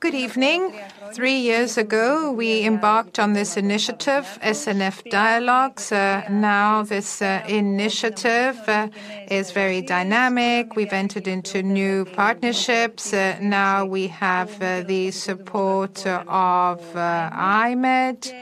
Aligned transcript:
Good 0.00 0.14
evening. 0.14 0.72
Three 1.12 1.38
years 1.40 1.76
ago, 1.76 2.30
we 2.30 2.64
embarked 2.64 3.18
on 3.18 3.32
this 3.32 3.56
initiative, 3.56 4.38
SNF 4.42 5.10
Dialogues. 5.10 5.90
Uh, 5.90 6.22
now, 6.30 6.82
this 6.82 7.20
uh, 7.20 7.42
initiative 7.48 8.56
uh, 8.68 8.88
is 9.30 9.50
very 9.50 9.82
dynamic. 9.82 10.76
We've 10.76 10.92
entered 10.92 11.26
into 11.26 11.62
new 11.62 12.04
partnerships. 12.04 13.12
now, 13.12 13.86
we 13.86 14.06
have 14.08 14.58
the 14.86 15.10
support 15.10 16.06
of 16.06 16.80
iMEdD 16.94 18.32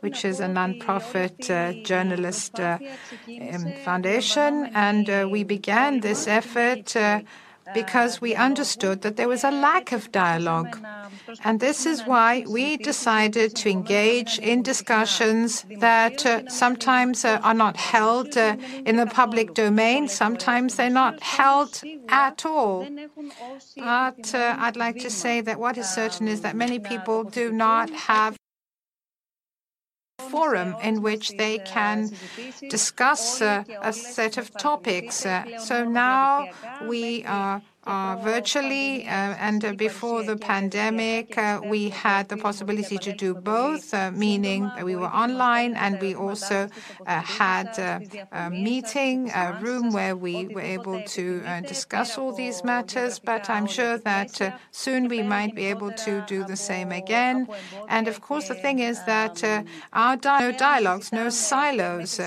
which 0.00 0.24
is 0.24 0.38
a 0.38 0.46
non-profit 0.46 1.50
uh, 1.50 1.72
journalist 1.82 2.60
uh, 2.60 2.78
foundation. 3.84 4.70
And 4.74 5.10
uh, 5.10 5.28
we 5.28 5.42
began 5.42 6.00
this 6.00 6.28
effort 6.28 6.94
because 7.74 8.20
we 8.20 8.34
understood 8.34 9.02
that 9.02 9.16
there 9.16 9.28
was 9.28 9.44
a 9.44 9.50
lack 9.50 9.92
of 9.92 10.10
dialogue. 10.12 10.78
And 11.44 11.60
this 11.60 11.84
is 11.84 12.02
why 12.02 12.44
we 12.48 12.76
decided 12.76 13.54
to 13.56 13.70
engage 13.70 14.38
in 14.38 14.62
discussions 14.62 15.64
that 15.78 16.24
uh, 16.24 16.48
sometimes 16.48 17.24
uh, 17.24 17.40
are 17.42 17.54
not 17.54 17.76
held 17.76 18.36
uh, 18.36 18.56
in 18.86 18.96
the 18.96 19.06
public 19.06 19.54
domain, 19.54 20.08
sometimes 20.08 20.76
they're 20.76 20.90
not 20.90 21.22
held 21.22 21.82
at 22.08 22.46
all. 22.46 22.88
But 23.76 24.34
uh, 24.34 24.56
I'd 24.58 24.76
like 24.76 24.98
to 25.00 25.10
say 25.10 25.40
that 25.42 25.60
what 25.60 25.76
is 25.76 25.88
certain 25.88 26.28
is 26.28 26.40
that 26.42 26.56
many 26.56 26.78
people 26.78 27.24
do 27.24 27.52
not 27.52 27.90
have 27.90 28.37
forum 30.18 30.76
in 30.82 31.02
which 31.02 31.36
they 31.36 31.58
can 31.58 32.10
discuss 32.68 33.40
uh, 33.40 33.64
a 33.82 33.92
set 33.92 34.36
of 34.36 34.52
topics. 34.56 35.24
Uh, 35.24 35.58
so 35.58 35.84
now 35.84 36.48
we 36.86 37.24
are 37.24 37.62
Uh, 37.88 38.16
virtually. 38.16 39.06
Uh, 39.06 39.34
and 39.40 39.64
uh, 39.64 39.72
before 39.72 40.22
the 40.22 40.36
pandemic, 40.36 41.38
uh, 41.38 41.58
we 41.64 41.88
had 41.88 42.28
the 42.28 42.36
possibility 42.36 42.98
to 42.98 43.14
do 43.14 43.32
both, 43.34 43.94
uh, 43.94 44.10
meaning 44.10 44.70
we 44.84 44.94
were 44.94 45.06
online 45.24 45.74
and 45.74 45.98
we 45.98 46.14
also 46.14 46.68
had 47.06 47.78
a 47.78 48.50
meeting, 48.50 49.30
a 49.30 49.58
room 49.62 49.90
where 49.90 50.14
we 50.14 50.48
were 50.48 50.68
able 50.78 51.02
to 51.04 51.40
discuss 51.66 52.18
all 52.18 52.34
these 52.34 52.62
matters. 52.62 53.18
But 53.18 53.48
I'm 53.48 53.66
sure 53.66 53.96
that 53.96 54.60
soon 54.70 55.08
we 55.08 55.22
might 55.22 55.54
be 55.54 55.64
able 55.64 55.92
to 55.92 56.22
do 56.26 56.44
the 56.44 56.56
same 56.56 56.92
again. 56.92 57.48
And 57.88 58.06
of 58.06 58.20
course, 58.20 58.48
the 58.48 58.54
thing 58.54 58.80
is 58.80 59.02
that 59.04 59.42
our 59.94 60.16
no 60.16 60.52
dialogues, 60.52 61.10
no 61.10 61.30
silos, 61.30 62.20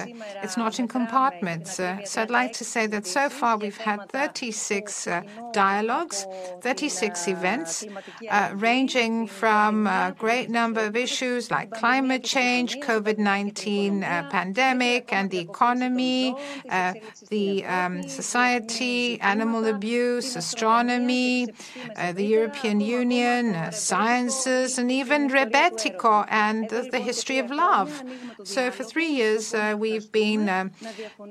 it's 0.44 0.58
not 0.58 0.80
in 0.80 0.88
compartments. 0.88 1.76
so 1.76 2.22
I'd 2.22 2.32
like 2.32 2.54
to 2.54 2.66
say 2.66 2.88
that 2.88 3.06
so 3.06 3.30
far 3.30 3.58
we've 3.58 3.78
had 3.78 4.10
36 4.10 5.08
dialogues, 5.54 6.26
36 6.62 7.28
events, 7.28 7.86
uh, 8.30 8.52
ranging 8.56 9.28
from 9.28 9.88
a 9.88 10.16
great 10.18 10.50
number 10.50 10.82
of 10.82 10.96
issues 10.96 11.52
like 11.52 11.72
climate 11.72 12.24
change, 12.24 12.78
COVID-19 12.78 14.04
uh, 14.04 14.30
pandemic 14.30 15.12
and 15.14 15.30
the 15.30 15.40
economy, 15.40 16.36
uh, 16.70 16.94
the 17.30 17.66
um, 17.66 18.04
society, 18.04 19.20
animal 19.22 19.66
abuse, 19.66 20.36
astronomy, 20.36 21.48
uh, 21.96 22.12
the 22.14 22.26
European 22.38 22.80
Union, 23.02 23.44
uh, 23.56 23.72
sciences, 23.72 24.78
and 24.78 24.92
even 24.92 25.30
Rebetiko 25.30 26.26
and 26.30 26.70
the, 26.70 27.02
history 27.02 27.40
of 27.40 27.50
love. 27.50 27.90
So 28.44 28.70
for 28.70 28.84
three 28.84 29.12
years, 29.22 29.56
uh, 29.56 29.76
we've 29.84 30.10
been 30.12 30.44
um, 30.58 30.72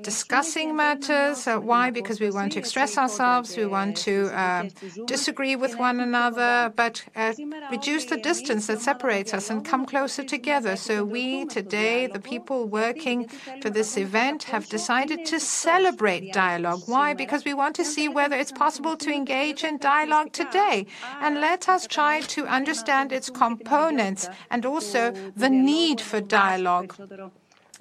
discussing 0.01 0.75
matters. 0.75 1.45
why? 1.71 1.85
Because 1.99 2.17
we 2.19 2.29
want 2.29 2.49
to 2.53 2.59
express 2.59 2.97
ourselves, 2.97 3.55
we 3.55 3.65
want 3.77 3.95
to 4.07 4.10
to 4.11 4.17
uh, 4.43 4.63
disagree 5.05 5.55
with 5.55 5.73
one 5.77 5.99
another, 5.99 6.73
but 6.75 6.95
uh, 7.15 7.33
reduce 7.75 8.05
the 8.05 8.17
distance 8.17 8.67
that 8.67 8.81
separates 8.81 9.33
us 9.33 9.49
and 9.49 9.65
come 9.71 9.85
closer 9.85 10.23
together. 10.23 10.75
So 10.75 10.93
we 11.03 11.25
today, 11.45 12.07
the 12.07 12.23
people 12.33 12.59
working 12.67 13.19
for 13.61 13.69
this 13.69 13.91
event, 13.97 14.39
have 14.53 14.65
decided 14.77 15.19
to 15.31 15.39
celebrate 15.39 16.33
dialogue. 16.33 16.81
Why? 16.85 17.13
Because 17.13 17.43
we 17.45 17.53
want 17.53 17.75
to 17.77 17.85
see 17.85 18.07
whether 18.17 18.37
it's 18.41 18.51
possible 18.65 18.95
to 18.97 19.09
engage 19.11 19.63
in 19.63 19.77
dialogue 19.77 20.31
today. 20.33 20.87
And 21.21 21.41
let 21.49 21.69
us 21.69 21.87
try 21.87 22.21
to 22.35 22.41
understand 22.59 23.11
its 23.11 23.29
components 23.29 24.27
and 24.49 24.65
also 24.65 25.01
the 25.35 25.49
need 25.49 25.99
for 26.01 26.19
dialogue 26.21 26.91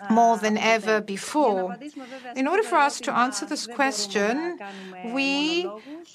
more 0.09 0.37
than 0.39 0.57
ever 0.59 1.01
before. 1.01 1.77
In 2.37 2.47
order 2.47 2.63
for 2.63 2.77
us 2.77 3.01
to 3.01 3.13
answer 3.13 3.45
this 3.47 3.67
question, 3.67 4.59
we 5.13 5.69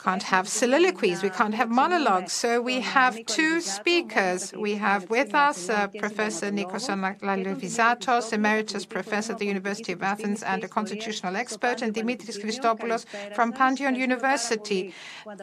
can't 0.04 0.24
have 0.24 0.48
soliloquies, 0.48 1.22
we 1.22 1.30
can't 1.30 1.54
have 1.54 1.70
monologues. 1.70 2.34
So 2.34 2.62
we 2.62 2.82
have 2.82 3.14
two 3.26 3.62
speakers. 3.62 4.54
We 4.54 4.76
have 4.76 5.10
with 5.10 5.36
us 5.36 5.70
uh, 5.70 5.88
Professor 5.88 6.52
Nikos 6.52 6.88
Alivizatos, 6.90 8.34
Emeritus 8.34 8.86
Professor 8.86 9.34
at 9.34 9.40
the 9.40 9.46
University 9.46 9.92
of 9.94 10.02
Athens 10.04 10.44
and 10.44 10.64
a 10.64 10.68
constitutional 10.68 11.36
expert, 11.36 11.82
and 11.82 11.94
Dimitris 11.94 12.40
Christopoulos 12.44 13.06
from 13.36 13.54
Panteion 13.54 13.98
University. 13.98 14.94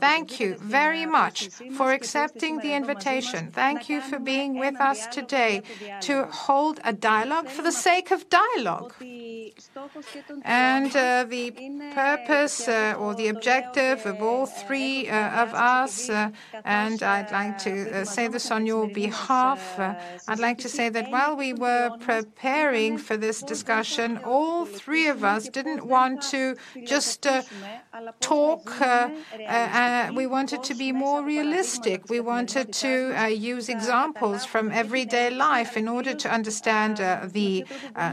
Thank 0.00 0.40
you 0.40 0.56
very 0.56 1.06
much 1.06 1.48
for 1.76 1.92
accepting 1.92 2.58
the 2.58 2.74
invitation. 2.74 3.50
Thank 3.52 3.88
you 3.88 4.00
for 4.00 4.18
being 4.18 4.58
with 4.58 4.80
us 4.80 5.06
today 5.08 5.62
to 6.02 6.24
hold 6.26 6.80
a 6.84 6.92
dialogue 6.92 7.48
for 7.48 7.62
the 7.62 7.72
sake 7.72 8.10
of 8.10 8.28
dialogue. 8.32 8.94
And 10.44 10.94
uh, 10.96 11.24
the 11.28 11.50
purpose 11.94 12.68
uh, 12.68 12.94
or 12.98 13.14
the 13.14 13.28
objective 13.28 14.06
of 14.06 14.22
all 14.22 14.46
three 14.46 15.08
uh, 15.08 15.42
of 15.42 15.54
us, 15.54 16.08
uh, 16.08 16.30
and 16.64 17.02
I'd 17.02 17.30
like 17.30 17.58
to 17.58 18.00
uh, 18.00 18.04
say 18.04 18.28
this 18.28 18.50
on 18.50 18.66
your 18.66 18.88
behalf, 18.88 19.78
uh, 19.78 19.94
I'd 20.28 20.38
like 20.38 20.58
to 20.58 20.68
say 20.68 20.88
that 20.88 21.10
while 21.10 21.36
we 21.36 21.52
were 21.52 21.90
preparing 22.00 22.98
for 22.98 23.16
this 23.16 23.42
discussion, 23.42 24.18
all 24.24 24.64
three 24.66 25.06
of 25.08 25.24
us 25.24 25.48
didn't 25.48 25.84
want 25.86 26.22
to 26.34 26.56
just 26.84 27.26
talk. 28.20 28.64
we 30.14 30.26
wanted 30.26 30.62
to 30.64 30.74
be 30.74 30.92
more 30.92 31.22
realistic. 31.22 32.08
We 32.08 32.20
wanted 32.20 32.72
to 32.84 32.92
use 33.30 33.68
examples 33.68 34.44
from 34.44 34.70
everyday 34.70 35.30
life 35.30 35.76
in 35.76 35.88
order 35.88 36.14
to 36.14 36.28
understand 36.32 36.96
the 37.32 37.64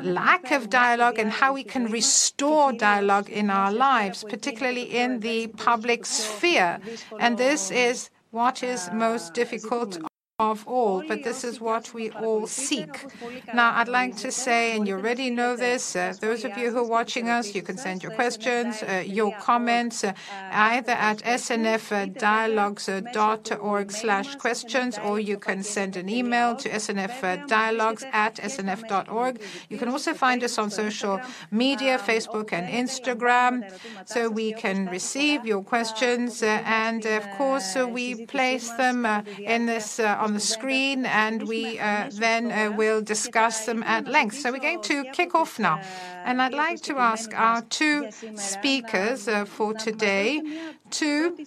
lack 0.09 0.52
of 0.52 0.70
dialogue 0.70 1.20
and 1.20 1.31
how 1.31 1.53
we 1.53 1.64
can 1.64 1.86
restore 1.86 2.74
dialogue 2.74 3.30
in 3.30 3.50
our 3.50 3.72
lives, 3.72 4.24
particularly 4.24 4.84
in 4.84 5.20
the 5.22 5.47
public 5.47 6.06
sphere. 6.06 6.80
And 7.20 7.38
this 7.38 7.72
is 7.72 8.09
what 8.31 8.64
is 8.64 8.90
most 8.94 9.34
difficult 9.34 10.00
of 10.39 10.66
all, 10.67 11.03
but 11.05 11.23
this 11.23 11.44
is 11.44 11.59
what 11.59 11.94
we 11.94 12.09
all 12.11 12.47
seek. 12.47 13.05
Now, 13.53 13.75
I'd 13.75 13.89
like 13.89 14.16
to 14.17 14.31
say, 14.31 14.75
and 14.75 14.88
you 14.88 14.95
already 14.95 15.29
know 15.29 15.55
this, 15.57 15.97
uh, 15.97 16.13
those 16.22 16.45
of 16.45 16.57
you 16.57 16.72
who 16.72 16.77
are 16.77 16.88
watching 16.88 17.27
us, 17.27 17.53
you 17.53 17.61
can 17.61 17.77
send 17.77 18.03
your 18.03 18.13
questions, 18.13 18.81
uh, 18.81 19.03
your 19.05 19.38
comments, 19.39 20.05
uh, 20.05 20.13
either 20.51 20.94
at 20.94 21.17
snfdialogues.org 21.19 23.91
slash 23.91 24.35
questions, 24.35 24.97
or 24.97 25.19
you 25.19 25.38
can 25.38 25.61
send 25.61 25.97
an 25.97 26.07
email 26.07 26.55
to 26.55 26.69
snfdialogues 26.69 28.05
at 28.13 28.35
snf.org. 28.35 29.41
You 29.67 29.78
can 29.78 29.89
also 29.89 30.13
find 30.13 30.41
us 30.41 30.57
on 30.57 30.72
social 30.72 31.19
media, 31.51 31.99
Facebook 31.99 32.53
and 32.53 32.69
Instagram, 32.69 33.69
so 34.05 34.29
we 34.29 34.53
can 34.53 34.85
receive 34.85 35.45
your 35.45 35.63
questions, 35.63 36.41
uh, 36.41 36.61
and 36.66 37.05
of 37.05 37.29
course, 37.31 37.75
uh, 37.75 37.85
we 37.85 38.25
place 38.25 38.72
them 38.72 39.05
uh, 39.05 39.23
in 39.39 39.66
this 39.66 39.99
on 40.29 40.35
the 40.35 40.40
screen, 40.40 41.06
and 41.07 41.47
we 41.47 41.79
uh, 41.79 42.09
then 42.13 42.51
uh, 42.51 42.72
will 42.81 43.01
discuss 43.01 43.66
them 43.66 43.81
at 43.84 44.07
length. 44.07 44.35
So 44.40 44.51
we're 44.51 44.67
going 44.69 44.84
to 44.84 44.97
kick 45.12 45.34
off 45.34 45.57
now. 45.57 45.81
And 46.23 46.40
I'd 46.41 46.53
like 46.53 46.81
to 46.90 46.94
ask 46.97 47.28
our 47.34 47.62
two 47.63 47.97
speakers 48.35 49.28
uh, 49.28 49.45
for 49.45 49.73
today 49.73 50.29
to 50.91 51.38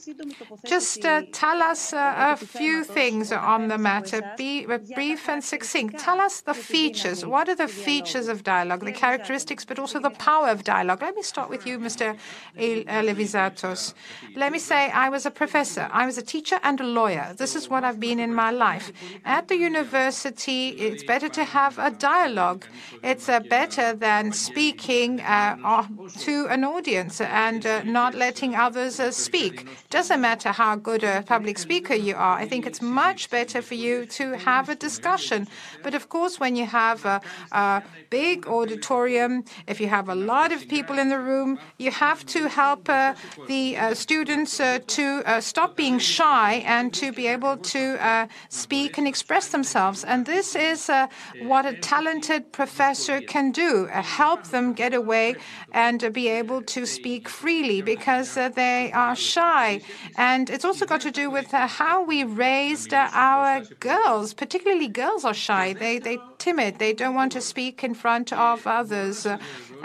just 0.65 1.05
uh, 1.05 1.23
tell 1.33 1.63
us 1.63 1.93
uh, 1.93 2.15
a 2.17 2.37
few 2.37 2.85
things 2.85 3.33
on 3.33 3.69
the 3.69 3.79
matter, 3.79 4.23
be 4.37 4.67
brief 4.95 5.29
and 5.29 5.43
succinct. 5.43 5.99
Tell 5.99 6.21
us 6.21 6.41
the 6.41 6.55
features. 6.55 7.25
What 7.25 7.49
are 7.49 7.55
the 7.55 7.69
features 7.69 8.29
of 8.29 8.43
dialogue, 8.43 8.85
the 8.85 8.93
characteristics, 8.93 9.65
but 9.65 9.79
also 9.79 10.01
the 10.01 10.11
power 10.11 10.49
of 10.49 10.65
dialogue? 10.65 11.03
Let 11.03 11.17
me 11.17 11.23
start 11.23 11.51
with 11.51 11.67
you, 11.67 11.79
Mr. 11.79 12.17
Alivizatos. 12.57 13.95
Let 14.37 14.53
me 14.53 14.59
say 14.59 14.91
I 14.91 15.09
was 15.09 15.27
a 15.27 15.31
professor, 15.31 15.89
I 15.93 16.07
was 16.07 16.19
a 16.19 16.23
teacher 16.23 16.59
and 16.63 16.81
a 16.81 16.85
lawyer. 16.85 17.35
This 17.37 17.57
is 17.57 17.69
what 17.69 17.85
I've 17.85 18.01
been 18.01 18.19
in 18.19 18.35
my 18.35 18.51
life. 18.51 18.93
At 19.25 19.49
the 19.49 19.57
university, 19.57 20.69
it's 20.69 21.05
better 21.05 21.29
to 21.29 21.45
have 21.45 21.79
a 21.79 21.91
dialogue. 21.91 22.65
It's 23.03 23.29
uh, 23.29 23.41
better 23.41 23.95
than 23.95 24.33
speaking 24.33 25.21
uh, 25.21 25.87
to 26.21 26.47
an 26.49 26.65
audience 26.65 27.21
and 27.21 27.65
uh, 27.67 27.83
not 27.85 28.15
letting 28.15 28.55
others 28.55 29.01
uh, 29.01 29.11
speak. 29.33 29.67
Doesn't 29.89 30.21
matter 30.21 30.51
how 30.53 30.77
good 30.77 31.03
a 31.03 31.23
public 31.23 31.57
speaker 31.57 31.95
you 31.95 32.15
are. 32.15 32.37
I 32.43 32.47
think 32.47 32.67
it's 32.67 32.83
much 32.83 33.31
better 33.31 33.63
for 33.63 33.77
you 33.87 34.05
to 34.19 34.25
have 34.37 34.69
a 34.69 34.75
discussion. 34.75 35.49
But 35.83 35.95
of 35.95 36.05
course, 36.11 36.35
when 36.39 36.55
you 36.55 36.67
have 36.67 37.01
a, 37.07 37.19
a 37.53 37.83
big 38.11 38.47
auditorium, 38.47 39.33
if 39.67 39.81
you 39.81 39.89
have 39.89 40.11
a 40.11 40.15
lot 40.15 40.53
of 40.53 40.69
people 40.69 40.99
in 40.99 41.09
the 41.09 41.19
room, 41.19 41.59
you 41.79 41.91
have 41.91 42.21
to 42.27 42.41
help 42.49 42.83
uh, 42.91 43.15
the 43.49 43.65
uh, 43.79 43.95
students 43.95 44.61
uh, 44.61 44.81
to 44.99 45.07
uh, 45.25 45.41
stop 45.41 45.77
being 45.77 45.99
shy 45.99 46.63
and 46.77 46.93
to 46.93 47.11
be 47.11 47.27
able 47.27 47.57
to 47.57 47.83
uh, 48.05 48.27
speak 48.51 48.99
and 48.99 49.09
express 49.09 49.49
themselves. 49.49 50.05
And 50.05 50.27
this 50.27 50.55
is 50.55 50.91
uh, 50.91 51.07
what 51.53 51.65
a 51.65 51.73
talented 51.73 52.53
professor 52.53 53.23
can 53.23 53.51
do 53.51 53.89
help 54.21 54.43
them 54.55 54.75
get 54.75 54.93
away 54.93 55.37
and 55.73 56.13
be 56.13 56.29
able 56.29 56.61
to 56.61 56.85
speak 56.85 57.29
freely 57.29 57.81
because 57.81 58.35
they 58.35 58.91
are 58.93 59.17
shy. 59.23 59.81
And 60.17 60.51
it's 60.51 60.65
also 60.65 60.85
got 60.87 61.01
to 61.03 61.11
do 61.11 61.31
with 61.31 61.51
how 61.53 62.05
we 62.05 62.25
raised 62.25 62.93
our 62.93 63.65
girls, 63.81 64.35
particularly 64.35 64.89
girls 64.89 65.25
are 65.25 65.35
shy. 65.35 65.73
They, 65.73 65.99
they 65.99 66.19
timid. 66.43 66.79
They 66.79 66.93
don't 66.93 67.15
want 67.15 67.33
to 67.33 67.41
speak 67.41 67.85
in 67.85 67.95
front 67.95 68.33
of 68.33 68.67
others. 68.67 69.27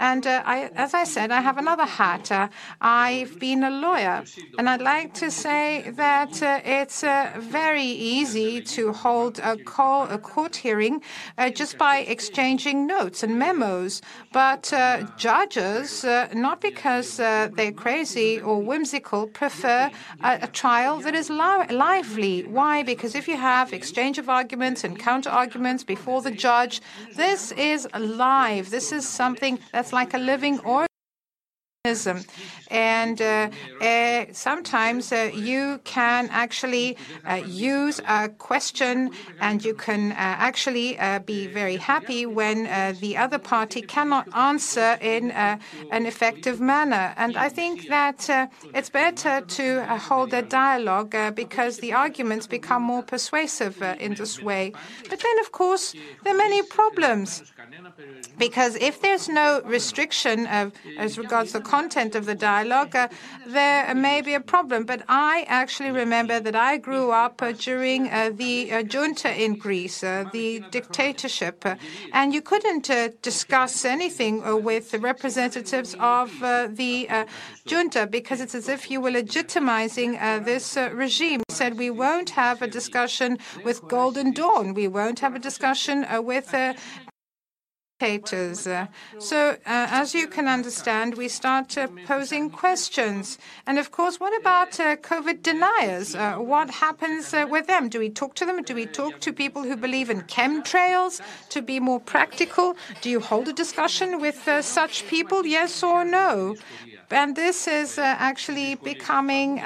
And 0.00 0.26
uh, 0.26 0.42
I, 0.44 0.70
as 0.74 0.92
I 0.92 1.04
said, 1.04 1.30
I 1.30 1.40
have 1.40 1.58
another 1.58 1.84
hat. 1.84 2.30
Uh, 2.32 2.48
I've 2.80 3.38
been 3.38 3.62
a 3.62 3.70
lawyer, 3.70 4.24
and 4.58 4.68
I'd 4.68 4.80
like 4.80 5.14
to 5.14 5.30
say 5.30 5.90
that 6.04 6.42
uh, 6.42 6.60
it's 6.64 7.02
uh, 7.04 7.36
very 7.38 7.90
easy 8.16 8.60
to 8.76 8.92
hold 8.92 9.38
a, 9.38 9.56
call, 9.56 10.08
a 10.08 10.18
court 10.18 10.56
hearing 10.56 11.02
uh, 11.36 11.50
just 11.50 11.78
by 11.78 11.98
exchanging 11.98 12.86
notes 12.86 13.22
and 13.22 13.38
memos. 13.38 14.02
But 14.32 14.72
uh, 14.72 15.06
judges, 15.16 16.04
not 16.34 16.60
because 16.60 17.16
they're 17.16 17.72
crazy 17.72 18.40
or 18.40 18.60
whimsical, 18.62 19.27
prefer 19.28 19.90
a, 20.22 20.38
a 20.42 20.46
trial 20.46 20.98
that 21.00 21.14
is 21.14 21.30
li- 21.30 21.68
lively. 21.70 22.42
Why? 22.42 22.82
Because 22.82 23.14
if 23.14 23.28
you 23.28 23.36
have 23.36 23.72
exchange 23.72 24.18
of 24.18 24.28
arguments 24.28 24.84
and 24.84 24.98
counter 24.98 25.30
arguments 25.30 25.84
before 25.84 26.22
the 26.22 26.30
judge, 26.30 26.80
this 27.14 27.52
is 27.52 27.86
live. 27.98 28.70
This 28.70 28.92
is 28.92 29.08
something 29.08 29.58
that's 29.72 29.92
like 29.92 30.14
a 30.14 30.18
living 30.18 30.58
organism. 30.60 30.87
And 32.70 33.20
uh, 33.22 33.50
uh, 33.80 34.24
sometimes 34.32 35.12
uh, 35.12 35.30
you 35.32 35.80
can 35.84 36.28
actually 36.30 36.96
uh, 37.26 37.40
use 37.46 38.00
a 38.06 38.28
question 38.28 39.10
and 39.40 39.64
you 39.64 39.74
can 39.74 40.12
uh, 40.12 40.14
actually 40.18 40.98
uh, 40.98 41.20
be 41.20 41.46
very 41.46 41.76
happy 41.76 42.26
when 42.26 42.64
the 43.00 43.16
other 43.16 43.38
party 43.38 43.80
cannot 43.80 44.26
answer 44.34 44.98
in 45.00 45.30
an 45.30 46.04
effective 46.06 46.60
manner. 46.60 47.14
And 47.16 47.36
I 47.36 47.48
think 47.48 47.88
that 47.88 48.28
it's 48.74 48.90
better 48.90 49.40
to 49.40 49.84
hold 50.08 50.34
a 50.34 50.42
dialogue 50.42 51.14
because 51.34 51.78
the 51.78 51.92
arguments 51.92 52.46
become 52.46 52.82
more 52.82 53.02
persuasive 53.02 53.80
in 53.98 54.14
this 54.14 54.42
way. 54.42 54.72
But 55.08 55.20
then, 55.20 55.38
of 55.40 55.52
course, 55.52 55.94
there 56.22 56.34
are 56.34 56.36
many 56.36 56.62
problems. 56.62 57.42
Because 58.38 58.76
if 58.76 59.00
there's 59.00 59.28
no 59.28 59.60
restriction 59.64 60.46
of, 60.46 60.72
as 60.96 61.18
regards 61.18 61.52
the 61.52 61.60
content 61.60 62.14
of 62.14 62.26
the 62.26 62.34
dialogue, 62.34 62.94
uh, 62.94 63.08
there 63.46 63.94
may 63.94 64.20
be 64.20 64.34
a 64.34 64.40
problem. 64.40 64.84
But 64.84 65.02
I 65.08 65.44
actually 65.48 65.90
remember 65.90 66.40
that 66.40 66.54
I 66.54 66.76
grew 66.76 67.10
up 67.10 67.42
uh, 67.42 67.52
during 67.52 68.08
uh, 68.08 68.30
the 68.34 68.72
uh, 68.72 68.82
junta 68.82 69.30
in 69.34 69.56
Greece, 69.56 70.02
uh, 70.04 70.24
the 70.32 70.60
dictatorship, 70.70 71.64
and 72.12 72.32
you 72.32 72.42
couldn't 72.42 72.88
uh, 72.90 73.08
discuss 73.22 73.84
anything 73.84 74.62
with 74.62 74.90
the 74.90 74.98
representatives 74.98 75.94
of 75.98 76.30
the 76.40 77.08
junta 77.66 78.06
because 78.06 78.40
it's 78.40 78.54
as 78.54 78.68
if 78.68 78.90
you 78.90 79.00
were 79.00 79.10
legitimizing 79.10 80.44
this 80.44 80.76
regime. 80.92 81.40
You 81.48 81.54
said 81.54 81.78
we 81.78 81.90
won't 81.90 82.30
have 82.30 82.62
a 82.62 82.68
discussion 82.68 83.38
with 83.64 83.86
Golden 83.88 84.32
Dawn, 84.32 84.74
we 84.74 84.88
won't 84.88 85.20
have 85.20 85.34
a 85.34 85.38
discussion 85.38 86.06
with 86.24 86.54
dictators. 87.98 88.68
So, 89.18 89.50
uh, 89.50 89.56
as 89.66 90.14
you 90.14 90.28
can 90.28 90.46
understand, 90.46 91.16
we 91.16 91.28
start 91.28 91.76
uh, 91.76 91.88
posing 92.06 92.50
questions. 92.50 93.38
And 93.66 93.78
of 93.78 93.90
course, 93.90 94.20
what 94.20 94.38
about 94.40 94.78
uh, 94.78 94.96
COVID 94.96 95.42
deniers? 95.42 96.14
what 96.38 96.70
happens 96.70 97.34
with 97.50 97.66
them? 97.66 97.88
Do 97.88 97.98
we 97.98 98.10
talk 98.10 98.34
to 98.36 98.46
them? 98.46 98.62
Do 98.62 98.74
we 98.74 98.86
talk 98.86 99.20
to 99.20 99.32
people 99.32 99.62
who 99.62 99.76
believe 99.76 100.10
in 100.10 100.22
chemtrails 100.22 101.20
to 101.50 101.62
be 101.62 101.80
more 101.80 102.00
practical? 102.00 102.76
Do 103.00 103.10
you 103.10 103.20
hold 103.20 103.48
a 103.48 103.52
discussion 103.52 104.20
with 104.20 104.48
such 104.62 105.06
people? 105.08 105.46
Yes 105.46 105.82
or 105.82 106.04
no? 106.04 106.56
And 107.10 107.34
this 107.36 107.66
is 107.66 107.98
actually 107.98 108.76
becoming 108.76 109.60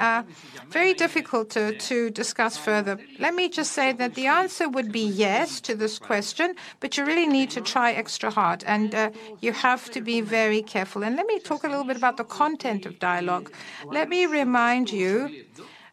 very 0.73 0.93
difficult 0.93 1.49
to, 1.51 1.77
to 1.77 2.09
discuss 2.09 2.57
further. 2.57 2.97
Let 3.19 3.33
me 3.35 3.47
just 3.49 3.71
say 3.71 3.93
that 3.93 4.15
the 4.15 4.27
answer 4.27 4.67
would 4.67 4.91
be 4.91 5.05
yes 5.05 5.61
to 5.61 5.75
this 5.75 5.99
question, 5.99 6.55
but 6.79 6.97
you 6.97 7.05
really 7.05 7.27
need 7.27 7.49
to 7.51 7.61
try 7.61 7.91
extra 7.91 8.29
hard 8.31 8.63
and 8.65 8.93
uh, 8.95 9.11
you 9.39 9.51
have 9.51 9.91
to 9.91 10.01
be 10.01 10.21
very 10.21 10.61
careful. 10.61 11.03
And 11.03 11.15
let 11.15 11.27
me 11.27 11.39
talk 11.39 11.63
a 11.63 11.67
little 11.67 11.85
bit 11.85 11.97
about 11.97 12.17
the 12.17 12.23
content 12.23 12.85
of 12.85 12.99
dialogue. 12.99 13.53
Let 13.85 14.09
me 14.09 14.25
remind 14.25 14.91
you 14.91 15.13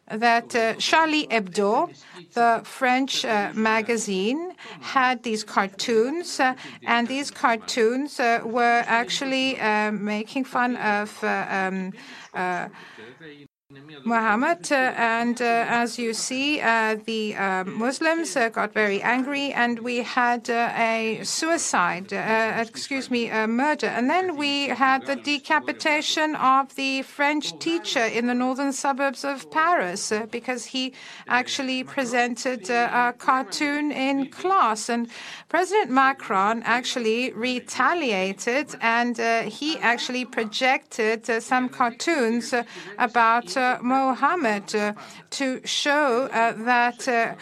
that 0.09 0.55
uh, 0.55 0.73
Charlie 0.75 1.27
Hebdo, 1.27 1.93
the 2.33 2.61
French 2.63 3.23
uh, 3.23 3.51
magazine, 3.53 4.53
had 4.81 5.23
these 5.23 5.43
cartoons, 5.43 6.39
uh, 6.39 6.55
and 6.85 7.07
these 7.07 7.31
cartoons 7.31 8.19
uh, 8.19 8.41
were 8.43 8.83
actually 8.87 9.59
uh, 9.59 9.91
making 9.91 10.43
fun 10.43 10.75
of 10.77 11.23
um, 11.23 11.93
Muhammad. 14.03 14.71
Uh, 14.71 14.93
and 14.97 15.41
uh, 15.41 15.65
as 15.67 15.99
you 15.99 16.13
see, 16.13 16.59
uh, 16.59 16.97
the 17.05 17.35
um, 17.35 17.67
uh, 17.67 17.71
Muslims 17.71 18.33
got 18.51 18.73
very 18.73 19.01
angry, 19.01 19.53
and 19.53 19.79
we 19.79 19.97
had 19.97 20.49
uh, 20.49 20.71
a 20.75 21.19
suicide, 21.23 22.11
uh, 22.13 22.65
excuse 22.67 23.11
me, 23.11 23.29
a 23.29 23.47
murder. 23.47 23.87
And 23.87 24.09
then 24.09 24.37
we 24.37 24.69
had 24.69 25.05
the 25.05 25.15
decapitation 25.15 26.35
of 26.35 26.75
the 26.75 27.03
French 27.03 27.57
teacher 27.59 28.03
in 28.03 28.27
the 28.27 28.33
northern 28.33 28.73
suburbs 28.73 29.23
of 29.23 29.49
Paris 29.51 30.11
because 30.31 30.65
he 30.65 30.93
actually 31.27 31.83
presented 31.83 32.69
a 32.69 33.13
cartoon 33.17 33.91
in 33.91 34.29
class. 34.29 34.89
And 34.89 35.09
President 35.49 35.91
Macron 35.91 36.63
actually 36.63 37.31
retaliated, 37.33 38.75
and 38.81 39.17
he 39.51 39.77
actually 39.79 40.25
projected 40.25 41.25
some 41.41 41.69
cartoons 41.69 42.53
about 42.97 43.55
Uh, 43.61 43.77
Mohammed 43.83 44.73
uh, 44.73 44.93
to 45.29 45.61
show 45.65 46.27
uh, 46.33 46.53
that 46.65 47.37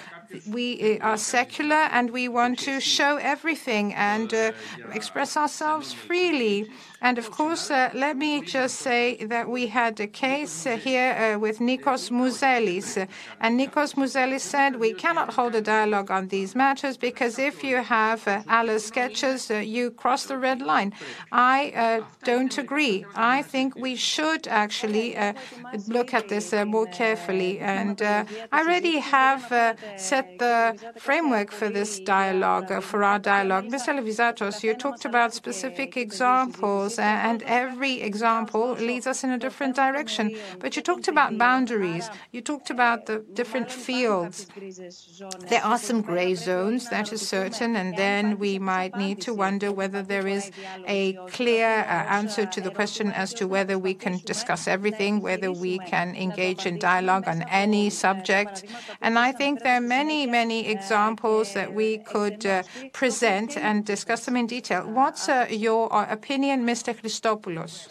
we 0.48 1.00
are 1.00 1.18
secular 1.18 1.88
and 1.92 2.12
we 2.12 2.28
want 2.28 2.60
to 2.60 2.82
show 2.82 3.16
everything 3.18 3.94
and 3.94 4.34
uh, 4.34 4.52
express 4.94 5.38
ourselves 5.38 5.94
freely. 5.94 6.70
And 7.02 7.18
of 7.18 7.32
course, 7.32 7.72
uh, 7.72 7.92
let 7.94 8.18
me 8.18 8.42
just 8.42 8.76
say 8.80 9.24
that 9.26 9.50
we 9.50 9.68
had 9.68 10.00
a 10.02 10.08
case 10.08 10.66
uh, 10.66 10.76
here 10.76 11.14
uh, 11.14 11.40
with 11.40 11.60
Nikos 11.60 12.12
Mouzelis. 12.12 13.08
And 13.40 13.60
Nikos 13.60 13.96
Mouzelis 13.96 14.42
said 14.42 14.76
we 14.76 14.94
cannot 14.94 15.34
hold 15.34 15.56
a 15.56 15.62
dialogue 15.62 16.12
on 16.12 16.28
these 16.28 16.56
matters 16.56 16.98
because 16.98 17.40
if 17.40 17.64
you 17.64 17.78
have 17.78 18.28
uh, 18.28 18.44
Allah 18.50 18.80
sketches, 18.80 19.50
uh, 19.50 19.56
you 19.56 19.92
cross 19.92 20.26
the 20.26 20.38
red 20.38 20.62
line. 20.62 20.94
I 21.32 22.04
don't 22.24 22.58
agree. 22.58 23.06
I 23.16 23.44
think 23.44 23.76
we 23.76 23.96
should 23.96 24.48
actually 24.48 25.18
look 25.88 26.14
at 26.14 26.28
this 26.28 26.54
more 26.66 26.88
carefully. 26.88 27.60
And 27.60 28.02
I 28.02 28.26
already 28.52 28.98
have 29.00 29.44
set 29.98 30.38
the 30.40 30.76
framework 30.98 31.52
for 31.52 31.70
this 31.70 32.00
dialogue, 32.00 32.84
for 32.84 33.04
our 33.04 33.20
dialogue. 33.20 33.66
Mr. 33.66 33.94
Alivizatos, 33.94 34.64
you 34.64 34.74
talked 34.74 35.06
about 35.06 35.34
specific 35.34 35.96
examples 35.96 36.89
and 36.98 37.44
every 37.44 38.02
example 38.02 38.72
leads 38.74 39.06
us 39.06 39.24
in 39.24 39.32
a 39.32 39.38
different 39.38 39.76
direction. 39.76 40.36
But 40.60 40.76
you 40.76 40.82
talked 40.82 41.08
about 41.08 41.38
boundaries, 41.38 42.10
you 42.32 42.42
talked 42.42 42.70
about 42.70 43.06
the 43.06 43.20
different 43.34 43.72
fields. 43.72 44.48
There 45.50 45.64
are 45.64 45.78
some 45.78 46.02
gray 46.02 46.36
zones, 46.36 46.90
that 46.90 47.12
is 47.12 47.28
certain, 47.28 47.76
and 47.76 47.96
then 47.98 48.40
we 48.40 48.60
might 48.60 48.96
need 48.96 49.22
to 49.22 49.34
wonder 49.34 49.72
whether 49.72 50.02
there 50.02 50.28
is 50.28 50.52
a 50.88 51.14
clear 51.28 51.68
uh, 51.68 52.20
answer 52.20 52.46
to 52.46 52.62
the 52.62 52.72
question 52.72 53.12
as 53.12 53.34
to 53.34 53.48
whether 53.48 53.78
we 53.78 53.94
can 53.94 54.20
discuss 54.26 54.68
everything, 54.68 55.22
whether 55.22 55.52
we 55.52 55.80
can 55.80 56.16
engage 56.16 56.66
in 56.66 56.80
dialogue 56.80 57.28
on 57.28 57.44
any 57.44 57.90
subject. 57.90 58.64
And 59.02 59.20
I 59.20 59.32
think 59.32 59.64
there 59.64 59.78
are 59.78 59.82
many, 60.00 60.26
many 60.26 60.68
examples 60.68 61.54
that 61.54 61.74
we 61.74 61.98
could 62.00 62.46
uh, 62.46 62.64
present 62.94 63.58
and 63.58 63.86
discuss 63.86 64.26
them 64.26 64.38
in 64.38 64.48
detail. 64.48 64.82
What's 64.88 65.28
uh, 65.28 65.48
your 65.50 65.90
opinion, 65.92 66.66
Mr. 66.66 66.79
Mr. 66.80 66.96
Christopoulos. 66.96 67.88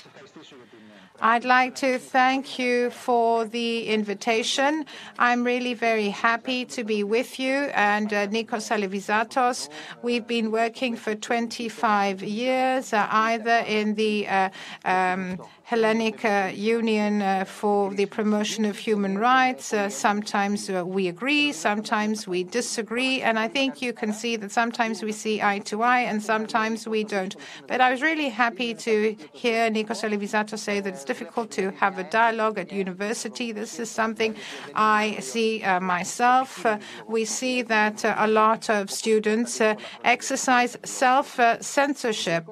I'd 1.21 1.45
like 1.45 1.75
to 1.77 1.99
thank 1.99 2.61
you 2.61 2.91
for 2.91 3.45
the 3.45 3.89
invitation. 3.89 4.87
I'm 5.19 5.43
really 5.43 5.75
very 5.75 6.11
happy 6.11 6.65
to 6.67 6.85
be 6.85 7.03
with 7.03 7.41
you 7.41 7.55
and 7.75 8.13
uh, 8.13 8.29
Nikos 8.29 8.71
Alivizatos. 8.71 9.69
We've 10.03 10.27
been 10.27 10.53
working 10.53 10.95
for 10.95 11.17
25 11.17 12.23
years, 12.23 12.93
uh, 12.93 13.09
either 13.11 13.65
in 13.67 13.95
the 13.97 14.29
uh, 14.29 14.51
um, 14.85 15.41
Hellenic 15.69 16.25
uh, 16.25 16.51
Union 16.55 17.21
uh, 17.21 17.45
for 17.45 17.93
the 17.93 18.07
Promotion 18.07 18.65
of 18.65 18.79
Human 18.79 19.19
Rights. 19.19 19.75
Uh, 19.75 19.91
sometimes 19.91 20.71
uh, 20.71 20.83
we 20.83 21.09
agree, 21.09 21.53
sometimes 21.53 22.27
we 22.27 22.43
disagree, 22.43 23.21
and 23.21 23.39
I 23.39 23.49
think 23.49 23.83
you 23.83 23.93
can 23.93 24.15
see 24.15 24.37
that 24.37 24.51
sometimes 24.51 25.03
we 25.03 25.13
see 25.13 25.43
eye 25.43 25.59
to 25.67 25.83
eye 25.83 26.01
and 26.11 26.23
sometimes 26.23 26.89
we 26.89 27.05
don't. 27.05 27.37
But 27.67 27.83
I 27.83 27.91
was 27.91 28.01
really 28.01 28.31
happy 28.31 28.73
to 28.77 29.15
hear 29.35 29.71
Nikos 29.71 30.01
Alivizatos 30.09 30.59
say 30.59 30.81
that 30.81 30.89
it's 30.89 31.05
difficult 31.05 31.51
to 31.51 31.71
have 31.73 31.99
a 31.99 32.05
dialogue 32.05 32.59
at 32.59 32.73
university. 32.73 33.53
This 33.53 33.79
is 33.79 33.91
something 33.91 34.35
I 34.75 35.19
see 35.21 35.63
uh, 35.65 35.81
myself. 35.81 36.65
Uh, 36.65 36.79
we 37.07 37.27
see 37.27 37.61
that 37.61 38.07
a 38.07 38.27
lot 38.27 38.71
of 38.71 38.91
students 38.91 39.61
exercise 40.03 40.79
self 40.83 41.39
censorship. 41.61 42.47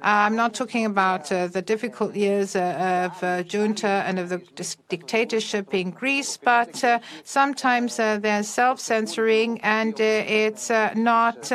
I'm 0.00 0.34
not 0.34 0.54
talking 0.54 0.86
about 0.86 1.26
the 1.26 1.62
difficult 1.62 2.14
years 2.16 2.37
years 2.38 2.56
uh, 2.56 3.10
of 3.10 3.22
uh, 3.22 3.42
junta 3.42 4.04
and 4.06 4.18
of 4.18 4.28
the 4.28 4.40
dictatorship 4.88 5.74
in 5.74 5.90
Greece, 5.90 6.36
but 6.36 6.82
uh, 6.84 6.98
sometimes 7.24 7.98
uh, 7.98 8.18
they're 8.18 8.42
self-censoring 8.42 9.60
and 9.62 9.94
uh, 10.00 10.04
it's 10.44 10.70
uh, 10.70 10.92
not 10.94 11.50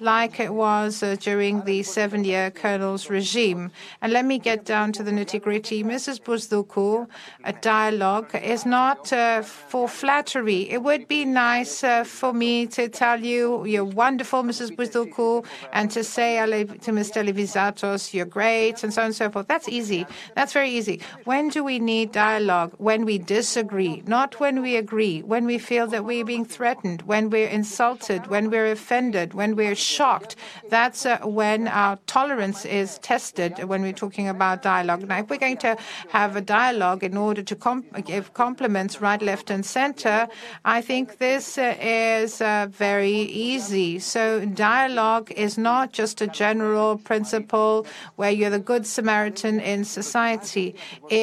like 0.00 0.40
it 0.40 0.54
was 0.54 1.00
during 1.20 1.64
the 1.64 1.82
seven-year 1.82 2.50
colonel's 2.50 3.10
regime. 3.10 3.70
And 4.02 4.12
let 4.12 4.24
me 4.24 4.38
get 4.38 4.64
down 4.64 4.92
to 4.92 5.02
the 5.02 5.10
nitty-gritty. 5.10 5.82
Mrs. 5.84 6.20
Bousdoukou, 6.20 7.08
a 7.44 7.52
dialogue 7.52 8.30
is 8.34 8.64
not 8.64 9.08
for 9.44 9.88
flattery. 9.88 10.70
It 10.70 10.82
would 10.82 11.08
be 11.08 11.24
nice 11.24 11.84
for 12.04 12.32
me 12.32 12.66
to 12.68 12.88
tell 12.88 13.20
you 13.20 13.64
you're 13.64 13.84
wonderful, 13.84 14.42
Mrs. 14.42 14.70
Bousdoukou, 14.76 15.44
and 15.72 15.90
to 15.90 16.04
say 16.04 16.30
to 16.84 16.90
Mr. 17.00 17.16
Alivizatos, 17.24 18.14
you're 18.14 18.32
great, 18.40 18.82
and 18.84 18.92
so 18.92 19.02
on 19.02 19.06
and 19.06 19.14
so 19.14 19.30
forth. 19.30 19.48
That's 19.48 19.68
easy. 19.68 20.06
That's 20.34 20.52
very 20.52 20.70
easy. 20.70 21.00
When 21.24 21.48
do 21.48 21.64
we 21.64 21.78
need 21.78 22.12
dialogue? 22.12 22.74
When 22.78 23.04
we 23.04 23.18
disagree, 23.18 24.02
not 24.06 24.40
when 24.40 24.62
we 24.62 24.76
agree, 24.76 25.22
when 25.22 25.44
we 25.46 25.58
feel 25.58 25.86
that 25.88 26.04
we're 26.04 26.24
being 26.24 26.44
threatened, 26.44 27.02
when 27.02 27.30
we're 27.30 27.48
insulted, 27.48 28.26
when 28.28 28.50
we're 28.50 28.70
offended, 28.70 29.34
when 29.34 29.56
we're 29.56 29.74
shocked. 29.74 30.36
That's 30.68 31.06
uh, 31.06 31.18
when 31.24 31.68
our 31.68 31.98
tolerance 32.06 32.64
is 32.64 32.98
tested 32.98 33.52
when 33.64 33.82
we're 33.82 33.92
talking 33.92 34.28
about 34.28 34.62
dialogue. 34.62 35.06
Now, 35.06 35.18
if 35.18 35.30
we're 35.30 35.38
going 35.38 35.58
to 35.58 35.76
have 36.10 36.36
a 36.36 36.40
dialogue 36.40 37.02
in 37.02 37.16
order 37.16 37.42
to 37.42 37.82
give 38.04 38.34
compliments 38.34 39.00
right, 39.00 39.22
left, 39.22 39.50
and 39.50 39.64
center, 39.64 40.28
I 40.64 40.80
think 40.80 41.18
this 41.18 41.58
uh, 41.58 41.76
is 41.80 42.40
uh, 42.40 42.68
very 42.70 43.20
easy. 43.50 43.98
So, 43.98 44.44
dialogue 44.44 45.32
is 45.32 45.56
not 45.56 45.92
just 45.92 46.20
a 46.20 46.26
general 46.26 46.98
principle 46.98 47.86
where 48.16 48.30
you're 48.30 48.50
the 48.50 48.58
good 48.58 48.86
Samaritan 48.86 49.60
in 49.60 49.84
society 49.84 50.09
society. 50.10 50.68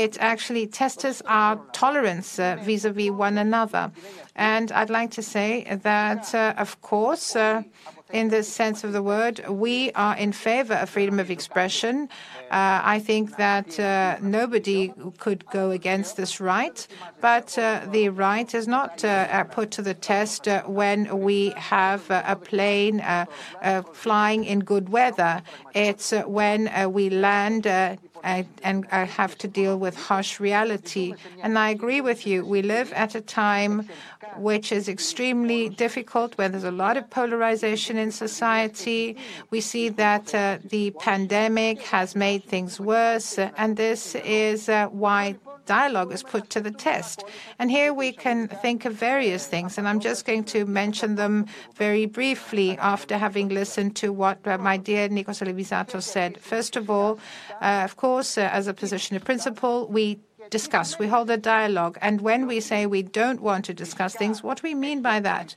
It 0.01 0.13
actually 0.32 0.65
tests 0.79 1.22
our 1.25 1.53
tolerance 1.82 2.29
vis 2.65 2.86
a 2.86 2.91
vis 2.98 3.12
one 3.27 3.38
another. 3.48 3.91
And 4.38 4.72
I'd 4.72 4.94
like 5.00 5.12
to 5.20 5.24
say 5.36 5.51
that, 5.89 6.24
uh, 6.34 6.53
of 6.58 6.72
course, 6.82 7.36
uh, 7.36 7.63
in 8.13 8.29
the 8.29 8.44
sense 8.44 8.84
of 8.86 8.94
the 8.94 9.03
word, 9.03 9.36
we 9.50 9.91
are 9.94 10.15
in 10.15 10.32
favor 10.32 10.75
of 10.75 10.89
freedom 10.89 11.20
of 11.20 11.29
expression. 11.29 12.08
Uh, 12.51 12.96
I 12.96 13.00
think 13.00 13.36
that 13.38 13.77
uh, 13.79 14.17
nobody 14.22 14.94
could 15.17 15.41
go 15.60 15.72
against 15.72 16.15
this 16.15 16.39
right, 16.39 16.79
but 17.20 17.58
uh, 17.58 17.82
the 17.91 18.08
right 18.10 18.50
is 18.53 18.67
not 18.67 19.03
uh, 19.03 19.44
put 19.58 19.72
to 19.72 19.82
the 19.82 19.94
test 19.94 20.48
when 20.65 21.20
we 21.20 21.39
have 21.58 22.03
a 22.10 22.38
plane 22.50 23.03
flying 23.91 24.46
in 24.46 24.60
good 24.60 24.88
weather. 24.89 25.41
It's 25.74 26.12
when 26.39 26.62
we 26.94 27.10
land 27.10 27.63
and 28.24 28.86
I 28.92 29.04
have 29.06 29.38
to 29.40 29.48
deal 29.48 29.78
with 29.78 29.96
harsh 29.96 30.40
reality. 30.40 31.16
And 31.42 31.58
I 31.58 31.70
agree 31.70 32.02
with 32.02 32.26
you. 32.28 32.46
We 32.46 32.62
live 32.62 32.92
at 32.94 33.16
a 33.16 33.22
time 33.22 33.88
which 34.36 34.72
is 34.72 34.88
extremely 34.88 35.70
difficult, 35.70 36.38
where 36.38 36.50
there's 36.50 36.64
a 36.64 36.72
lot 36.72 36.98
of 36.98 37.10
polarization 37.10 37.98
in 37.98 38.12
society. 38.12 39.18
We 39.50 39.62
see 39.62 39.90
that 39.90 40.34
uh, 40.36 40.60
the 40.64 40.92
pandemic 40.92 41.82
has 41.84 42.16
made 42.16 42.44
things 42.46 42.80
worse, 42.80 43.40
and 43.40 43.78
this 43.78 44.16
is 44.16 44.70
uh, 44.70 44.88
why 44.88 45.38
dialogue 45.68 46.12
is 46.12 46.24
put 46.24 46.50
to 46.52 46.60
the 46.62 46.72
test. 46.72 47.24
And 47.60 47.70
here 47.70 47.94
we 47.94 48.12
can 48.12 48.48
think 48.48 48.86
of 48.86 48.94
various 48.94 49.46
things, 49.46 49.78
and 49.78 49.88
I'm 49.88 50.00
just 50.00 50.26
going 50.26 50.46
to 50.46 50.66
mention 50.66 51.16
them 51.16 51.46
very 51.76 52.06
briefly 52.08 52.78
after 52.78 53.18
having 53.18 53.50
listened 53.50 53.96
to 53.98 54.12
what 54.12 54.38
uh, 54.48 54.58
my 54.58 54.78
dear 54.78 55.10
Nikos 55.10 55.42
Alivizatos 55.44 56.04
said. 56.04 56.40
First 56.40 56.76
of 56.76 56.90
all, 56.90 57.20
uh, 57.62 57.82
of 57.84 57.96
course, 57.98 58.38
uh, 58.38 58.50
as 58.52 58.68
a 58.68 58.74
position 58.74 59.16
of 59.16 59.24
principle, 59.24 59.88
we 59.88 60.20
discuss, 60.50 61.00
we 61.00 61.08
hold 61.08 61.30
a 61.30 61.38
dialogue. 61.38 61.98
And 62.01 62.22
when 62.22 62.48
we 62.48 62.60
say 62.60 62.86
we 62.86 63.04
don't 63.04 63.42
want 63.42 63.66
to 63.66 63.74
discuss 63.74 64.16
things, 64.16 64.44
what 64.44 64.62
do 64.62 64.68
we 64.68 64.75
mean 64.75 65.01
by 65.01 65.20
that? 65.20 65.56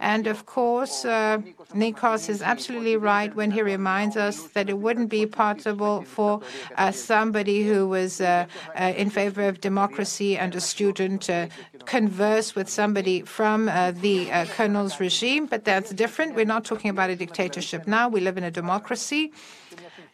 And 0.00 0.26
of 0.26 0.46
course, 0.46 1.04
uh, 1.04 1.38
Nikos 1.74 2.28
is 2.28 2.42
absolutely 2.42 2.96
right 2.96 3.34
when 3.34 3.50
he 3.50 3.62
reminds 3.62 4.16
us 4.16 4.44
that 4.54 4.68
it 4.68 4.78
wouldn't 4.78 5.10
be 5.10 5.26
possible 5.26 6.02
for 6.02 6.40
uh, 6.76 6.90
somebody 6.90 7.66
who 7.66 7.88
was 7.88 8.20
uh, 8.20 8.46
uh 8.78 8.92
in 8.96 9.10
favor 9.10 9.42
of 9.48 9.60
democracy 9.60 10.36
and 10.36 10.54
a 10.54 10.60
student 10.60 11.22
to 11.22 11.48
converse 11.84 12.54
with 12.54 12.68
somebody 12.68 13.22
from 13.22 13.68
uh, 13.68 13.90
the 13.92 14.30
uh, 14.30 14.46
colonel's 14.46 15.00
regime, 15.00 15.46
but 15.46 15.64
that's 15.64 15.90
different. 15.90 16.34
We're 16.34 16.44
not 16.44 16.64
talking 16.64 16.90
about 16.90 17.10
a 17.10 17.16
dictatorship 17.16 17.86
now. 17.86 18.08
We 18.08 18.20
live 18.20 18.36
in 18.38 18.44
a 18.44 18.50
democracy. 18.50 19.32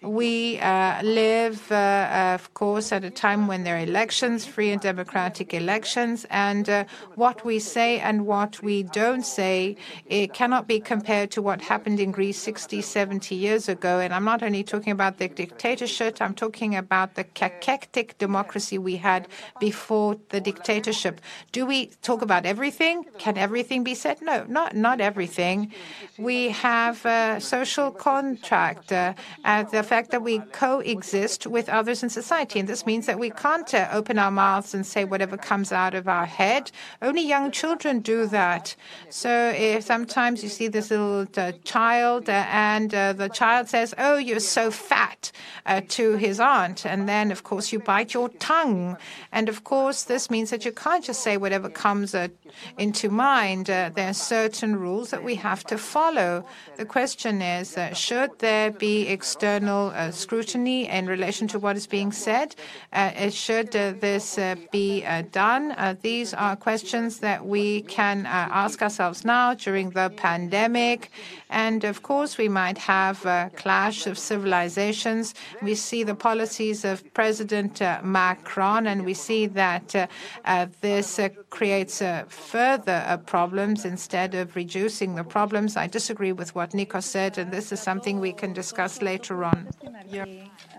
We 0.00 0.60
uh, 0.60 1.02
live, 1.02 1.72
uh, 1.72 2.34
of 2.36 2.54
course, 2.54 2.92
at 2.92 3.02
a 3.02 3.10
time 3.10 3.48
when 3.48 3.64
there 3.64 3.74
are 3.74 3.80
elections, 3.80 4.46
free 4.46 4.70
and 4.70 4.80
democratic 4.80 5.52
elections, 5.52 6.24
and 6.30 6.68
uh, 6.68 6.84
what 7.16 7.44
we 7.44 7.58
say 7.58 7.98
and 7.98 8.24
what 8.24 8.62
we 8.62 8.84
don't 8.84 9.26
say, 9.26 9.76
it 10.06 10.34
cannot 10.34 10.68
be 10.68 10.78
compared 10.78 11.32
to 11.32 11.42
what 11.42 11.60
happened 11.62 11.98
in 11.98 12.12
Greece 12.12 12.38
60, 12.38 12.80
70 12.80 13.34
years 13.34 13.68
ago. 13.68 13.98
And 13.98 14.14
I'm 14.14 14.24
not 14.24 14.40
only 14.40 14.62
talking 14.62 14.92
about 14.92 15.18
the 15.18 15.26
dictatorship, 15.26 16.18
I'm 16.20 16.34
talking 16.34 16.76
about 16.76 17.16
the 17.16 17.24
cachectic 17.24 18.16
democracy 18.18 18.78
we 18.78 18.98
had 18.98 19.26
before 19.58 20.16
the 20.28 20.40
dictatorship. 20.40 21.20
Do 21.50 21.66
we 21.66 21.86
talk 22.02 22.22
about 22.22 22.46
everything? 22.46 23.04
Can 23.18 23.36
everything 23.36 23.82
be 23.82 23.96
said? 23.96 24.22
No, 24.22 24.44
not, 24.48 24.76
not 24.76 25.00
everything. 25.00 25.72
We 26.18 26.50
have 26.50 27.04
a 27.04 27.40
social 27.40 27.90
contract. 27.90 28.92
Uh, 28.92 29.14
at 29.44 29.70
the 29.72 29.87
fact 29.88 30.10
that 30.10 30.22
we 30.22 30.38
coexist 30.52 31.46
with 31.46 31.68
others 31.68 32.02
in 32.02 32.10
society. 32.10 32.60
And 32.60 32.68
this 32.68 32.84
means 32.84 33.06
that 33.06 33.18
we 33.18 33.30
can't 33.30 33.72
uh, 33.72 33.88
open 33.90 34.18
our 34.18 34.30
mouths 34.30 34.74
and 34.74 34.84
say 34.86 35.02
whatever 35.04 35.36
comes 35.36 35.72
out 35.72 35.94
of 35.94 36.06
our 36.06 36.26
head. 36.26 36.70
Only 37.00 37.22
young 37.22 37.50
children 37.50 38.00
do 38.00 38.26
that. 38.26 38.76
So 39.08 39.30
if 39.56 39.84
sometimes 39.84 40.42
you 40.42 40.50
see 40.50 40.68
this 40.68 40.90
little 40.90 41.26
uh, 41.36 41.52
child 41.64 42.28
uh, 42.28 42.44
and 42.50 42.94
uh, 42.94 43.14
the 43.14 43.30
child 43.40 43.68
says, 43.68 43.94
Oh, 43.96 44.16
you're 44.18 44.40
so 44.60 44.70
fat 44.70 45.32
uh, 45.64 45.80
to 45.96 46.16
his 46.16 46.38
aunt. 46.38 46.84
And 46.84 47.08
then, 47.08 47.30
of 47.30 47.40
course, 47.42 47.72
you 47.72 47.78
bite 47.78 48.12
your 48.12 48.28
tongue. 48.28 48.98
And 49.32 49.48
of 49.48 49.64
course, 49.64 50.04
this 50.04 50.30
means 50.30 50.50
that 50.50 50.64
you 50.66 50.72
can't 50.72 51.04
just 51.04 51.22
say 51.22 51.38
whatever 51.38 51.70
comes 51.70 52.14
uh, 52.14 52.28
into 52.76 53.08
mind. 53.08 53.66
there 53.66 54.10
are 54.12 54.20
certain 54.38 54.76
rules 54.76 55.08
that 55.12 55.24
we 55.24 55.34
have 55.36 55.64
to 55.64 55.78
follow. 55.78 56.44
The 56.76 56.84
question 56.84 57.40
is, 57.40 57.76
should 57.94 58.32
there 58.38 58.70
be 58.70 59.08
external 59.08 59.77
uh, 59.86 60.10
scrutiny 60.10 60.88
in 60.88 61.06
relation 61.06 61.48
to 61.48 61.58
what 61.58 61.76
is 61.76 61.86
being 61.86 62.12
said. 62.12 62.54
Uh, 62.92 63.30
should 63.30 63.74
uh, 63.74 63.94
this 64.00 64.38
be 64.70 65.04
done? 65.32 65.74
These 66.02 66.34
are 66.34 66.56
questions 66.56 67.20
that 67.20 67.46
we 67.46 67.82
can 67.82 68.26
ask 68.26 68.82
ourselves 68.82 69.24
now 69.24 69.54
during 69.54 69.90
the 69.90 70.10
pandemic. 70.16 71.10
And 71.50 71.84
of 71.84 72.02
course, 72.02 72.36
we 72.36 72.48
might 72.48 72.78
have 72.78 73.24
a 73.24 73.50
clash 73.56 74.06
of 74.06 74.18
civilizations. 74.18 75.34
We 75.62 75.74
see 75.74 76.02
the 76.02 76.14
policies 76.14 76.84
of 76.84 77.02
President 77.14 77.80
uh, 77.80 78.00
Macron, 78.02 78.86
and 78.86 79.04
we 79.04 79.14
see 79.14 79.46
that 79.46 79.94
uh, 79.94 80.06
uh, 80.44 80.66
this 80.80 81.18
creates 81.50 82.02
further 82.28 83.20
problems 83.26 83.84
instead 83.84 84.34
of 84.34 84.56
reducing 84.56 85.14
the 85.14 85.24
problems. 85.24 85.76
I 85.76 85.86
disagree 85.86 86.32
with 86.32 86.54
what 86.54 86.74
Nico 86.74 87.00
said, 87.00 87.38
and 87.38 87.50
this 87.50 87.72
is 87.72 87.80
something 87.80 88.20
we 88.20 88.32
can 88.32 88.52
discuss 88.52 89.00
later 89.00 89.44
on. 89.44 89.68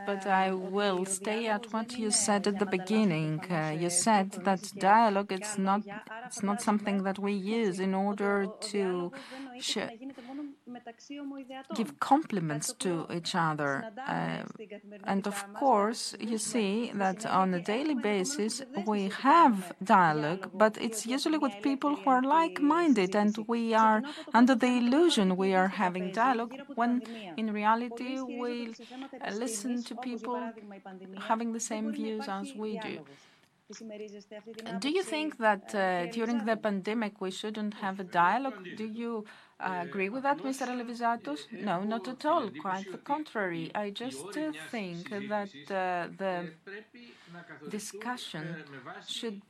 But 0.05 0.25
I 0.25 0.51
will 0.51 1.05
stay 1.05 1.47
at 1.47 1.71
what 1.73 1.97
you 1.97 2.09
said 2.11 2.47
at 2.47 2.57
the 2.59 2.65
beginning. 2.65 3.41
Uh, 3.49 3.75
you 3.77 3.89
said 3.89 4.31
that 4.45 4.61
dialogue 4.77 5.31
it's 5.31 5.57
not 5.57 5.81
it's 6.25 6.41
not 6.41 6.61
something 6.61 7.03
that 7.03 7.19
we 7.19 7.33
use 7.33 7.79
in 7.79 7.93
order 7.93 8.47
to 8.71 9.11
give 11.75 11.99
compliments 11.99 12.73
to 12.73 13.05
each 13.13 13.33
other. 13.35 13.85
Uh, 14.07 14.43
and 15.03 15.27
of 15.27 15.37
course, 15.53 16.15
you 16.19 16.37
see 16.37 16.91
that 16.93 17.25
on 17.25 17.53
a 17.53 17.61
daily 17.61 17.95
basis 17.95 18.61
we 18.85 19.09
have 19.09 19.73
dialogue, 19.83 20.49
but 20.53 20.77
it's 20.79 21.05
usually 21.05 21.37
with 21.37 21.53
people 21.61 21.95
who 21.95 22.09
are 22.09 22.21
like 22.23 22.61
minded, 22.61 23.15
and 23.15 23.37
we 23.47 23.73
are 23.73 24.01
under 24.33 24.55
the 24.55 24.71
illusion 24.81 25.37
we 25.37 25.53
are 25.53 25.67
having 25.67 26.11
dialogue 26.11 26.55
when 26.75 27.01
in 27.37 27.51
reality 27.53 28.19
we 28.21 28.73
listen 29.33 29.83
to 29.83 29.95
people 29.95 30.39
having 31.29 31.53
the 31.53 31.59
same 31.59 31.91
views 31.91 32.25
as 32.27 32.53
we 32.55 32.77
do. 32.79 32.99
Do 34.79 34.89
you 34.89 35.03
think 35.03 35.37
that 35.37 35.75
uh, 35.75 36.07
during 36.07 36.43
the 36.45 36.57
pandemic 36.57 37.21
we 37.21 37.29
shouldn't 37.29 37.75
have 37.75 37.99
a 37.99 38.03
dialogue? 38.03 38.65
Do 38.75 38.85
you 38.85 39.25
uh, 39.59 39.79
agree 39.83 40.09
with 40.09 40.23
that, 40.23 40.37
Mr. 40.39 40.67
Alivizatos? 40.67 41.51
No, 41.51 41.83
not 41.83 42.07
at 42.07 42.25
all. 42.25 42.49
Quite 42.61 42.91
the 42.91 42.97
contrary. 42.97 43.71
I 43.75 43.89
just 43.89 44.37
uh, 44.37 44.51
think 44.71 45.09
that 45.09 45.49
uh, 45.69 46.07
the 46.17 46.51
discussion 47.69 48.63
should 49.07 49.41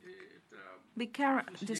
be 0.96 1.06
carried 1.06 1.78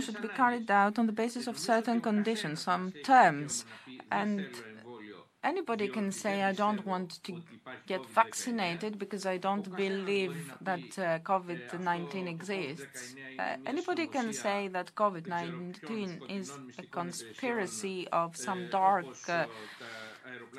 should 0.00 0.20
be 0.20 0.28
carried 0.28 0.70
out 0.70 0.98
on 0.98 1.06
the 1.06 1.12
basis 1.12 1.46
of 1.46 1.58
certain 1.58 2.00
conditions, 2.00 2.62
some 2.62 2.92
terms, 3.04 3.64
and 4.10 4.46
Anybody 5.44 5.88
can 5.88 6.12
say, 6.12 6.44
I 6.44 6.52
don't 6.52 6.86
want 6.86 7.20
to 7.24 7.42
get 7.86 8.06
vaccinated 8.06 8.96
because 8.96 9.26
I 9.26 9.38
don't 9.38 9.74
believe 9.76 10.52
that 10.60 10.98
uh, 10.98 11.18
COVID 11.18 11.80
19 11.80 12.28
exists. 12.28 13.16
Uh, 13.38 13.56
anybody 13.66 14.06
can 14.06 14.32
say 14.32 14.68
that 14.68 14.94
COVID 14.94 15.26
19 15.26 16.22
is 16.28 16.52
a 16.78 16.84
conspiracy 16.84 18.06
of 18.12 18.36
some 18.36 18.68
dark, 18.70 19.06
uh, 19.28 19.46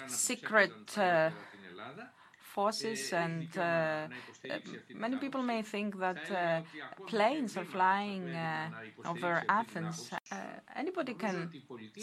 secret 0.08 0.98
uh, 0.98 1.30
forces, 2.60 3.12
and 3.14 3.48
uh, 3.58 3.62
uh, 3.62 4.58
many 5.06 5.18
people 5.18 5.42
may 5.42 5.62
think 5.74 6.00
that 6.06 6.24
uh, 6.32 6.62
planes 7.08 7.58
are 7.58 7.70
flying 7.78 8.26
over 9.12 9.44
Athens. 9.50 10.12
anybody 10.76 11.14
can 11.26 11.38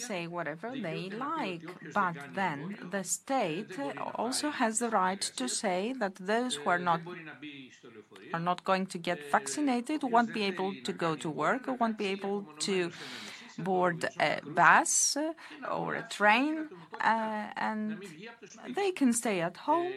say 0.09 0.27
whatever 0.37 0.69
they 0.87 1.01
like, 1.11 1.65
but 1.95 2.17
then 2.35 2.59
the 2.95 3.05
state 3.05 3.75
also 4.15 4.49
has 4.51 4.79
the 4.79 4.91
right 4.91 5.23
to 5.41 5.47
say 5.49 5.95
that 6.03 6.15
those 6.17 6.53
who 6.57 6.69
are 6.75 6.85
not 6.91 7.01
are 8.35 8.45
not 8.51 8.65
going 8.65 8.87
to 8.87 8.99
get 8.99 9.19
vaccinated 9.31 10.03
won't 10.03 10.33
be 10.33 10.45
able 10.53 10.73
to 10.87 10.93
go 10.93 11.11
to 11.25 11.29
work 11.45 11.63
or 11.69 11.75
won't 11.81 11.99
be 11.99 12.09
able 12.17 12.39
to 12.59 12.91
board 13.59 14.09
a 14.19 14.41
bus 14.45 15.17
or 15.71 15.95
a 15.95 16.03
train, 16.09 16.69
uh, 17.01 17.47
and 17.57 17.99
they 18.75 18.91
can 18.93 19.13
stay 19.13 19.41
at 19.41 19.57
home 19.69 19.93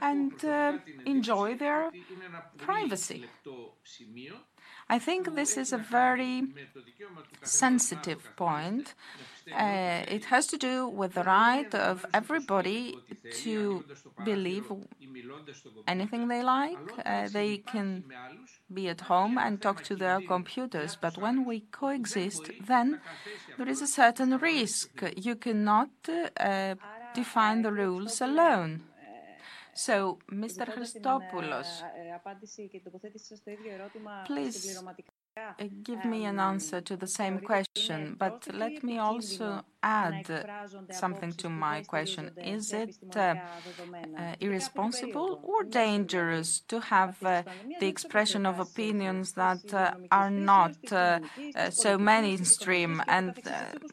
and 0.00 0.44
uh, 0.44 0.74
enjoy 1.04 1.56
their 1.56 1.90
privacy. 2.58 3.24
I 4.88 4.98
think 4.98 5.34
this 5.34 5.56
is 5.56 5.72
a 5.72 5.78
very 5.78 6.44
sensitive 7.42 8.34
point. 8.36 8.94
Uh, 9.52 10.04
it 10.08 10.26
has 10.26 10.46
to 10.48 10.56
do 10.58 10.88
with 10.88 11.14
the 11.14 11.24
right 11.24 11.72
of 11.74 12.04
everybody 12.14 12.98
to 13.30 13.84
believe 14.22 14.70
anything 15.86 16.28
they 16.28 16.42
like. 16.42 16.92
Uh, 17.04 17.28
they 17.28 17.58
can 17.58 18.04
be 18.72 18.88
at 18.88 19.02
home 19.02 19.38
and 19.38 19.60
talk 19.62 19.82
to 19.82 19.96
their 19.96 20.20
computers, 20.20 20.96
but 20.96 21.18
when 21.18 21.44
we 21.44 21.60
coexist, 21.72 22.50
then 22.60 23.00
there 23.56 23.68
is 23.68 23.82
a 23.82 23.86
certain 23.86 24.36
risk. 24.38 25.02
You 25.16 25.36
cannot 25.36 25.90
uh, 26.40 26.74
define 27.12 27.62
the 27.62 27.72
rules 27.72 28.20
alone. 28.20 28.82
So, 29.74 30.18
Mr. 30.30 30.66
Christopoulos, 30.72 31.82
please 34.26 34.78
uh, 34.78 34.82
give 35.82 36.04
me 36.04 36.24
an 36.24 36.38
answer 36.38 36.80
to 36.80 36.96
the 36.96 37.06
same 37.06 37.40
question, 37.40 38.16
but 38.18 38.46
let 38.52 38.82
me 38.84 38.98
also 38.98 39.62
add 39.82 40.26
something 40.90 41.32
to 41.32 41.48
my 41.48 41.82
question. 41.82 42.30
Is 42.42 42.72
it 42.72 42.96
uh, 43.16 43.20
uh, 43.20 44.34
irresponsible 44.40 45.40
or 45.42 45.64
dangerous 45.64 46.60
to 46.68 46.80
have 46.80 47.22
uh, 47.22 47.42
the 47.80 47.88
expression 47.88 48.46
of 48.46 48.60
opinions 48.60 49.32
that 49.32 49.74
uh, 49.74 49.94
are 50.10 50.30
not 50.30 50.76
uh, 50.92 51.18
so 51.70 51.98
mainstream? 51.98 53.02
And 53.08 53.34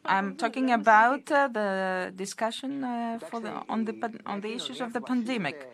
I'm 0.04 0.36
talking 0.36 0.70
about 0.70 1.26
the 1.26 2.12
discussion 2.14 2.82
for 3.30 3.40
the, 3.40 3.52
on, 3.68 3.84
the, 3.84 3.94
on 4.26 4.40
the 4.40 4.52
issues 4.54 4.80
of 4.80 4.92
the 4.92 5.00
pandemic. 5.00 5.68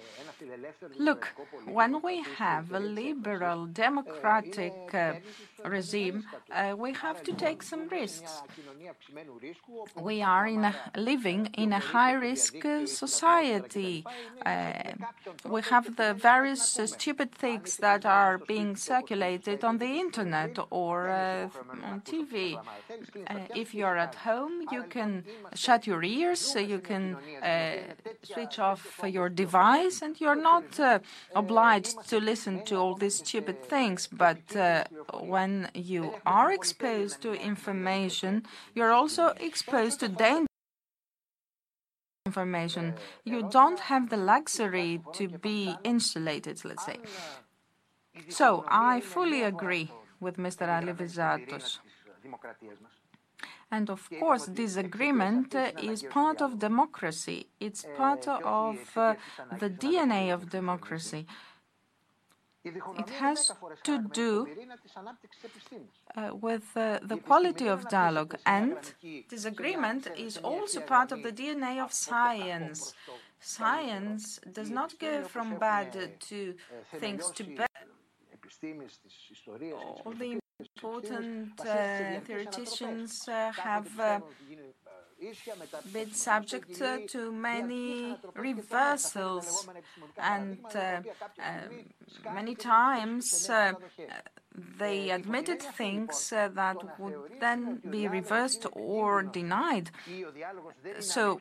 Look, 0.99 1.29
when 1.67 2.03
we 2.03 2.23
have 2.39 2.73
a 2.73 2.81
liberal 2.81 3.67
democratic 3.67 4.75
uh, 4.95 5.15
regime, 5.65 6.25
uh, 6.53 6.75
we 6.77 6.93
have 6.93 7.23
to 7.25 7.33
take 7.33 7.63
some 7.63 7.89
risks. 7.89 8.43
We 9.97 10.23
are 10.23 10.47
in 10.47 10.65
a, 10.65 10.75
living 10.97 11.47
in 11.55 11.73
a 11.73 11.79
high 11.79 12.13
risk 12.13 12.65
uh, 12.65 12.87
society. 12.87 14.05
Uh, 14.45 14.73
we 15.45 15.63
have 15.63 15.97
the 15.97 16.15
various 16.15 16.79
uh, 16.79 16.87
stupid 16.87 17.33
things 17.33 17.77
that 17.79 18.07
are 18.07 18.39
being 18.39 18.77
circulated 18.77 19.65
on 19.65 19.79
the 19.79 19.93
internet 20.05 20.59
or 20.71 21.09
uh, 21.09 21.49
on 21.85 22.01
TV. 22.03 22.59
if 23.55 23.75
you're 23.75 23.97
at 23.97 24.15
home, 24.15 24.63
you 24.71 24.85
can 24.85 25.25
shut 25.55 25.87
your 25.87 26.03
ears, 26.03 26.55
you 26.55 26.79
can 26.79 27.17
switch 28.23 28.59
off 28.59 29.01
your 29.05 29.29
device, 29.29 30.03
and 30.03 30.21
you're 30.29 30.43
not 30.53 30.79
uh, 30.79 30.99
obliged 31.35 31.97
to 32.11 32.21
listen 32.21 32.63
to 32.67 32.77
all 32.77 32.95
these 32.95 33.17
stupid 33.25 33.65
things, 33.65 34.07
but 34.07 34.45
uh, 34.55 34.85
when 35.21 35.71
you 35.75 36.03
are 36.27 36.53
exposed 36.53 37.23
to 37.23 37.33
information, 37.33 38.43
you're 38.75 38.93
also 38.93 39.29
exposed 39.41 40.01
to 40.01 40.09
danger. 40.09 40.47
Information. 42.27 42.95
You 43.25 43.49
don't 43.49 43.81
have 43.91 44.11
the 44.11 44.19
luxury 44.19 45.01
to 45.15 45.29
be 45.29 45.75
insulated, 45.83 46.63
let's 46.65 46.85
say. 46.85 46.99
So 48.29 48.67
I 48.69 49.01
fully 49.01 49.43
agree 49.43 49.91
with 50.21 50.37
Mr. 50.37 50.65
Alivizatos. 50.79 51.79
And 53.71 53.91
of 53.91 54.09
course, 54.19 54.47
this 54.47 54.77
agreement 54.77 55.55
is 55.83 56.03
part 56.03 56.41
of 56.41 56.59
democracy. 56.59 57.49
It's 57.61 57.85
part 57.97 58.27
of 58.27 58.79
uh, 58.97 59.15
the 59.59 59.69
DNA 59.69 60.33
of 60.33 60.49
democracy. 60.49 61.27
It 62.65 63.11
has 63.11 63.53
to 63.85 63.99
do 64.13 64.49
uh, 66.17 66.31
with 66.35 66.77
uh, 66.77 66.99
the 67.03 67.17
quality 67.17 67.69
of 67.69 67.89
dialogue, 67.89 68.37
and 68.45 68.77
this 69.31 69.45
agreement 69.45 70.09
is 70.17 70.39
also 70.39 70.81
part 70.81 71.13
of 71.13 71.23
the 71.23 71.33
DNA 71.33 71.83
of 71.83 71.93
science. 71.93 72.95
Science 73.41 74.41
does 74.53 74.71
not 74.71 74.99
go 74.99 75.23
from 75.23 75.59
bad 75.59 76.21
to 76.21 76.55
things 76.99 77.31
to 77.31 77.45
better. 77.45 77.69
Important 80.61 81.61
uh, 81.61 82.19
theoreticians 82.27 83.29
uh, 83.29 83.53
have 83.53 84.01
uh, 84.01 84.21
been 85.93 86.13
subject 86.13 86.75
to 87.09 87.31
many 87.31 88.17
reversals 88.35 89.69
and 90.19 90.59
uh, 90.75 91.01
uh, 91.39 91.69
many 92.35 92.57
times 92.57 93.49
uh, 93.49 93.73
they 94.55 95.11
admitted 95.11 95.61
things 95.63 96.33
uh, 96.33 96.49
that 96.55 96.77
would 96.99 97.15
then 97.41 97.81
be 97.89 98.09
reversed 98.09 98.67
or 98.73 99.23
denied. 99.23 99.91
So 101.01 101.41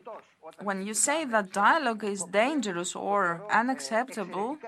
when 0.62 0.86
you 0.86 0.94
say 0.94 1.24
that 1.24 1.52
dialogue 1.52 2.04
is 2.04 2.22
dangerous 2.24 2.94
or 2.94 3.42
unacceptable 3.50 4.58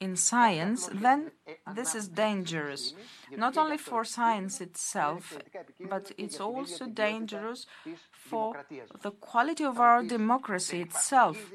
in 0.00 0.16
science, 0.16 0.90
then 0.92 1.30
this 1.74 1.94
is 1.94 2.08
dangerous, 2.08 2.94
not 3.36 3.56
only 3.56 3.78
for 3.78 4.04
science 4.04 4.60
itself, 4.60 5.38
but 5.88 6.12
it's 6.18 6.40
also 6.40 6.86
dangerous 6.86 7.66
for 8.12 8.64
the 9.02 9.10
quality 9.10 9.64
of 9.64 9.80
our 9.80 10.02
democracy 10.02 10.80
itself. 10.80 11.52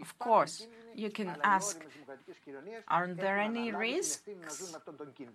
Of 0.00 0.18
course, 0.18 0.66
you 0.98 1.10
can 1.10 1.30
ask, 1.44 1.84
aren't 2.88 3.18
there 3.18 3.38
any 3.38 3.72
risks? 3.72 4.20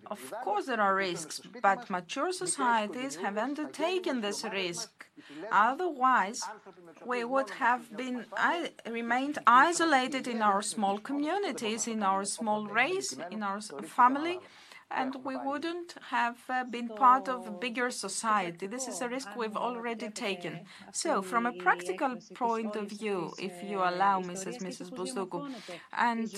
Of 0.06 0.20
course, 0.44 0.66
there 0.66 0.80
are 0.80 0.94
risks, 0.94 1.40
but 1.62 1.88
mature 1.88 2.32
societies 2.32 3.16
have 3.16 3.36
undertaken 3.38 4.20
this 4.20 4.44
risk. 4.44 4.90
Otherwise, 5.50 6.42
we 7.06 7.24
would 7.24 7.50
have 7.64 7.96
been 7.96 8.26
remained 8.86 9.38
isolated 9.46 10.28
in 10.28 10.42
our 10.42 10.62
small 10.62 10.98
communities, 10.98 11.88
in 11.88 12.02
our 12.02 12.24
small 12.24 12.66
race, 12.66 13.16
in 13.30 13.42
our 13.42 13.60
family, 13.60 14.38
and 14.96 15.14
we 15.24 15.36
wouldn't 15.36 15.94
have 16.10 16.38
uh, 16.48 16.64
been 16.64 16.88
part 16.88 17.28
of 17.28 17.46
a 17.46 17.50
bigger 17.50 17.90
society. 17.90 18.66
This 18.66 18.88
is 18.88 19.00
a 19.00 19.08
risk 19.08 19.28
we've 19.36 19.56
already 19.56 20.10
taken. 20.10 20.60
So, 20.92 21.22
from 21.22 21.46
a 21.46 21.52
practical 21.52 22.16
point 22.34 22.76
of 22.76 22.88
view, 22.88 23.32
if 23.38 23.62
you 23.62 23.78
allow 23.78 24.20
me, 24.20 24.34
says 24.36 24.58
Mrs. 24.58 24.90
Bousdoukou, 24.90 25.50
and 25.92 26.28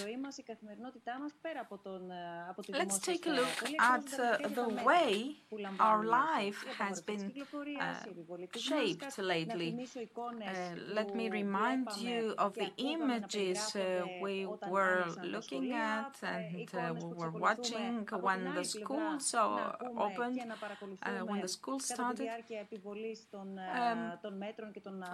let's 2.68 2.98
take 2.98 3.26
a 3.26 3.30
look 3.30 3.58
at 3.80 4.06
uh, 4.18 4.48
the 4.48 4.68
way 4.84 5.36
our 5.80 6.04
life 6.04 6.64
has 6.78 7.00
been 7.00 7.32
uh, 7.80 7.94
shaped 8.56 9.18
lately. 9.18 9.86
Uh, 10.16 10.50
let 10.92 11.14
me 11.14 11.28
remind 11.30 11.88
you 11.98 12.34
of 12.38 12.54
the 12.54 12.70
images 12.78 13.74
uh, 13.76 14.04
we 14.20 14.46
were 14.68 15.04
looking 15.22 15.72
at 15.72 16.14
and 16.22 16.68
uh, 16.74 16.94
we 16.94 17.12
were 17.14 17.30
watching 17.30 18.06
when 18.46 18.54
the 18.54 18.64
schools 18.64 19.35
are 19.35 19.76
uh, 19.80 20.04
opened, 20.06 20.40
uh, 21.02 21.24
when 21.24 21.40
the 21.40 21.48
school 21.48 21.80
started. 21.80 22.28
Um, 23.74 24.12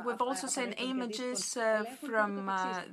we've 0.07 0.23
also 0.23 0.47
seen 0.47 0.73
images 0.73 1.57
uh, 1.57 1.85
from 2.07 2.47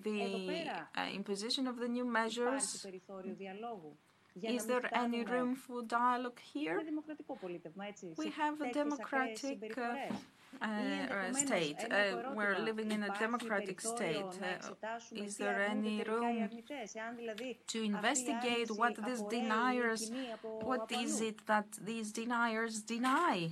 the 0.03 0.71
imposition 1.13 1.67
of 1.67 1.77
the 1.77 1.87
new 1.87 2.05
measures. 2.05 2.85
Is 4.41 4.65
there 4.65 4.87
any 4.93 5.23
room 5.23 5.55
for 5.55 5.81
dialogue 5.83 6.39
here? 6.53 6.81
We 8.17 8.29
have 8.29 8.61
a 8.61 8.71
democratic 8.71 9.75
uh, 10.61 11.33
state. 11.33 11.77
Uh, 11.91 12.33
we're 12.35 12.57
living 12.59 12.91
in 12.91 13.03
a 13.03 13.13
democratic 13.19 13.79
state. 13.81 14.25
Uh, 14.41 14.69
is 15.11 15.37
there 15.37 15.61
any 15.61 16.03
room 16.03 16.49
to 17.67 17.83
investigate 17.83 18.69
what 18.71 18.95
these 19.05 19.21
deniers, 19.23 20.11
what 20.41 20.91
is 20.91 21.21
it 21.21 21.45
that 21.47 21.67
these 21.81 22.11
deniers 22.11 22.81
deny? 22.81 23.51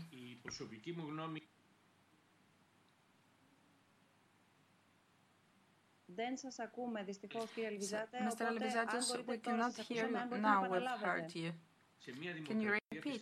Mr. 8.24 9.28
We 9.28 9.38
cannot 9.38 9.76
hear 9.78 10.08
you 10.08 10.38
now. 10.38 10.68
We've 10.70 10.90
heard 11.04 11.36
you. 11.36 11.52
Can 12.46 12.62
you 12.62 12.72
repeat? 12.94 13.22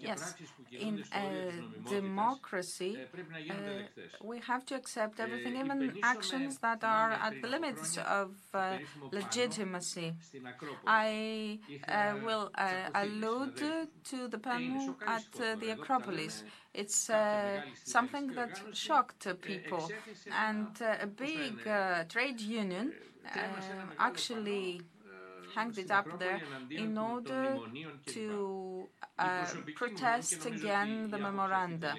Yes. 0.00 0.34
In 0.72 1.04
a 1.12 1.52
democracy, 1.88 2.98
uh, 3.50 3.54
we 4.22 4.38
have 4.40 4.64
to 4.66 4.74
accept 4.74 5.20
everything, 5.20 5.56
even 5.56 5.98
actions 6.02 6.58
that 6.58 6.82
are 6.82 7.12
at 7.12 7.42
the 7.42 7.48
limits 7.48 7.98
of 7.98 8.30
uh, 8.54 8.78
legitimacy. 9.12 10.14
I 10.86 11.58
uh, 11.88 12.14
will 12.24 12.50
allude 12.94 13.62
to 14.10 14.28
the 14.28 14.38
panel 14.38 14.96
at 15.06 15.30
the 15.60 15.70
Acropolis. 15.72 16.44
It's 16.72 17.10
something 17.84 18.28
that 18.28 18.62
shocked 18.72 19.26
people, 19.42 19.90
and 20.46 20.68
a 20.80 21.06
big 21.06 21.62
trade 22.08 22.40
union 22.40 22.92
actually 23.98 24.80
hanged 25.54 25.78
it 25.78 25.90
up 25.90 26.08
there 26.18 26.40
in 26.70 26.98
order 26.98 27.58
to 28.06 28.86
uh, 29.18 29.46
protest 29.76 30.44
against 30.46 31.10
the 31.12 31.18
memoranda. 31.18 31.94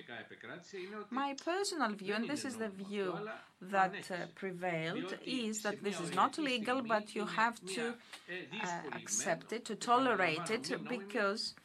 My 1.10 1.36
personal 1.52 1.92
view, 2.02 2.14
and 2.16 2.28
this 2.30 2.44
is 2.46 2.56
the 2.58 2.70
view 2.70 3.14
that 3.62 3.96
uh, 4.12 4.16
prevailed, 4.36 5.16
is 5.26 5.62
that 5.62 5.84
this 5.84 6.00
is 6.00 6.14
not 6.14 6.38
legal, 6.38 6.82
but 6.82 7.16
you 7.16 7.26
have 7.26 7.58
to 7.76 7.84
uh, 7.90 8.68
accept 8.94 9.54
it, 9.54 9.66
to 9.66 9.76
tolerate 9.76 10.50
it, 10.50 10.66
because 10.90 11.56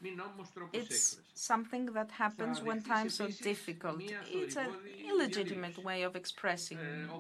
it's 0.72 1.18
something 1.35 1.87
that 1.87 2.11
happens 2.12 2.62
when 2.62 2.83
times 2.83 3.20
are 3.20 3.35
difficult. 3.53 4.00
It's 4.31 4.57
an 4.57 4.70
illegitimate 5.11 5.83
way 5.85 6.03
of 6.03 6.14
expressing 6.16 6.79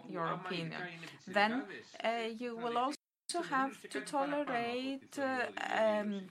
your 0.08 0.26
opinion. 0.26 0.82
Then 1.26 1.64
you 2.38 2.56
will 2.56 2.78
also 2.78 2.99
also 3.34 3.48
have 3.48 3.88
to 3.88 4.00
tolerate 4.00 5.18
um, 5.18 6.22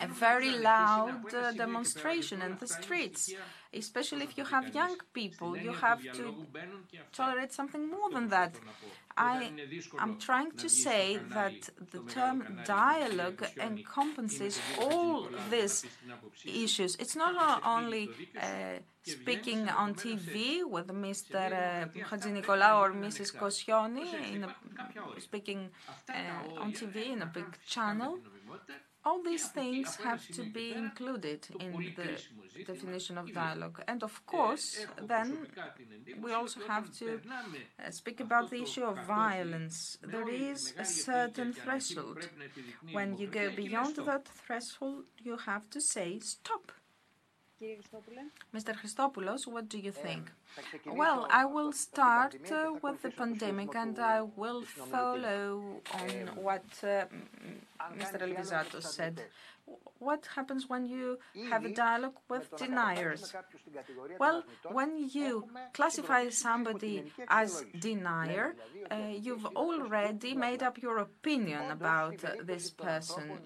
a 0.00 0.08
very 0.08 0.50
loud 0.50 1.32
uh, 1.34 1.52
demonstration 1.52 2.42
in 2.42 2.56
the 2.58 2.66
streets. 2.66 3.32
Especially 3.72 4.22
if 4.22 4.38
you 4.38 4.44
have 4.44 4.72
young 4.72 4.96
people, 5.12 5.56
you 5.56 5.72
have 5.72 6.00
to 6.18 6.46
tolerate 7.12 7.52
something 7.52 7.90
more 7.90 8.08
than 8.10 8.28
that. 8.28 8.54
I 9.16 9.50
am 9.98 10.18
trying 10.18 10.52
to 10.52 10.68
say 10.68 11.18
that 11.30 11.70
the 11.92 12.00
term 12.08 12.60
dialogue 12.64 13.44
encompasses 13.60 14.60
all 14.80 15.28
these 15.50 15.84
issues. 16.44 16.96
It's 16.96 17.16
not 17.16 17.34
uh, 17.36 18.78
speaking 19.02 19.68
on 19.68 19.94
TV 19.94 20.64
with 20.64 20.88
Mr. 20.88 21.90
Hatzinikolaou 22.08 22.80
or 22.80 22.92
Mrs. 22.92 23.34
Kosioni, 23.34 24.06
speaking 25.18 25.70
uh, 26.08 26.60
on 26.60 26.72
TV 26.72 27.12
in 27.12 27.22
a 27.22 27.26
big 27.26 27.46
channel. 27.66 28.18
All 29.06 29.22
these 29.22 29.48
things 29.48 29.96
have 29.96 30.26
to 30.28 30.42
be 30.44 30.72
included 30.72 31.46
in 31.60 31.72
the 31.94 32.64
definition 32.64 33.18
of 33.18 33.32
dialogue. 33.32 33.82
And 33.86 34.02
of 34.02 34.24
course, 34.24 34.86
then 35.02 35.46
we 36.22 36.32
also 36.32 36.60
have 36.66 36.90
to 37.00 37.20
uh, 37.78 37.90
speak 37.90 38.20
about 38.20 38.50
the 38.50 38.62
issue 38.62 38.84
of 38.84 38.96
violence. 39.06 39.98
There 40.02 40.28
is 40.28 40.72
a 40.78 40.84
certain 40.84 41.52
threshold. 41.52 42.28
When 42.92 43.18
you 43.18 43.26
go 43.26 43.50
beyond 43.50 43.96
that 43.96 44.26
threshold, 44.26 45.04
you 45.22 45.36
have 45.36 45.68
to 45.70 45.80
say 45.80 46.18
stop. 46.20 46.72
Mr. 48.54 48.74
Christopoulos, 48.74 49.46
what 49.46 49.68
do 49.68 49.78
you 49.78 49.92
think? 49.92 50.30
Well, 50.86 51.26
I 51.30 51.44
will 51.44 51.72
start 51.72 52.36
uh, 52.50 52.72
with 52.82 53.02
the 53.02 53.10
pandemic 53.10 53.74
and 53.74 53.98
I 53.98 54.22
will 54.22 54.62
follow 54.62 55.80
on 55.92 56.10
what 56.36 56.64
uh, 56.82 57.04
Mr. 57.98 58.20
Alivizatos 58.22 58.82
said. 58.84 59.22
What 59.98 60.28
happens 60.34 60.68
when 60.68 60.84
you 60.84 61.18
have 61.48 61.64
a 61.64 61.70
dialogue 61.72 62.18
with 62.28 62.54
deniers? 62.58 63.32
Well, 64.18 64.42
when 64.70 65.08
you 65.10 65.48
classify 65.72 66.28
somebody 66.28 67.04
as 67.28 67.64
denier, 67.78 68.56
uh, 68.90 68.96
you've 69.18 69.46
already 69.56 70.34
made 70.34 70.62
up 70.62 70.82
your 70.82 70.98
opinion 70.98 71.70
about 71.70 72.22
uh, 72.24 72.32
this 72.42 72.70
person. 72.70 73.38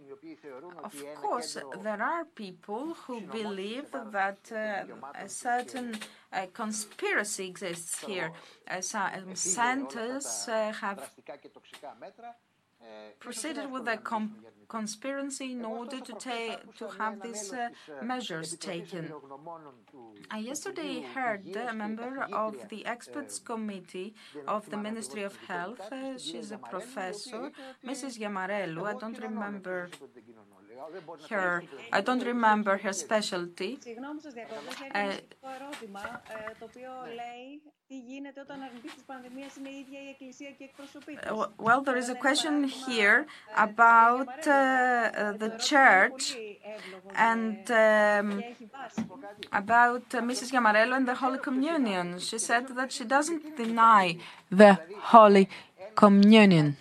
Of 0.85 0.95
course, 1.23 1.57
there 1.83 2.03
are 2.03 2.25
people 2.25 2.95
who 3.07 3.21
believe 3.21 3.91
that 4.13 4.39
uh, 4.53 4.85
a 5.15 5.29
certain 5.29 5.99
uh, 6.33 6.47
conspiracy 6.53 7.47
exists 7.47 8.05
here. 8.05 8.33
Uh, 8.69 8.81
centers 9.35 10.47
have 10.47 11.11
proceeded 13.21 13.71
with 13.71 13.87
a 13.89 13.99
conspiracy 14.69 15.53
in 15.53 15.65
order 15.65 15.99
to 16.01 16.13
to 16.77 16.89
have 16.99 17.23
these 17.23 17.53
uh, 17.53 17.69
measures 18.03 18.57
taken. 18.57 19.13
I 20.31 20.39
yesterday 20.39 21.01
heard 21.01 21.43
a 21.57 21.73
member 21.73 22.27
of 22.45 22.69
the 22.69 22.85
experts 22.87 23.39
committee 23.39 24.15
of 24.47 24.69
the 24.71 24.77
Ministry 24.77 25.23
of 25.23 25.35
Health. 25.49 25.81
Uh, 25.91 26.19
she's 26.19 26.51
a 26.53 26.59
professor, 26.59 27.51
Mrs. 27.85 28.19
Giamarellou. 28.21 28.85
I 28.87 28.95
don't 29.03 29.19
remember 29.19 29.89
her. 31.31 31.63
I 31.93 32.01
don't 32.01 32.25
remember 32.25 32.79
her 32.79 32.93
specialty. 32.93 33.79
Uh, 34.95 35.13
well, 41.59 41.81
there 41.81 41.97
is 41.97 42.09
a 42.09 42.15
question 42.15 42.65
here 42.65 43.27
about 43.57 44.47
uh, 44.47 45.33
the 45.43 45.55
church 45.59 46.37
and 47.15 47.71
um, 47.71 48.43
about 49.53 50.15
uh, 50.15 50.21
Mrs. 50.21 50.53
Giamarellou 50.53 50.97
and 50.97 51.09
the 51.09 51.15
Holy 51.15 51.39
Communion. 51.39 52.19
She 52.19 52.39
said 52.39 52.69
that 52.77 52.93
she 52.93 53.05
doesn't 53.05 53.57
deny 53.57 54.19
the 54.51 54.79
Holy 55.15 55.49
Communion. 55.95 56.77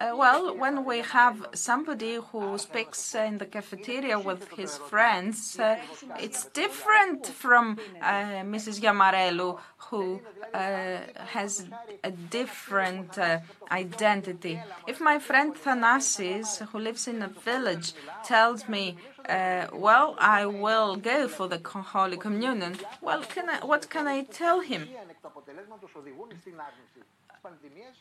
Uh, 0.00 0.12
well, 0.16 0.56
when 0.56 0.84
we 0.84 0.98
have 1.00 1.46
somebody 1.54 2.18
who 2.30 2.58
speaks 2.58 3.14
in 3.14 3.38
the 3.38 3.46
cafeteria 3.46 4.18
with 4.18 4.48
his 4.50 4.78
friends, 4.78 5.58
uh, 5.58 5.76
it's 6.18 6.46
different 6.46 7.26
from 7.26 7.78
uh, 8.00 8.42
Mrs. 8.54 8.80
Giamarellou, 8.80 9.58
who 9.88 10.20
uh, 10.52 10.98
has 11.36 11.66
a 12.02 12.10
different 12.10 13.18
uh, 13.18 13.40
identity. 13.70 14.60
If 14.86 15.00
my 15.00 15.18
friend 15.18 15.54
Thanasis, 15.54 16.60
who 16.68 16.78
lives 16.78 17.08
in 17.08 17.22
a 17.22 17.28
village, 17.28 17.92
tells 18.24 18.68
me, 18.68 18.96
uh, 19.28 19.66
well, 19.72 20.16
I 20.18 20.46
will 20.46 20.96
go 20.96 21.28
for 21.28 21.48
the 21.48 21.60
Holy 21.64 22.16
Communion, 22.16 22.76
well, 23.00 23.22
can 23.22 23.48
I, 23.48 23.64
what 23.64 23.88
can 23.88 24.06
I 24.06 24.24
tell 24.24 24.60
him? 24.60 24.88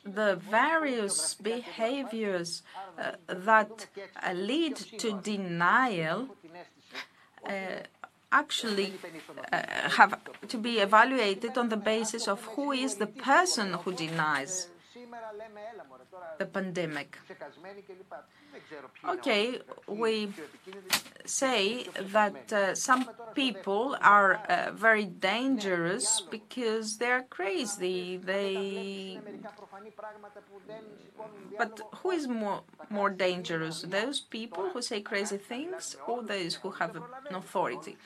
The 0.03 0.35
various 0.49 1.35
behaviors 1.35 2.63
uh, 2.97 3.11
that 3.27 3.87
uh, 4.21 4.33
lead 4.33 4.75
to 4.75 5.19
denial 5.21 6.29
actually 8.33 8.93
uh, 9.51 9.89
have 9.97 10.19
to 10.47 10.57
be 10.57 10.79
evaluated 10.79 11.57
on 11.57 11.69
the 11.69 11.77
basis 11.77 12.27
of 12.27 12.41
who 12.55 12.71
is 12.71 12.95
the 12.95 13.07
person 13.07 13.73
who 13.73 13.93
denies 13.93 14.67
the 16.39 16.45
pandemic. 16.45 17.17
Okay, 19.07 19.59
we 19.87 20.33
say 21.25 21.87
that 22.11 22.51
uh, 22.53 22.75
some 22.75 23.09
people 23.33 23.97
are 24.01 24.35
uh, 24.35 24.71
very 24.73 25.05
dangerous 25.05 26.21
because 26.21 26.97
they're 26.97 27.23
crazy. 27.29 28.17
They 28.17 29.19
but 31.57 31.79
who 31.97 32.11
is 32.11 32.27
more 32.27 32.61
more 32.89 33.09
dangerous? 33.09 33.81
Those 33.81 34.19
people 34.19 34.69
who 34.71 34.81
say 34.81 35.01
crazy 35.01 35.37
things 35.37 35.95
or 36.07 36.23
those 36.23 36.55
who 36.55 36.71
have 36.71 36.95
an 36.95 37.35
authority? 37.35 37.97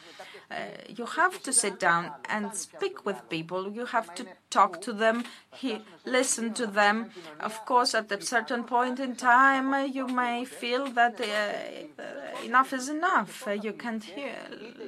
Uh, 0.50 0.56
you 0.88 1.06
have 1.06 1.44
to 1.44 1.52
sit 1.52 1.78
down 1.78 2.10
and 2.30 2.56
speak 2.56 3.06
with 3.06 3.28
people. 3.30 3.70
You 3.70 3.86
have 3.86 4.16
to 4.16 4.26
talk 4.50 4.80
to 4.82 4.94
them, 4.94 5.26
he, 5.52 5.82
listen 6.06 6.54
to 6.54 6.66
them. 6.66 7.10
Of 7.42 7.66
course, 7.66 7.94
at 7.94 8.10
a 8.12 8.22
certain 8.22 8.64
point 8.64 8.98
in 9.00 9.18
time, 9.18 9.74
uh, 9.74 9.84
you 9.84 10.08
may 10.08 10.46
feel 10.46 10.88
that 10.92 11.20
uh, 11.20 12.46
enough 12.46 12.72
is 12.72 12.88
enough. 12.88 13.46
Uh, 13.46 13.52
you 13.52 13.74
can't 13.74 14.04
hear, 14.04 14.36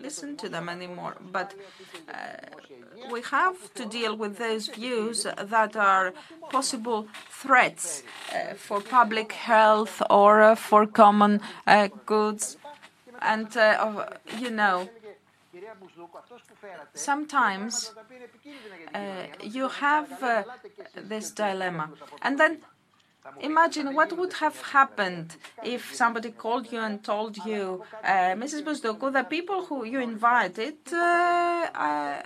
listen 0.01 0.37
to 0.37 0.47
them 0.47 0.69
anymore. 0.69 1.17
But 1.29 1.55
uh, 2.07 2.13
we 3.11 3.21
have 3.23 3.73
to 3.73 3.85
deal 3.85 4.15
with 4.15 4.37
those 4.37 4.67
views 4.69 5.27
that 5.55 5.75
are 5.75 6.13
possible 6.49 7.07
threats 7.29 8.03
uh, 8.33 8.53
for 8.53 8.79
public 8.79 9.33
health 9.33 10.01
or 10.09 10.55
for 10.55 10.85
common 10.85 11.41
goods. 12.05 12.55
And, 13.21 13.53
you 14.39 14.49
know, 14.49 14.87
sometimes 16.93 17.91
uh, 18.93 18.99
you 19.41 19.67
have 19.67 20.23
uh, 20.23 20.43
this 20.95 21.31
dilemma. 21.31 21.91
And 22.21 22.39
then 22.39 22.59
imagine 23.39 23.93
what 23.93 24.17
would 24.17 24.33
have 24.33 24.57
happened 24.61 25.35
if 25.63 25.93
somebody 25.93 26.31
called 26.31 26.71
you 26.71 26.79
and 26.79 27.03
told 27.03 27.37
you, 27.45 27.83
uh, 28.03 28.33
Mrs. 28.43 28.63
Bousdoukou, 28.63 29.11
the 29.13 29.23
people 29.23 29.65
who 29.65 29.83
you 29.85 29.99
invited 29.99 30.77
uh, 30.91 30.97
uh, 30.97 32.21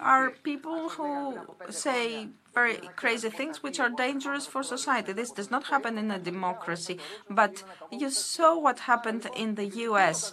are 0.00 0.30
people 0.42 0.88
who 0.88 1.38
say 1.70 2.28
very 2.54 2.76
crazy 2.96 3.30
things 3.30 3.62
which 3.62 3.80
are 3.80 3.90
dangerous 3.90 4.46
for 4.46 4.62
society. 4.62 5.12
This 5.12 5.30
does 5.30 5.50
not 5.50 5.64
happen 5.64 5.98
in 5.98 6.10
a 6.10 6.18
democracy, 6.18 6.98
but 7.28 7.62
you 7.90 8.10
saw 8.10 8.58
what 8.58 8.80
happened 8.80 9.28
in 9.36 9.56
the 9.56 9.66
U.S. 9.88 10.32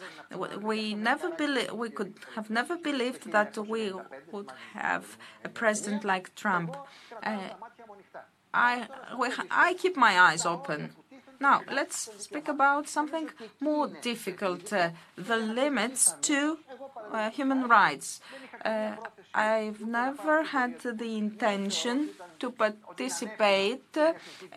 We 0.62 0.94
never 0.94 1.30
we 1.74 1.90
could 1.90 2.14
have 2.36 2.50
never 2.50 2.78
believed 2.78 3.32
that 3.32 3.58
we 3.58 3.94
would 4.32 4.52
have 4.74 5.18
a 5.44 5.50
president 5.50 6.04
like 6.04 6.36
Trump. 6.36 6.78
Uh, 7.24 7.50
I 8.54 8.88
I 9.50 9.74
keep 9.74 9.96
my 9.98 10.20
eyes 10.20 10.46
open. 10.46 10.94
Now, 11.40 11.62
let's 11.72 12.10
speak 12.20 12.48
about 12.48 12.88
something 12.88 13.32
more 13.60 13.88
difficult 13.88 14.72
uh, 14.72 14.92
the 15.16 15.38
limits 15.38 16.14
to 16.22 16.60
uh, 17.12 17.32
human 17.32 17.68
rights. 17.68 18.22
Uh, 18.64 18.96
I've 19.34 19.82
never 19.82 20.44
had 20.44 20.80
the 20.82 21.18
intention 21.18 22.10
to 22.40 22.52
participate 22.52 23.98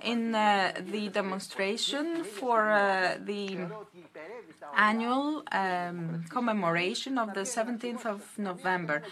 in 0.03 0.35
uh, 0.35 0.73
the 0.81 1.09
demonstration 1.09 2.25
for 2.25 2.71
uh, 2.71 3.17
the 3.25 3.67
annual 4.77 5.43
um, 5.53 6.25
commemoration 6.29 7.19
of 7.19 7.35
the 7.35 7.43
17th 7.43 8.07
of 8.07 8.23
November. 8.39 9.03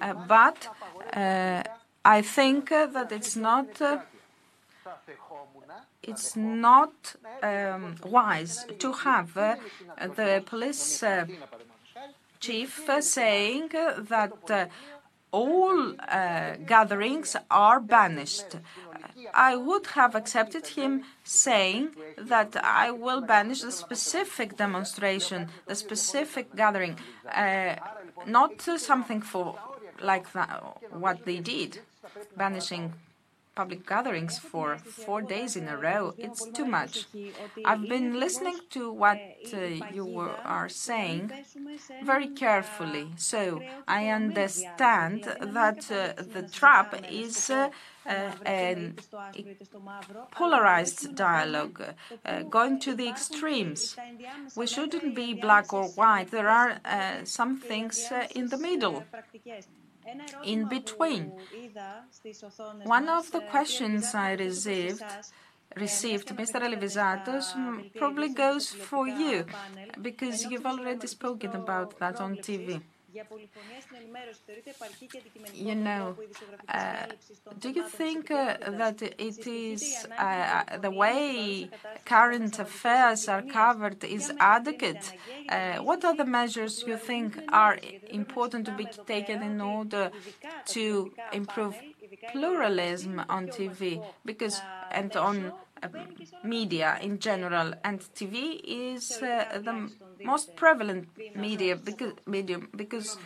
Uh, 0.00 0.14
but 0.26 0.68
I 2.04 2.22
think 2.22 2.70
that 2.70 3.12
it's 3.12 3.36
not 3.36 3.68
it's 6.02 6.34
not 6.34 7.14
um, 7.42 7.94
wise 8.04 8.66
to 8.78 8.92
have 8.92 9.36
uh, 9.36 9.56
the 10.16 10.42
police 10.44 11.02
uh, 11.02 11.26
chief 12.40 12.88
uh, 12.88 13.00
saying 13.00 13.68
that 13.68 14.50
uh, 14.50 14.66
all 15.32 15.94
uh, 15.98 16.56
gatherings 16.66 17.36
are 17.50 17.80
banished. 17.80 18.56
I 19.34 19.56
would 19.56 19.86
have 19.88 20.14
accepted 20.14 20.66
him 20.68 21.04
saying 21.24 21.96
that 22.18 22.56
I 22.62 22.90
will 22.90 23.22
banish 23.22 23.62
the 23.62 23.72
specific 23.72 24.56
demonstration, 24.56 25.48
the 25.66 25.74
specific 25.74 26.54
gathering, 26.54 26.98
uh, 27.30 27.76
not 28.26 28.60
something 28.76 29.22
for 29.22 29.58
like 30.00 30.32
that, 30.32 30.62
what 30.90 31.24
they 31.24 31.38
did, 31.38 31.80
banishing 32.36 32.92
public 33.54 33.86
gatherings 33.86 34.38
for 34.38 34.78
four 34.78 35.20
days 35.22 35.56
in 35.56 35.68
a 35.68 35.76
row. 35.76 36.14
It's 36.18 36.46
too 36.50 36.64
much. 36.64 37.06
I've 37.64 37.88
been 37.88 38.18
listening 38.18 38.58
to 38.70 38.92
what 38.92 39.18
uh, 39.52 39.58
you 39.92 40.04
were, 40.04 40.36
are 40.44 40.68
saying 40.68 41.30
very 42.02 42.28
carefully, 42.28 43.08
so 43.16 43.60
I 43.86 44.08
understand 44.08 45.24
that 45.40 45.90
uh, 45.90 46.22
the 46.22 46.48
trap 46.50 47.04
is 47.10 47.50
uh, 47.50 47.70
a 48.46 48.92
polarized 50.30 51.14
dialogue, 51.14 51.82
uh, 52.24 52.42
going 52.42 52.80
to 52.80 52.94
the 52.94 53.08
extremes. 53.08 53.96
We 54.56 54.66
shouldn't 54.66 55.14
be 55.14 55.34
black 55.34 55.72
or 55.72 55.88
white. 55.88 56.30
There 56.30 56.48
are 56.48 56.80
uh, 56.84 57.24
some 57.24 57.58
things 57.58 58.08
uh, 58.10 58.26
in 58.34 58.48
the 58.48 58.58
middle 58.58 59.04
in 60.44 60.68
between. 60.68 61.32
One 62.84 63.08
of 63.08 63.30
the 63.30 63.40
questions 63.40 64.14
I 64.14 64.32
received 64.32 65.02
received, 65.76 66.28
Mr. 66.28 66.60
Alivizatos, 66.60 67.46
probably 67.96 68.28
goes 68.28 68.68
for 68.68 69.08
you, 69.08 69.46
because 70.00 70.44
you've 70.44 70.66
already 70.66 71.06
spoken 71.06 71.52
about 71.52 71.98
that 71.98 72.20
on 72.20 72.36
TV. 72.36 72.82
You 75.54 75.74
know, 75.74 76.16
uh, 76.68 77.06
do 77.58 77.68
you 77.70 77.82
think 77.82 78.30
uh, 78.30 78.56
that 78.66 79.02
it 79.02 79.46
is 79.46 80.06
uh, 80.18 80.78
the 80.78 80.90
way 80.90 81.68
current 82.04 82.58
affairs 82.58 83.28
are 83.28 83.42
covered 83.42 84.02
is 84.04 84.32
adequate? 84.40 85.12
Uh, 85.48 85.76
what 85.78 86.04
are 86.04 86.16
the 86.16 86.24
measures 86.24 86.84
you 86.86 86.96
think 86.96 87.38
are 87.52 87.78
important 88.10 88.66
to 88.66 88.72
be 88.72 88.86
taken 89.06 89.42
in 89.42 89.60
order 89.60 90.10
to 90.66 91.12
improve 91.32 91.82
pluralism 92.26 93.22
on 93.28 93.48
TV? 93.48 94.02
Because 94.24 94.62
and 94.90 95.14
on 95.16 95.52
media 96.44 96.98
in 97.00 97.18
general, 97.18 97.74
and 97.84 98.00
TV 98.14 98.60
is 98.64 99.22
uh, 99.22 99.60
the 99.64 99.90
most 100.24 100.56
prevalent 100.56 101.08
media 101.36 101.76
because 101.76 102.14
medium 102.26 102.68
because 102.76 103.16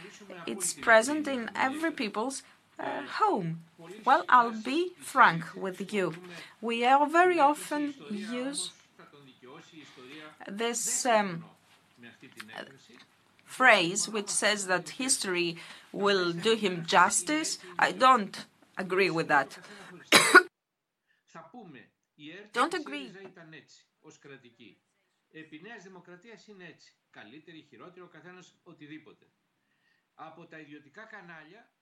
it's 0.46 0.72
present 0.72 1.28
in 1.28 1.50
every 1.54 1.90
people's 1.90 2.42
uh, 2.78 3.02
home. 3.20 3.64
Well, 4.04 4.24
I'll 4.28 4.62
be 4.62 4.92
frank 5.00 5.44
with 5.54 5.92
you. 5.92 6.14
We 6.60 6.84
are 6.84 7.06
very 7.06 7.38
often 7.38 7.94
use 8.10 8.70
this 10.48 11.06
um, 11.06 11.44
phrase 13.44 14.08
which 14.08 14.28
says 14.28 14.66
that 14.66 14.90
history 14.90 15.56
will 15.92 16.32
do 16.32 16.54
him 16.54 16.84
justice. 16.86 17.58
I 17.78 17.92
don't 17.92 18.44
agree 18.76 19.10
with 19.10 19.28
that. 19.28 19.58
Don't 22.52 22.72
agree. 22.74 23.10
ως 24.00 24.18
κρατική. 24.18 24.80
Επί 25.30 25.60
Νέας 25.60 25.82
Δημοκρατίας 25.82 26.46
είναι 26.46 26.64
έτσι. 26.66 26.94
Καλύτερη, 27.10 27.62
χειρότερη, 27.62 28.00
ο 28.00 28.08
καθένας 28.08 28.60
οτιδήποτε. 28.62 29.30
Από 30.14 30.46
τα 30.46 30.58
ιδιωτικά 30.58 31.04
κανάλια, 31.04 31.72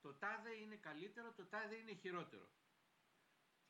το 0.00 0.14
τάδε 0.14 0.54
είναι 0.54 0.76
καλύτερο, 0.76 1.32
το 1.32 1.46
τάδε 1.46 1.74
είναι 1.76 1.92
χειρότερο. 1.92 2.50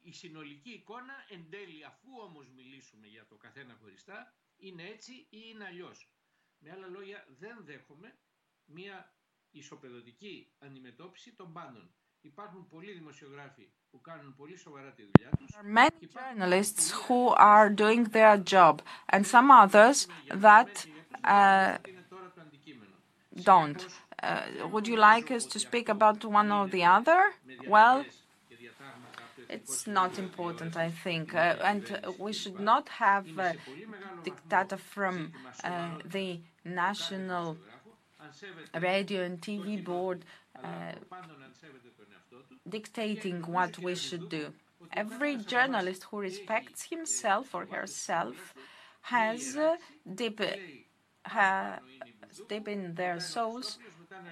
Η 0.00 0.12
συνολική 0.12 0.70
εικόνα 0.70 1.14
εν 1.28 1.50
τέλει, 1.50 1.84
αφού 1.84 2.08
όμως 2.20 2.48
μιλήσουμε 2.48 3.06
για 3.06 3.26
το 3.26 3.36
καθένα 3.36 3.74
χωριστά, 3.74 4.34
είναι 4.56 4.82
έτσι 4.82 5.12
ή 5.12 5.26
είναι 5.30 5.64
αλλιώς. 5.64 6.12
Με 6.58 6.70
άλλα 6.70 6.86
λόγια, 6.86 7.26
δεν 7.38 7.64
δέχομαι 7.64 8.18
μία 8.64 9.14
ισοπεδωτική 9.50 10.54
αντιμετώπιση 10.58 11.32
των 11.34 11.52
πάντων. 11.52 11.94
Υπάρχουν 12.20 12.68
πολλοί 12.68 12.92
δημοσιογράφοι 12.92 13.72
There 13.94 15.60
are 15.60 15.62
many 15.62 15.90
journalists 16.14 16.90
who 16.90 17.28
are 17.28 17.68
doing 17.70 18.04
their 18.04 18.36
job 18.36 18.82
and 19.08 19.26
some 19.26 19.50
others 19.50 20.06
that 20.30 20.86
uh, 21.24 21.78
don't. 23.42 23.86
Uh, 24.22 24.42
would 24.70 24.88
you 24.88 24.96
like 24.96 25.30
us 25.30 25.44
to 25.46 25.58
speak 25.58 25.88
about 25.88 26.24
one 26.24 26.50
or 26.52 26.66
the 26.68 26.84
other? 26.84 27.20
Well, 27.66 28.04
it's 29.48 29.86
not 29.86 30.18
important, 30.18 30.76
I 30.76 30.90
think. 30.90 31.34
Uh, 31.34 31.56
and 31.62 31.84
we 32.18 32.32
should 32.32 32.60
not 32.60 32.88
have 32.88 33.26
uh, 33.38 33.52
dictata 34.24 34.76
from 34.78 35.32
uh, 35.64 35.90
the 36.04 36.40
National 36.64 37.56
Radio 38.74 39.22
and 39.22 39.40
TV 39.40 39.82
Board 39.82 40.24
dictating 42.68 43.42
what 43.42 43.78
we 43.78 43.94
should 43.94 44.28
do. 44.28 44.52
Every 44.92 45.36
journalist 45.36 46.04
who 46.04 46.18
respects 46.18 46.84
himself 46.84 47.54
or 47.54 47.66
herself 47.66 48.54
has 49.02 49.56
uh, 49.56 49.76
deep, 50.14 50.40
deep 52.48 52.68
in 52.68 52.94
their 52.94 53.20
souls 53.20 53.78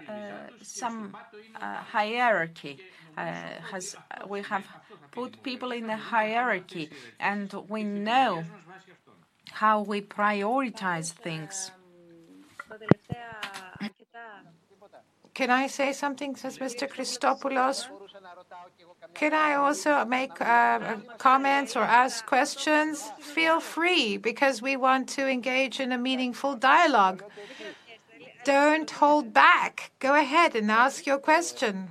uh, 0.08 0.48
some 0.62 1.16
uh, 1.60 1.76
hierarchy. 1.76 2.78
Uh, 3.16 3.32
has 3.70 3.96
we 4.28 4.42
have 4.42 4.66
put 5.10 5.42
people 5.42 5.72
in 5.72 5.88
a 5.88 5.96
hierarchy, 5.96 6.90
and 7.18 7.52
we 7.68 7.82
know 7.82 8.44
how 9.52 9.80
we 9.82 10.00
prioritize 10.02 11.12
things. 11.12 11.70
Can 15.34 15.50
I 15.50 15.66
say 15.66 15.92
something, 15.92 16.36
says 16.36 16.58
Mr. 16.58 16.88
Christopoulos? 16.88 17.88
Can 19.14 19.32
I 19.32 19.54
also 19.54 20.04
make 20.04 20.40
uh, 20.40 20.96
comments 21.16 21.74
or 21.76 21.82
ask 21.82 22.26
questions? 22.26 23.10
Feel 23.20 23.60
free, 23.60 24.18
because 24.18 24.60
we 24.60 24.76
want 24.76 25.08
to 25.16 25.26
engage 25.26 25.80
in 25.80 25.90
a 25.92 25.98
meaningful 25.98 26.54
dialogue. 26.54 27.22
Don't 28.44 28.90
hold 28.90 29.32
back. 29.32 29.90
Go 29.98 30.14
ahead 30.14 30.54
and 30.54 30.70
ask 30.70 31.06
your 31.06 31.18
question. 31.18 31.88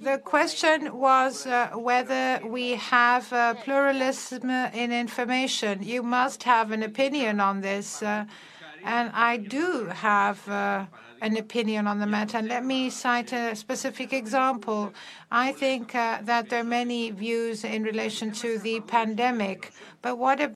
The 0.00 0.18
question 0.18 0.98
was 0.98 1.46
uh, 1.46 1.70
whether 1.74 2.40
we 2.44 2.72
have 2.72 3.32
uh, 3.32 3.54
pluralism 3.54 4.50
in 4.50 4.92
information. 4.92 5.82
You 5.82 6.02
must 6.02 6.42
have 6.42 6.70
an 6.72 6.82
opinion 6.82 7.40
on 7.40 7.60
this. 7.60 8.02
Uh, 8.02 8.26
and 8.84 9.10
I 9.14 9.36
do 9.36 9.86
have 9.86 10.48
uh, 10.48 10.86
an 11.20 11.36
opinion 11.36 11.86
on 11.86 11.98
the 12.00 12.06
matter. 12.06 12.38
And 12.38 12.48
let 12.48 12.64
me 12.64 12.90
cite 12.90 13.32
a 13.32 13.54
specific 13.54 14.12
example. 14.12 14.92
I 15.30 15.52
think 15.52 15.94
uh, 15.94 16.18
that 16.22 16.48
there 16.50 16.60
are 16.60 16.64
many 16.64 17.10
views 17.10 17.64
in 17.64 17.82
relation 17.82 18.32
to 18.32 18.58
the 18.58 18.80
pandemic. 18.80 19.72
But 20.02 20.18
what 20.18 20.55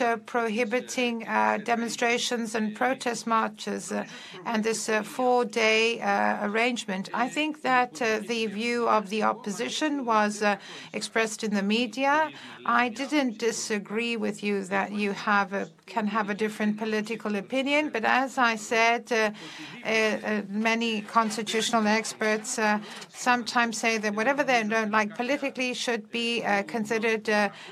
about 0.00 0.26
prohibiting 0.26 1.26
uh, 1.26 1.58
demonstrations 1.64 2.54
and 2.54 2.74
protest 2.74 3.26
marches 3.26 3.92
uh, 3.92 4.04
and 4.44 4.64
this 4.64 4.88
uh, 4.88 5.02
four-day 5.02 6.00
uh, 6.00 6.46
arrangement. 6.48 7.08
I 7.12 7.28
think 7.28 7.62
that 7.62 7.94
the 7.94 8.46
view 8.46 8.88
of 8.88 9.10
the 9.10 9.22
opposition 9.22 10.04
was 10.04 10.42
expressed 10.92 11.44
in 11.44 11.54
the 11.54 11.62
media. 11.62 12.30
I 12.66 12.88
didn't 12.88 13.38
disagree 13.38 14.16
with 14.16 14.42
you 14.42 14.64
that 14.64 14.92
you 14.92 15.12
have 15.12 15.52
a, 15.52 15.68
can 15.86 16.06
have 16.06 16.30
a 16.30 16.34
different 16.34 16.78
political 16.78 17.36
opinion, 17.36 17.90
but 17.90 18.04
as 18.04 18.38
I 18.38 18.56
said, 18.56 19.34
many 20.48 21.02
constitutional 21.02 21.86
experts 21.86 22.58
sometimes 23.08 23.78
say 23.78 23.98
that 23.98 24.14
whatever 24.14 24.42
they 24.44 24.62
don't 24.62 24.90
like 24.90 25.14
politically 25.14 25.74
should 25.74 26.10
be 26.10 26.42
considered 26.66 27.28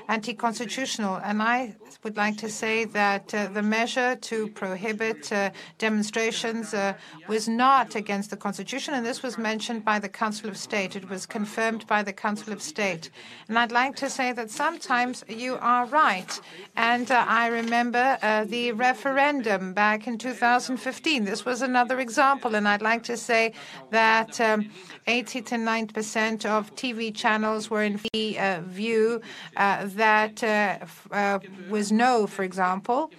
anti-constitutional, 0.07 1.15
and 1.23 1.41
I 1.41 1.75
would 2.03 2.17
like 2.17 2.37
to 2.37 2.49
say 2.49 2.85
that 2.85 3.33
uh, 3.33 3.47
the 3.47 3.61
measure 3.61 4.15
to 4.15 4.47
prohibit 4.49 5.31
uh, 5.31 5.49
demonstrations 5.77 6.73
uh, 6.73 6.93
was 7.27 7.47
not 7.47 7.95
against 7.95 8.29
the 8.29 8.37
Constitution, 8.37 8.93
and 8.93 9.05
this 9.05 9.23
was 9.23 9.37
mentioned 9.37 9.83
by 9.83 9.99
the 9.99 10.09
Council 10.09 10.49
of 10.49 10.57
State. 10.57 10.95
It 10.95 11.09
was 11.09 11.25
confirmed 11.25 11.85
by 11.87 12.03
the 12.03 12.13
Council 12.13 12.53
of 12.53 12.61
State. 12.61 13.09
And 13.47 13.57
I'd 13.57 13.71
like 13.71 13.95
to 13.97 14.09
say 14.09 14.31
that 14.33 14.49
sometimes 14.49 15.23
you 15.27 15.57
are 15.61 15.85
right. 15.87 16.39
And 16.75 17.09
uh, 17.11 17.25
I 17.27 17.47
remember 17.47 18.17
uh, 18.21 18.45
the 18.45 18.71
referendum 18.71 19.73
back 19.73 20.07
in 20.07 20.17
2015. 20.17 21.25
This 21.25 21.45
was 21.45 21.61
another 21.61 21.99
example, 21.99 22.55
and 22.55 22.67
I'd 22.67 22.81
like 22.81 23.03
to 23.03 23.17
say 23.17 23.53
that. 23.91 24.39
Um, 24.39 24.69
80 25.05 25.41
to 25.41 25.57
90 25.57 25.93
percent 25.93 26.45
of 26.45 26.73
TV 26.75 27.13
channels 27.13 27.69
were 27.69 27.83
in 27.83 27.99
the 28.13 28.39
uh, 28.39 28.61
view 28.61 29.19
that 29.55 30.41
uh, 30.43 31.39
was 31.83 31.91
no, 31.91 32.25
for 32.27 32.43
example, 32.43 33.11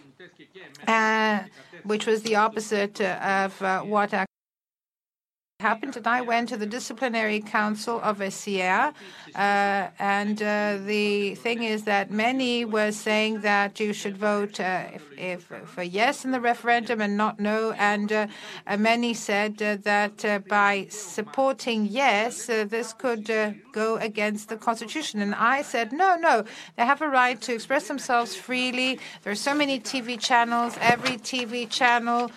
uh, 0.88 1.40
which 1.83 2.07
was 2.07 2.22
the 2.22 2.37
opposite 2.37 2.98
of 3.00 3.61
what 3.87 4.11
happened, 5.70 5.96
and 5.96 6.07
I 6.07 6.20
went 6.33 6.46
to 6.50 6.57
the 6.62 6.70
disciplinary 6.79 7.40
council 7.40 7.96
of 8.09 8.14
SCR, 8.37 8.87
uh, 9.44 9.88
and 10.18 10.38
uh, 10.42 10.77
the 10.92 11.35
thing 11.44 11.62
is 11.74 11.81
that 11.92 12.11
many 12.27 12.53
were 12.77 12.92
saying 12.92 13.33
that 13.50 13.81
you 13.83 13.90
should 14.00 14.16
vote 14.33 14.55
uh, 14.61 14.98
if, 14.98 15.05
if, 15.33 15.40
for 15.72 15.85
yes 15.98 16.14
in 16.27 16.31
the 16.37 16.42
referendum 16.53 16.98
and 17.00 17.16
not 17.16 17.35
no, 17.50 17.59
and 17.92 18.09
uh, 18.12 18.27
uh, 18.66 18.77
many 18.77 19.12
said 19.29 19.53
uh, 19.62 19.77
that 19.90 20.16
by 20.48 20.72
supporting 20.90 21.81
yes, 22.03 22.33
this 22.74 22.88
could 23.03 23.27
go 23.72 23.88
against 24.11 24.44
the 24.50 24.59
constitution. 24.68 25.16
And 25.24 25.35
I 25.35 25.62
said, 25.72 25.87
no, 25.92 26.11
no, 26.29 26.44
they 26.77 26.85
have 26.92 27.00
a 27.09 27.11
right 27.22 27.38
to 27.46 27.55
express 27.59 27.88
themselves 27.88 28.31
freely. 28.48 28.90
There 29.22 29.33
are 29.33 29.44
so 29.50 29.55
many 29.62 29.77
TV 29.81 30.09
channels. 30.31 30.72
Every 30.94 31.16
TV 31.31 31.53
channel 31.79 32.31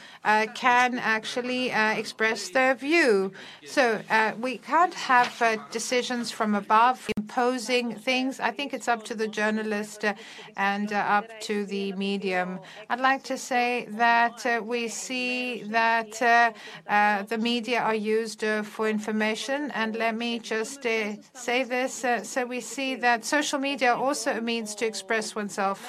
can 0.68 0.90
actually 1.16 1.64
express 2.04 2.40
their 2.58 2.74
view. 2.88 3.17
So 3.66 3.84
uh, 4.10 4.32
we 4.40 4.58
can't 4.58 4.94
have 4.94 5.42
uh, 5.42 5.58
decisions 5.72 6.32
from 6.32 6.56
above 6.56 7.08
imposing 7.18 7.96
things. 7.96 8.40
I 8.40 8.52
think 8.52 8.74
it's 8.74 8.88
up 8.88 9.04
to 9.10 9.16
the 9.16 9.28
journalist 9.28 10.06
uh, 10.06 10.14
and 10.56 10.92
uh, 10.94 11.18
up 11.18 11.28
to 11.42 11.66
the 11.66 11.94
medium. 11.94 12.60
I'd 12.90 13.00
like 13.00 13.24
to 13.24 13.38
say 13.38 13.88
that 14.06 14.38
we 14.74 14.88
see 14.88 15.64
that 15.80 16.12
the 17.32 17.38
media 17.38 17.80
are 17.82 18.00
used 18.20 18.44
for 18.64 18.90
information. 18.90 19.72
And 19.72 19.96
let 19.96 20.16
me 20.16 20.40
just 20.40 20.84
say 20.84 21.64
this. 21.76 22.06
so 22.24 22.46
we 22.46 22.62
see 22.62 22.96
that 22.96 23.26
social 23.26 23.60
media 23.60 23.94
are 23.94 24.04
also 24.08 24.38
a 24.38 24.42
means 24.42 24.76
to 24.76 24.86
express 24.86 25.36
oneself. 25.36 25.80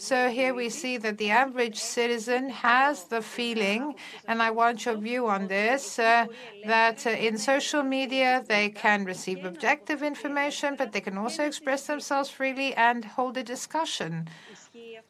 So 0.00 0.30
here 0.30 0.54
we 0.54 0.70
see 0.70 0.96
that 0.96 1.18
the 1.18 1.30
average 1.30 1.76
citizen 1.76 2.48
has 2.48 3.04
the 3.04 3.20
feeling, 3.20 3.96
and 4.26 4.40
I 4.40 4.50
want 4.50 4.86
your 4.86 4.96
view 4.96 5.28
on 5.28 5.46
this, 5.46 5.98
uh, 5.98 6.24
that 6.64 7.06
uh, 7.06 7.10
in 7.10 7.36
social 7.36 7.82
media 7.82 8.42
they 8.48 8.70
can 8.70 9.04
receive 9.04 9.44
objective 9.44 10.02
information, 10.02 10.74
but 10.78 10.92
they 10.92 11.02
can 11.02 11.18
also 11.18 11.44
express 11.44 11.86
themselves 11.86 12.30
freely 12.30 12.74
and 12.76 13.04
hold 13.04 13.36
a 13.36 13.42
discussion. 13.42 14.26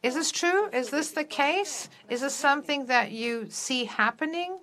Is 0.03 0.15
this 0.15 0.29
true? 0.29 0.67
Is 0.73 0.89
this 0.89 1.11
the 1.11 1.23
case? 1.23 1.87
Is 2.09 2.19
this 2.19 2.35
something 2.35 2.87
that 2.87 3.13
you 3.13 3.47
see 3.49 3.85
happening? 3.85 4.59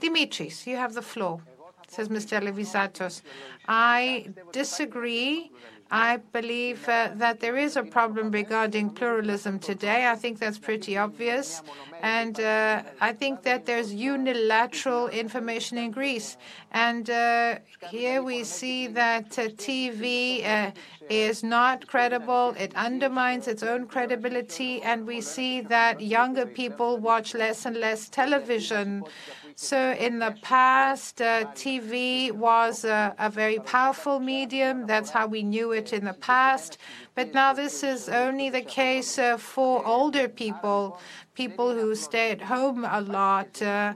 Dimitris, 0.00 0.68
you 0.68 0.76
have 0.76 0.94
the 0.94 1.02
floor, 1.02 1.40
says 1.88 2.08
Mr. 2.08 2.40
Alivizatos. 2.40 3.22
I 3.66 4.28
disagree 4.52 5.50
I 5.92 6.16
believe 6.16 6.88
uh, 6.88 7.10
that 7.16 7.40
there 7.40 7.58
is 7.58 7.76
a 7.76 7.82
problem 7.82 8.30
regarding 8.30 8.88
pluralism 8.88 9.58
today. 9.58 10.06
I 10.06 10.16
think 10.16 10.38
that's 10.38 10.58
pretty 10.58 10.96
obvious. 10.96 11.62
And 12.00 12.40
uh, 12.40 12.82
I 12.98 13.12
think 13.12 13.42
that 13.42 13.66
there's 13.66 13.92
unilateral 13.92 15.08
information 15.08 15.76
in 15.76 15.90
Greece. 15.90 16.38
And 16.70 17.10
uh, 17.10 17.58
here 17.90 18.22
we 18.22 18.42
see 18.42 18.86
that 18.86 19.38
uh, 19.38 19.48
TV 19.48 20.46
uh, 20.46 20.70
is 21.10 21.42
not 21.42 21.86
credible. 21.86 22.54
It 22.58 22.74
undermines 22.74 23.46
its 23.46 23.62
own 23.62 23.86
credibility. 23.86 24.82
And 24.82 25.06
we 25.06 25.20
see 25.20 25.60
that 25.60 26.00
younger 26.00 26.46
people 26.46 26.96
watch 26.96 27.34
less 27.34 27.66
and 27.66 27.76
less 27.76 28.08
television. 28.08 29.04
So 29.56 29.92
in 29.92 30.18
the 30.18 30.34
past, 30.42 31.20
uh, 31.20 31.44
TV 31.54 32.32
was 32.32 32.84
a, 32.84 33.14
a, 33.18 33.28
very 33.30 33.58
powerful 33.58 34.18
medium. 34.18 34.86
That's 34.86 35.10
how 35.10 35.26
we 35.26 35.42
knew 35.42 35.72
it 35.72 35.92
in 35.92 36.04
the 36.04 36.14
past. 36.14 36.78
But 37.14 37.34
now 37.34 37.52
this 37.52 37.82
is 37.82 38.08
only 38.08 38.50
the 38.50 38.62
case 38.62 39.18
uh, 39.18 39.36
for 39.36 39.84
older 39.86 40.28
people, 40.28 40.98
people 41.34 41.74
who 41.74 41.94
stay 41.94 42.30
at 42.30 42.40
home 42.40 42.84
a 42.84 43.00
lot. 43.00 43.60
Uh, 43.60 43.94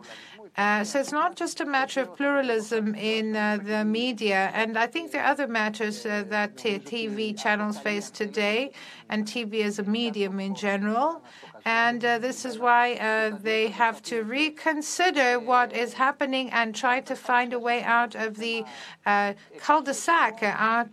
uh, 0.56 0.82
so 0.82 0.98
it's 0.98 1.12
not 1.12 1.36
just 1.36 1.60
a 1.60 1.66
matter 1.66 2.00
of 2.00 2.16
pluralism 2.16 2.94
in 2.94 3.36
uh, 3.36 3.58
the 3.62 3.84
media. 3.84 4.50
And 4.54 4.78
I 4.78 4.86
think 4.86 5.12
there 5.12 5.22
are 5.22 5.30
other 5.30 5.46
matters 5.46 6.06
uh, 6.06 6.24
that 6.28 6.56
TV 6.56 7.38
channels 7.38 7.78
face 7.78 8.08
today, 8.08 8.72
and 9.10 9.26
TV 9.26 9.62
as 9.64 9.78
a 9.78 9.82
medium 9.82 10.40
in 10.40 10.54
general. 10.54 11.22
And 11.66 12.04
uh, 12.04 12.18
this 12.20 12.44
is 12.44 12.60
why 12.60 12.94
uh, 12.94 13.36
they 13.42 13.66
have 13.70 14.00
to 14.04 14.22
reconsider 14.22 15.40
what 15.40 15.72
is 15.72 15.94
happening 15.94 16.48
and 16.50 16.72
try 16.72 17.00
to 17.00 17.16
find 17.16 17.52
a 17.52 17.58
way 17.58 17.82
out 17.82 18.14
of 18.14 18.36
the 18.36 18.64
uh, 19.04 19.32
cul-de-sac 19.58 20.34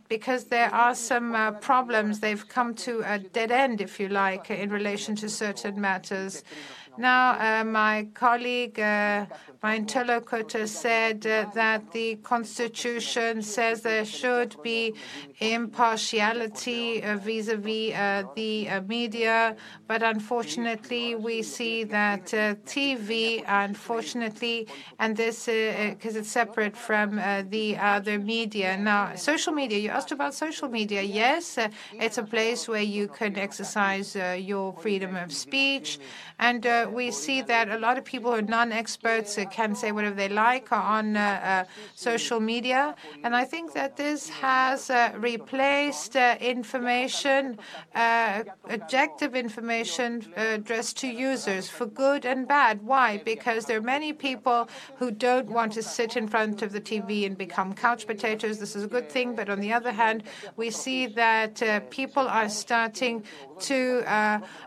because 0.09 0.45
there 0.45 0.73
are 0.73 0.95
some 0.95 1.57
problems. 1.61 2.21
They've 2.21 2.47
come 2.47 2.73
to 2.87 3.03
a 3.05 3.19
dead 3.19 3.51
end, 3.51 3.81
if 3.81 3.99
you 3.99 4.09
like, 4.09 4.49
in 4.49 4.71
relation 4.71 5.15
to 5.17 5.29
certain 5.29 5.79
matters. 5.79 6.43
Now, 6.97 7.31
uh, 7.39 7.63
my 7.63 8.07
colleague, 8.13 8.79
uh, 8.79 9.25
my 9.63 9.77
interlocutor 9.77 10.67
said 10.67 11.25
uh, 11.25 11.49
that 11.55 11.91
the 11.91 12.17
Constitution 12.17 13.41
says 13.41 13.81
there 13.81 14.05
should 14.05 14.61
be 14.61 14.93
impartiality 15.51 17.03
uh, 17.03 17.17
vis-a-vis 17.17 17.91
-vis, 17.93 18.35
the 18.35 18.53
uh, 18.69 18.81
media, 18.97 19.55
but 19.87 20.01
unfortunately, 20.03 21.15
we 21.27 21.37
see 21.55 21.83
that 21.83 22.25
TV, 22.75 23.11
unfortunately, 23.47 24.57
and 25.01 25.17
this 25.17 25.37
because 25.45 26.15
it's 26.19 26.33
separate 26.41 26.75
from 26.89 27.09
the 27.55 27.67
other 27.77 28.17
media. 28.35 28.69
Now, 28.77 29.15
social 29.15 29.53
media. 29.61 29.77
You 29.85 29.89
asked 29.89 30.13
about 30.19 30.33
social 30.45 30.69
media. 30.79 31.01
Yes, 31.23 31.43
it's 32.05 32.17
a 32.17 32.27
place 32.35 32.61
where 32.71 32.87
you 32.97 33.05
can 33.19 33.33
exercise 33.47 34.09
your 34.51 34.67
freedom 34.83 35.11
of 35.23 35.29
speech, 35.45 35.99
and 36.39 36.61
we 36.99 37.11
see 37.11 37.39
that 37.53 37.65
a 37.77 37.79
lot 37.85 37.95
of 37.99 38.03
people 38.13 38.31
who 38.31 38.37
are 38.37 38.49
non-experts 38.59 39.31
can 39.51 39.75
say 39.75 39.91
whatever 39.91 40.15
they 40.15 40.29
like 40.29 40.71
on 40.71 41.15
uh, 41.15 41.21
uh, 41.43 41.63
social 41.95 42.39
media. 42.39 42.95
And 43.23 43.35
I 43.35 43.45
think 43.45 43.73
that 43.73 43.97
this 43.97 44.29
has 44.29 44.89
uh, 44.89 45.11
replaced 45.37 46.15
uh, 46.15 46.35
information, 46.39 47.57
uh, 47.95 48.43
objective 48.69 49.35
information 49.35 50.09
uh, 50.37 50.41
addressed 50.57 50.97
to 50.97 51.07
users 51.07 51.69
for 51.69 51.85
good 51.85 52.23
and 52.25 52.47
bad. 52.47 52.75
Why? 52.83 53.21
Because 53.33 53.65
there 53.65 53.77
are 53.77 53.89
many 53.97 54.13
people 54.13 54.69
who 54.99 55.09
don't 55.11 55.49
want 55.57 55.73
to 55.73 55.83
sit 55.83 56.15
in 56.15 56.27
front 56.27 56.61
of 56.61 56.71
the 56.71 56.81
TV 56.81 57.25
and 57.25 57.37
become 57.37 57.73
couch 57.73 58.05
potatoes. 58.05 58.59
This 58.59 58.75
is 58.75 58.83
a 58.83 58.87
good 58.87 59.09
thing. 59.09 59.35
But 59.35 59.49
on 59.49 59.59
the 59.59 59.73
other 59.73 59.91
hand, 59.91 60.23
we 60.55 60.69
see 60.69 61.07
that 61.07 61.55
people 61.89 62.27
are 62.27 62.49
starting 62.49 63.23
to 63.61 63.79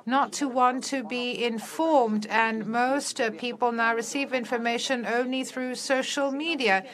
not 0.07 0.33
to 0.41 0.49
want 0.49 0.85
to 0.85 1.05
be 1.05 1.45
informed, 1.45 2.27
and 2.27 2.67
most 2.67 3.21
people 3.39 3.71
now 3.73 3.95
receive 3.95 4.33
information 4.33 5.07
only 5.07 5.45
through 5.45 5.75
social 5.75 6.29
media. 6.33 6.85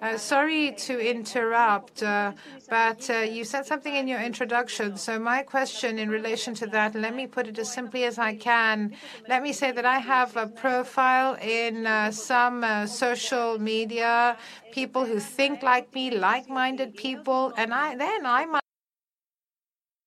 Uh, 0.00 0.16
sorry 0.16 0.70
to 0.72 1.00
interrupt, 1.00 2.04
uh, 2.04 2.32
but 2.68 3.10
uh, 3.10 3.14
you 3.14 3.42
said 3.42 3.66
something 3.66 3.96
in 3.96 4.06
your 4.06 4.20
introduction. 4.20 4.96
So, 4.96 5.18
my 5.18 5.42
question 5.42 5.98
in 5.98 6.08
relation 6.08 6.54
to 6.54 6.66
that, 6.68 6.94
let 6.94 7.16
me 7.16 7.26
put 7.26 7.48
it 7.48 7.58
as 7.58 7.72
simply 7.72 8.04
as 8.04 8.16
I 8.16 8.36
can. 8.36 8.94
Let 9.28 9.42
me 9.42 9.52
say 9.52 9.72
that 9.72 9.84
I 9.84 9.98
have 9.98 10.36
a 10.36 10.46
profile 10.46 11.36
in 11.42 12.12
some 12.12 12.86
social 12.86 13.58
media, 13.58 14.36
people 14.70 15.04
who 15.04 15.18
think 15.18 15.64
like 15.64 15.92
me, 15.92 16.12
like 16.12 16.48
minded 16.48 16.96
people, 16.96 17.52
and 17.56 17.74
I 17.74 17.96
then 17.96 18.24
I 18.24 18.46
might 18.46 18.67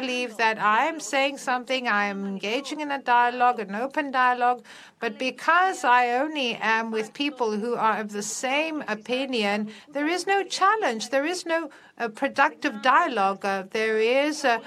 believe 0.02 0.38
that 0.38 0.58
I 0.60 0.86
am 0.86 1.00
saying 1.00 1.38
something, 1.38 1.88
I 1.88 2.06
am 2.06 2.26
engaging 2.26 2.80
in 2.82 2.90
a 2.92 3.02
dialogue, 3.18 3.60
an 3.60 3.76
open 3.76 4.10
dialogue, 4.10 4.64
but 5.00 5.20
because 5.20 5.84
I 5.84 6.02
only 6.24 6.56
am 6.56 6.86
with 6.92 7.14
people 7.14 7.52
who 7.62 7.76
are 7.76 7.98
of 8.00 8.12
the 8.12 8.24
same 8.24 8.84
opinion, 8.88 9.58
there 9.96 10.08
is 10.16 10.26
no 10.26 10.44
challenge, 10.44 11.10
there 11.10 11.28
is 11.34 11.46
no 11.46 11.70
uh, 12.00 12.08
productive 12.22 12.82
dialogue, 12.82 13.46
uh, 13.46 13.64
there 13.80 14.00
is 14.00 14.44
uh, 14.44 14.58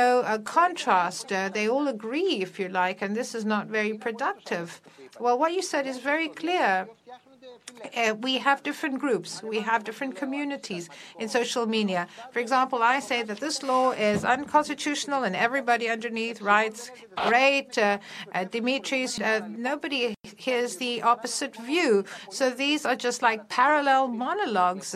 no 0.00 0.08
contrast. 0.44 1.28
they 1.28 1.68
all 1.68 1.86
agree, 1.86 2.34
if 2.46 2.58
you 2.58 2.68
like, 2.68 2.98
and 3.02 3.14
this 3.14 3.34
is 3.38 3.44
not 3.44 3.64
very 3.78 3.94
productive. 4.06 4.80
Well, 5.20 5.38
what 5.38 5.52
you 5.56 5.62
said 5.62 5.86
is 5.86 5.98
very 5.98 6.28
clear. 6.28 6.88
Uh, 7.96 8.14
we 8.20 8.38
have 8.38 8.62
different 8.62 8.98
groups, 8.98 9.42
we 9.42 9.60
have 9.60 9.84
different 9.84 10.16
communities 10.16 10.88
in 11.18 11.28
social 11.28 11.66
media. 11.66 12.06
For 12.32 12.38
example, 12.38 12.82
I 12.82 13.00
say 13.00 13.22
that 13.22 13.40
this 13.40 13.62
law 13.62 13.92
is 13.92 14.24
unconstitutional 14.24 15.24
and 15.24 15.36
everybody 15.36 15.88
underneath 15.88 16.40
writes, 16.40 16.90
great, 17.26 17.76
uh, 17.78 17.98
uh, 18.34 18.44
Dimitris, 18.44 19.18
nobody 19.58 20.14
hears 20.36 20.76
the 20.76 21.02
opposite 21.02 21.56
view. 21.56 22.04
So 22.30 22.50
these 22.50 22.84
are 22.86 22.96
just 22.96 23.22
like 23.22 23.48
parallel 23.48 24.08
monologues. 24.08 24.94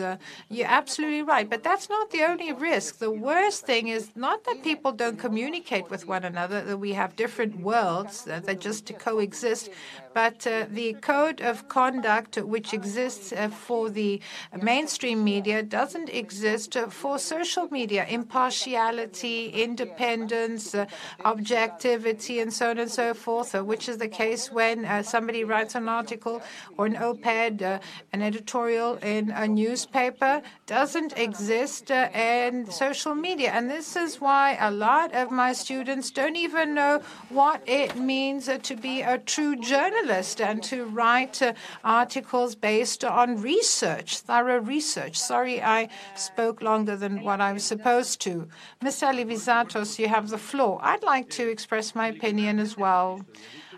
you're 0.49 0.67
absolutely 0.67 1.23
right. 1.23 1.49
But 1.49 1.63
that's 1.63 1.89
not 1.89 2.11
the 2.11 2.23
only 2.23 2.53
risk. 2.53 2.97
The 2.97 3.11
worst 3.11 3.65
thing 3.65 3.87
is 3.87 4.11
not 4.15 4.43
that 4.45 4.63
people 4.63 4.91
don't 4.91 5.17
communicate 5.17 5.89
with 5.89 6.07
one 6.07 6.23
another, 6.23 6.61
that 6.61 6.77
we 6.77 6.93
have 6.93 7.15
different 7.15 7.59
worlds 7.59 8.23
that 8.25 8.59
just 8.59 8.91
coexist, 8.99 9.69
but 10.13 10.45
uh, 10.45 10.65
the 10.69 10.93
code 10.93 11.41
of 11.41 11.67
conduct 11.67 12.37
which 12.37 12.73
exists 12.73 13.31
uh, 13.31 13.47
for 13.47 13.89
the 13.89 14.19
mainstream 14.61 15.23
media 15.23 15.63
doesn't 15.63 16.09
exist 16.09 16.77
for 16.89 17.17
social 17.17 17.67
media. 17.69 18.05
Impartiality, 18.09 19.49
independence, 19.49 20.75
uh, 20.75 20.85
objectivity, 21.23 22.39
and 22.39 22.51
so 22.51 22.71
on 22.71 22.79
and 22.79 22.91
so 22.91 23.13
forth, 23.13 23.53
which 23.53 23.87
is 23.87 23.97
the 23.97 24.07
case 24.07 24.51
when 24.51 25.03
somebody 25.03 25.43
writes 25.43 25.75
an 25.75 25.87
article 25.87 26.41
or 26.77 26.85
an 26.85 26.95
op-ed, 26.95 27.61
an 28.13 28.21
editorial 28.21 28.95
in 28.95 29.31
a 29.31 29.47
newspaper, 29.47 30.41
doesn't 30.65 31.17
exist 31.17 31.91
in 31.91 32.69
social 32.71 33.15
media. 33.15 33.51
And 33.51 33.69
this 33.69 33.95
is 33.95 34.19
why 34.19 34.57
a 34.59 34.71
lot 34.71 35.13
of 35.13 35.31
my 35.31 35.53
students 35.53 36.11
don't 36.11 36.35
even 36.35 36.73
know 36.73 37.01
what 37.29 37.61
it 37.67 37.95
means 37.97 38.49
to 38.61 38.75
be 38.75 39.01
a 39.01 39.17
true 39.17 39.55
journalist 39.55 40.00
and 40.09 40.63
to 40.63 40.85
write 40.85 41.41
uh, 41.41 41.53
articles 41.83 42.55
based 42.55 43.03
on 43.03 43.41
research, 43.41 44.17
thorough 44.17 44.59
research. 44.59 45.17
Sorry, 45.19 45.61
I 45.61 45.89
spoke 46.15 46.61
longer 46.61 46.95
than 46.95 47.23
what 47.23 47.39
I 47.39 47.53
was 47.53 47.63
supposed 47.63 48.19
to. 48.21 48.47
Mr. 48.83 49.13
Alivizatos, 49.13 49.99
you 49.99 50.07
have 50.07 50.29
the 50.29 50.37
floor. 50.37 50.79
I'd 50.81 51.03
like 51.03 51.29
to 51.31 51.49
express 51.49 51.93
my 51.93 52.07
opinion 52.07 52.59
as 52.59 52.77
well. 52.77 53.21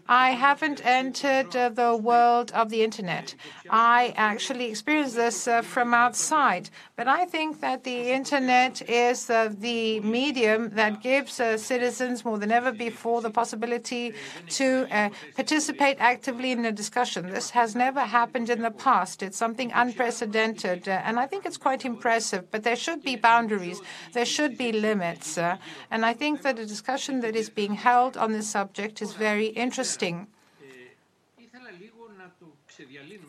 I 0.08 0.32
haven't 0.32 0.86
entered 0.86 1.56
uh, 1.56 1.70
the 1.70 1.96
world 1.96 2.52
of 2.52 2.70
the 2.70 2.84
internet. 2.84 3.36
I 3.70 4.14
actually 4.18 4.66
experienced 4.66 5.16
this 5.16 5.48
uh, 5.48 5.62
from 5.62 5.94
outside. 5.94 6.70
But 6.98 7.08
I 7.08 7.26
think 7.26 7.62
that 7.62 7.84
the 7.84 8.12
internet 8.12 8.82
is 8.90 9.30
uh, 9.30 9.50
the 9.58 10.02
medium 10.02 10.72
that 10.72 11.02
gives 11.02 11.34
citizens 11.34 12.26
more 12.26 12.38
than 12.38 12.52
ever 12.52 12.72
before 12.72 13.22
the 13.22 13.30
possibility 13.30 14.14
to 14.50 14.88
participate 15.36 15.98
actively 16.00 16.52
in 16.52 16.66
a 16.66 16.72
discussion. 16.72 17.30
This 17.30 17.52
has 17.52 17.76
never 17.76 18.02
happened 18.02 18.50
in 18.50 18.62
the 18.62 18.72
past. 18.72 19.24
It's 19.24 19.38
something 19.38 19.72
unprecedented. 19.74 20.88
and 20.88 21.20
I 21.20 21.26
think 21.28 21.46
it's 21.46 21.58
quite 21.58 21.86
impressive. 21.86 22.52
But 22.52 22.64
there 22.64 22.76
should 22.76 23.04
be 23.04 23.16
boundaries, 23.16 23.82
there 24.14 24.26
should 24.26 24.58
be 24.58 24.72
limits. 24.72 25.38
and 25.38 26.06
I 26.06 26.14
think 26.14 26.42
that 26.42 26.60
a 26.60 26.66
discussion 26.66 27.22
that 27.22 27.36
is 27.36 27.50
being 27.50 27.76
held 27.76 28.18
on 28.18 28.34
this 28.34 28.50
subject 28.50 29.02
is 29.02 29.14
very 29.14 29.48
interesting. 29.48 29.93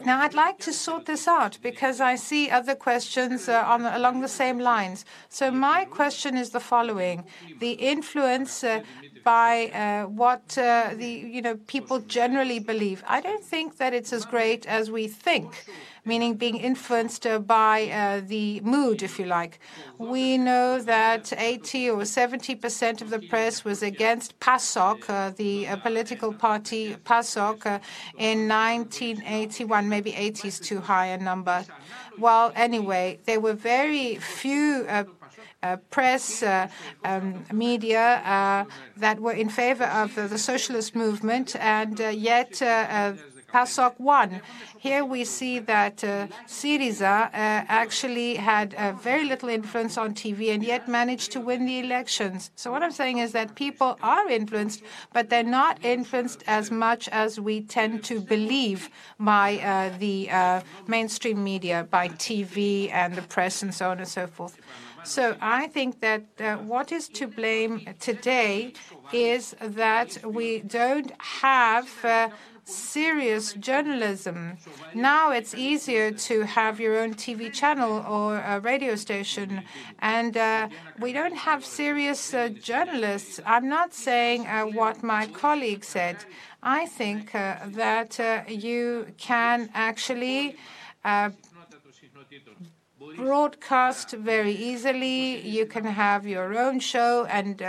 Now, 0.05 0.21
I'd 0.21 0.35
like 0.35 0.59
to 0.61 0.73
sort 0.73 1.05
this 1.07 1.29
out 1.29 1.59
because 1.63 2.01
I 2.01 2.17
see 2.17 2.49
other 2.51 2.75
questions 2.75 3.49
uh, 3.49 3.63
on, 3.67 3.85
along 3.85 4.23
the 4.23 4.29
same 4.29 4.59
lines. 4.59 5.05
So, 5.29 5.51
my 5.51 5.85
question 5.85 6.37
is 6.37 6.51
the 6.51 6.61
following: 6.61 7.25
the 7.61 7.73
influence 7.73 8.65
uh, 8.65 8.81
by 9.25 9.67
uh, 9.69 10.09
what 10.09 10.47
the 10.49 11.29
you 11.37 11.43
know 11.43 11.57
people 11.67 12.01
generally 12.01 12.59
believe. 12.59 13.03
I 13.07 13.21
don't 13.21 13.45
think 13.45 13.79
that 13.79 13.95
it's 13.95 14.13
as 14.13 14.25
great 14.25 14.67
as 14.67 14.91
we 14.91 15.09
think 15.09 15.67
meaning 16.05 16.35
being 16.35 16.57
influenced 16.57 17.27
by 17.47 17.89
uh, 17.89 18.21
the 18.27 18.61
mood, 18.61 19.03
if 19.03 19.19
you 19.19 19.25
like. 19.25 19.59
We 19.99 20.37
know 20.37 20.81
that 20.81 21.33
80 21.37 21.91
or 21.91 22.05
70 22.05 22.55
percent 22.57 23.03
of 23.03 23.11
the 23.11 23.21
press 23.21 23.65
was 23.65 23.83
against 23.83 24.39
PASOK, 24.41 25.09
uh, 25.09 25.31
the 25.31 25.69
uh, 25.69 25.77
political 25.77 26.33
party 26.33 26.97
PASOK, 27.05 27.81
in 28.19 28.49
1981. 28.49 29.89
Maybe 29.89 30.15
80 30.15 30.49
is 30.49 30.61
too 30.61 30.81
high 30.81 31.07
a 31.07 31.19
number. 31.19 31.65
Well, 32.19 32.53
anyway, 32.55 33.19
there 33.25 33.41
were 33.41 33.55
very 33.55 34.17
few 34.17 34.87
uh, 34.89 35.05
uh, 35.23 35.24
press, 35.91 36.43
uh, 36.43 36.69
um, 37.05 37.45
media 37.53 38.23
uh, 38.25 38.65
that 38.97 39.21
were 39.21 39.33
in 39.45 39.49
favor 39.49 39.85
of 39.85 40.15
the 40.15 40.39
socialist 40.39 40.95
movement, 40.95 41.57
and 41.57 41.99
yet 41.99 42.63
PASOK 43.55 44.01
won. 44.01 44.41
Here 44.79 45.05
we 45.05 45.25
see 45.25 45.61
that 45.61 46.03
uh, 46.03 46.27
Syriza 46.49 47.27
uh, 47.27 47.31
actually 47.83 48.35
had 48.35 48.75
uh, 48.75 48.93
very 48.93 49.25
little 49.25 49.49
influence 49.49 49.97
on 49.97 50.13
TV 50.13 50.53
and 50.53 50.63
yet 50.65 50.89
managed 50.89 51.31
to 51.33 51.41
win 51.41 51.65
the 51.65 51.79
elections. 51.79 52.51
So 52.57 52.73
what 52.73 52.83
I'm 52.83 52.91
saying 52.91 53.19
is 53.19 53.31
that 53.31 53.55
people 53.55 53.97
are 54.03 54.29
influenced, 54.29 54.83
but 55.13 55.31
they're 55.31 55.55
not 55.63 55.85
influenced 55.85 56.43
as 56.49 56.73
much 56.73 57.09
as 57.11 57.39
we 57.39 57.61
tend 57.61 58.03
to 58.11 58.21
believe 58.21 58.91
by 59.21 59.49
uh, 59.59 59.97
the 59.99 60.31
uh, 60.31 60.61
mainstream 60.89 61.45
media, 61.45 61.87
by 61.89 62.09
TV 62.09 62.91
and 62.93 63.15
the 63.15 63.23
press 63.23 63.63
and 63.63 63.73
so 63.73 63.91
on 63.93 63.99
and 63.99 64.09
so 64.09 64.27
forth. 64.27 64.57
So 65.05 65.37
I 65.41 65.69
think 65.69 66.01
that 66.01 66.25
uh, 66.41 66.57
what 66.57 66.91
is 66.91 67.09
to 67.11 67.27
blame 67.27 67.87
today 68.01 68.73
is 69.13 69.55
that 69.61 70.19
we 70.25 70.61
don't 70.61 71.13
have 71.19 71.89
uh, 72.05 72.31
serious 72.65 73.53
journalism. 73.55 74.57
Now 74.95 75.31
it's 75.31 75.55
easier 75.55 76.11
to 76.11 76.43
have 76.43 76.81
your 76.81 76.99
own 76.99 77.15
TV 77.15 77.53
channel 77.53 78.05
or 78.09 78.39
a 78.39 78.61
radio 78.61 78.97
station, 78.97 79.63
and 79.99 80.37
uh, 80.37 80.69
we 80.99 81.13
don't 81.13 81.37
have 81.37 81.65
serious 81.65 82.33
uh, 82.33 82.49
journalists. 82.49 83.41
I'm 83.45 83.69
not 83.69 83.93
saying 83.93 84.47
uh, 84.47 84.63
what 84.65 85.03
my 85.03 85.27
colleague 85.27 85.85
said. 85.85 86.25
I 86.63 86.87
think 86.87 87.35
uh, 87.35 87.57
that 87.67 88.19
uh, 88.19 88.43
you 88.49 89.09
can 89.19 89.69
actually 89.75 90.57
uh, 91.05 91.31
broadcast 93.17 94.11
very 94.13 94.53
easily. 94.53 95.41
You 95.47 95.67
can 95.67 95.85
have 95.85 96.27
your 96.27 96.57
own 96.59 96.81
show 96.81 97.25
and 97.27 97.63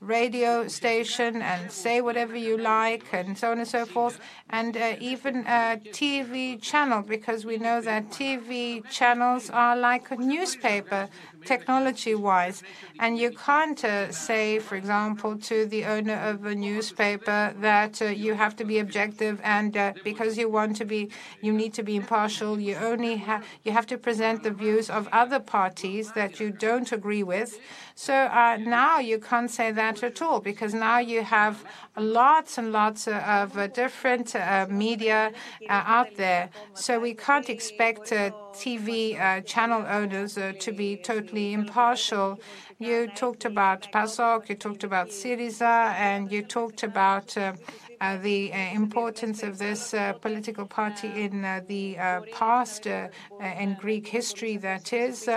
radio 0.00 0.68
station 0.68 1.42
and 1.42 1.70
say 1.72 2.00
whatever 2.00 2.36
you 2.36 2.56
like 2.56 3.12
and 3.12 3.36
so 3.36 3.50
on 3.50 3.58
and 3.58 3.66
so 3.68 3.84
forth, 3.84 4.20
and 4.50 4.76
uh, 4.76 4.94
even 5.00 5.38
a 5.46 5.80
TV 5.90 6.60
channel, 6.60 7.02
because 7.02 7.44
we 7.44 7.58
know 7.58 7.80
that 7.80 8.10
TV 8.10 8.88
channels 8.88 9.50
are 9.50 9.76
like 9.76 10.10
a 10.10 10.16
newspaper 10.16 11.08
technology 11.44 12.14
wise. 12.14 12.62
And 12.98 13.18
you 13.18 13.30
can't 13.30 13.82
uh, 13.84 14.12
say, 14.12 14.58
for 14.58 14.76
example, 14.76 15.36
to 15.38 15.66
the 15.66 15.84
owner 15.84 16.14
of 16.14 16.44
a 16.44 16.54
newspaper 16.54 17.54
that 17.60 18.02
uh, 18.02 18.06
you 18.06 18.34
have 18.34 18.56
to 18.56 18.64
be 18.64 18.78
objective 18.78 19.40
and 19.44 19.76
uh, 19.76 19.92
because 20.02 20.36
you 20.36 20.48
want 20.48 20.76
to 20.76 20.84
be, 20.84 21.10
you 21.40 21.52
need 21.52 21.74
to 21.74 21.82
be 21.82 21.96
impartial, 21.96 22.58
you 22.58 22.74
only 22.76 23.16
have, 23.16 23.44
you 23.64 23.72
have 23.72 23.86
to 23.86 23.98
present 23.98 24.42
the 24.42 24.50
views 24.50 24.90
of 24.90 25.08
other 25.12 25.40
parties 25.40 26.12
that 26.12 26.40
you 26.40 26.50
don't 26.50 26.92
agree 26.92 27.22
with. 27.22 27.60
So 27.94 28.14
uh, 28.14 28.58
now 28.60 28.98
you 28.98 29.18
can't 29.18 29.50
say 29.50 29.70
that 29.72 30.02
at 30.02 30.20
all 30.22 30.40
because 30.40 30.74
now 30.74 30.98
you 30.98 31.22
have 31.22 31.64
lots 31.96 32.58
and 32.58 32.72
lots 32.72 33.08
of 33.08 33.56
uh, 33.56 33.66
different 33.68 34.34
uh, 34.34 34.66
media 34.68 35.32
out 35.68 36.14
there. 36.16 36.50
So 36.74 37.00
we 37.00 37.14
can't 37.14 37.48
expect 37.48 38.12
TV 38.58 39.20
uh, 39.20 39.40
channel 39.42 39.84
owners 39.86 40.36
uh, 40.36 40.52
to 40.58 40.72
be 40.72 40.96
totally 40.96 41.52
impartial. 41.52 42.40
You 42.80 43.08
talked 43.14 43.44
about 43.44 43.90
PASOK, 43.92 44.48
you 44.48 44.56
talked 44.56 44.82
about 44.82 45.08
Syriza, 45.10 45.94
and 45.94 46.30
you 46.32 46.42
talked 46.42 46.82
about 46.82 47.36
uh, 47.36 47.52
uh, 48.00 48.16
the 48.18 48.52
uh, 48.52 48.56
importance 48.74 49.42
of 49.42 49.58
this 49.58 49.94
uh, 49.94 50.12
political 50.14 50.66
party 50.66 51.08
in 51.08 51.42
the 51.66 51.96
past, 52.32 52.86
in 52.86 53.76
Greek 53.80 54.06
history, 54.06 54.56
that 54.56 54.92
is. 54.92 55.28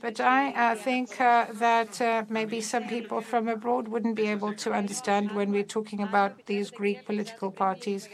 but 0.00 0.20
I 0.20 0.74
think 0.74 1.16
that 1.18 2.26
maybe 2.28 2.60
some 2.60 2.86
people 2.88 3.20
from 3.20 3.48
abroad 3.48 3.88
wouldn't 3.88 4.16
be 4.16 4.26
able 4.26 4.54
to 4.54 4.72
understand 4.72 5.32
when 5.32 5.50
we're 5.52 5.72
talking 5.78 6.02
about 6.02 6.46
these 6.46 6.70
Greek 6.70 7.06
political 7.06 7.50
parties. 7.50 8.08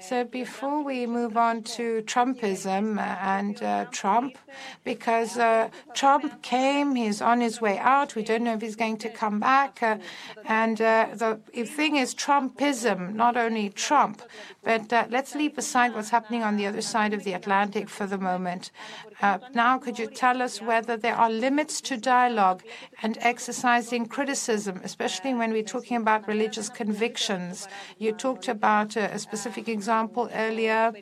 So 0.00 0.24
before 0.24 0.84
we 0.84 1.06
move 1.06 1.36
on 1.36 1.62
to 1.62 2.02
Trumpism 2.02 2.98
and 3.00 3.62
uh, 3.62 3.86
Trump, 3.90 4.36
because 4.84 5.38
uh, 5.38 5.68
Trump 5.94 6.42
came, 6.42 6.94
he's 6.94 7.20
on 7.20 7.40
his 7.40 7.60
way 7.60 7.78
out. 7.78 8.14
We 8.14 8.22
don't 8.22 8.44
know 8.44 8.54
if 8.54 8.60
he's 8.60 8.76
going 8.76 8.98
to 8.98 9.08
come 9.08 9.40
back. 9.40 9.82
Uh, 9.82 9.98
and 10.44 10.80
uh, 10.80 11.08
the 11.14 11.40
thing 11.64 11.96
is 11.96 12.14
Trumpism, 12.14 13.14
not 13.14 13.36
only 13.36 13.70
Trump, 13.70 14.22
but 14.62 14.92
uh, 14.92 15.06
let's 15.10 15.34
leave 15.34 15.56
aside 15.58 15.94
what's 15.94 16.10
happening 16.10 16.42
on 16.42 16.56
the 16.56 16.66
other 16.66 16.82
side 16.82 17.12
of 17.14 17.24
the 17.24 17.32
Atlantic 17.32 17.88
for 17.88 18.06
the 18.06 18.18
moment. 18.18 18.70
Uh, 19.22 19.38
now, 19.54 19.78
could 19.78 19.98
you 19.98 20.06
tell 20.06 20.42
us 20.42 20.60
whether 20.60 20.96
there 20.96 21.16
are 21.16 21.30
limits 21.30 21.80
to 21.80 21.96
dialogue 21.96 22.62
and 23.02 23.16
exercising 23.20 24.06
criticism, 24.06 24.80
especially 24.84 25.34
when 25.34 25.52
we're 25.52 25.62
talking 25.62 25.96
about 25.96 26.28
religious 26.28 26.68
convictions? 26.68 27.66
You 27.98 28.12
talked 28.12 28.48
about 28.48 28.96
a 28.96 29.18
specific 29.18 29.68
example 29.68 29.86
example 29.86 30.28
earlier, 30.34 30.92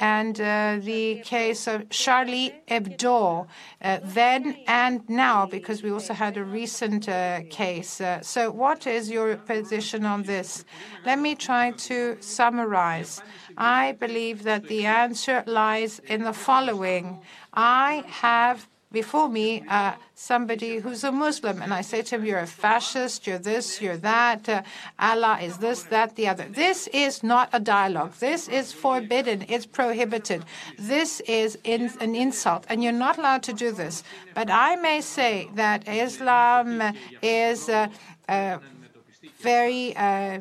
and 0.00 0.40
uh, 0.40 0.76
the 0.80 1.20
case 1.24 1.66
of 1.66 1.88
Charlie 1.90 2.52
Hebdo, 2.68 3.46
uh, 3.82 3.98
then 4.04 4.56
and 4.66 5.00
now, 5.08 5.46
because 5.46 5.82
we 5.82 5.90
also 5.90 6.14
had 6.14 6.36
a 6.36 6.44
recent 6.44 7.08
uh, 7.08 7.40
case. 7.50 8.00
Uh, 8.00 8.20
so, 8.20 8.50
what 8.50 8.86
is 8.86 9.10
your 9.10 9.36
position 9.36 10.04
on 10.04 10.22
this? 10.22 10.64
Let 11.04 11.18
me 11.18 11.34
try 11.34 11.72
to 11.88 12.16
summarize. 12.20 13.22
I 13.56 13.92
believe 14.04 14.44
that 14.44 14.68
the 14.68 14.86
answer 14.86 15.42
lies 15.46 16.00
in 16.14 16.22
the 16.22 16.32
following 16.32 17.18
I 17.58 18.04
have 18.06 18.68
before 18.92 19.28
me 19.28 19.64
uh, 19.68 19.94
somebody 20.14 20.78
who's 20.78 21.02
a 21.02 21.10
Muslim, 21.10 21.60
and 21.60 21.74
I 21.74 21.80
say 21.80 22.02
to 22.02 22.14
him, 22.14 22.24
You're 22.24 22.38
a 22.38 22.46
fascist, 22.46 23.26
you're 23.26 23.38
this, 23.38 23.82
you're 23.82 23.96
that, 23.96 24.48
uh, 24.48 24.62
Allah 24.96 25.40
is 25.42 25.58
this, 25.58 25.82
that, 25.94 26.14
the 26.14 26.28
other. 26.28 26.46
This 26.48 26.86
is 26.92 27.24
not 27.24 27.48
a 27.52 27.58
dialogue. 27.58 28.12
This 28.20 28.48
is 28.48 28.72
forbidden, 28.72 29.44
it's 29.48 29.66
prohibited. 29.66 30.44
This 30.78 31.18
is 31.26 31.58
in, 31.64 31.90
an 32.00 32.14
insult, 32.14 32.64
and 32.68 32.82
you're 32.82 32.92
not 32.92 33.18
allowed 33.18 33.42
to 33.42 33.52
do 33.52 33.72
this. 33.72 34.04
But 34.34 34.50
I 34.50 34.76
may 34.76 35.00
say 35.00 35.50
that 35.56 35.88
Islam 35.88 36.80
is 37.22 37.68
uh, 37.68 37.88
uh 38.28 38.58
very 39.40 39.96
uh, 39.96 40.40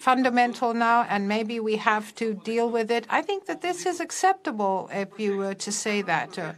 fundamental 0.00 0.74
now, 0.74 1.02
and 1.08 1.28
maybe 1.28 1.60
we 1.60 1.76
have 1.76 2.14
to 2.16 2.34
deal 2.34 2.68
with 2.70 2.90
it. 2.90 3.06
I 3.08 3.22
think 3.22 3.46
that 3.46 3.60
this 3.62 3.86
is 3.86 4.00
acceptable 4.00 4.88
if 4.92 5.18
you 5.18 5.36
were 5.36 5.54
to 5.54 5.72
say 5.72 6.02
that. 6.02 6.38
Uh, 6.38 6.52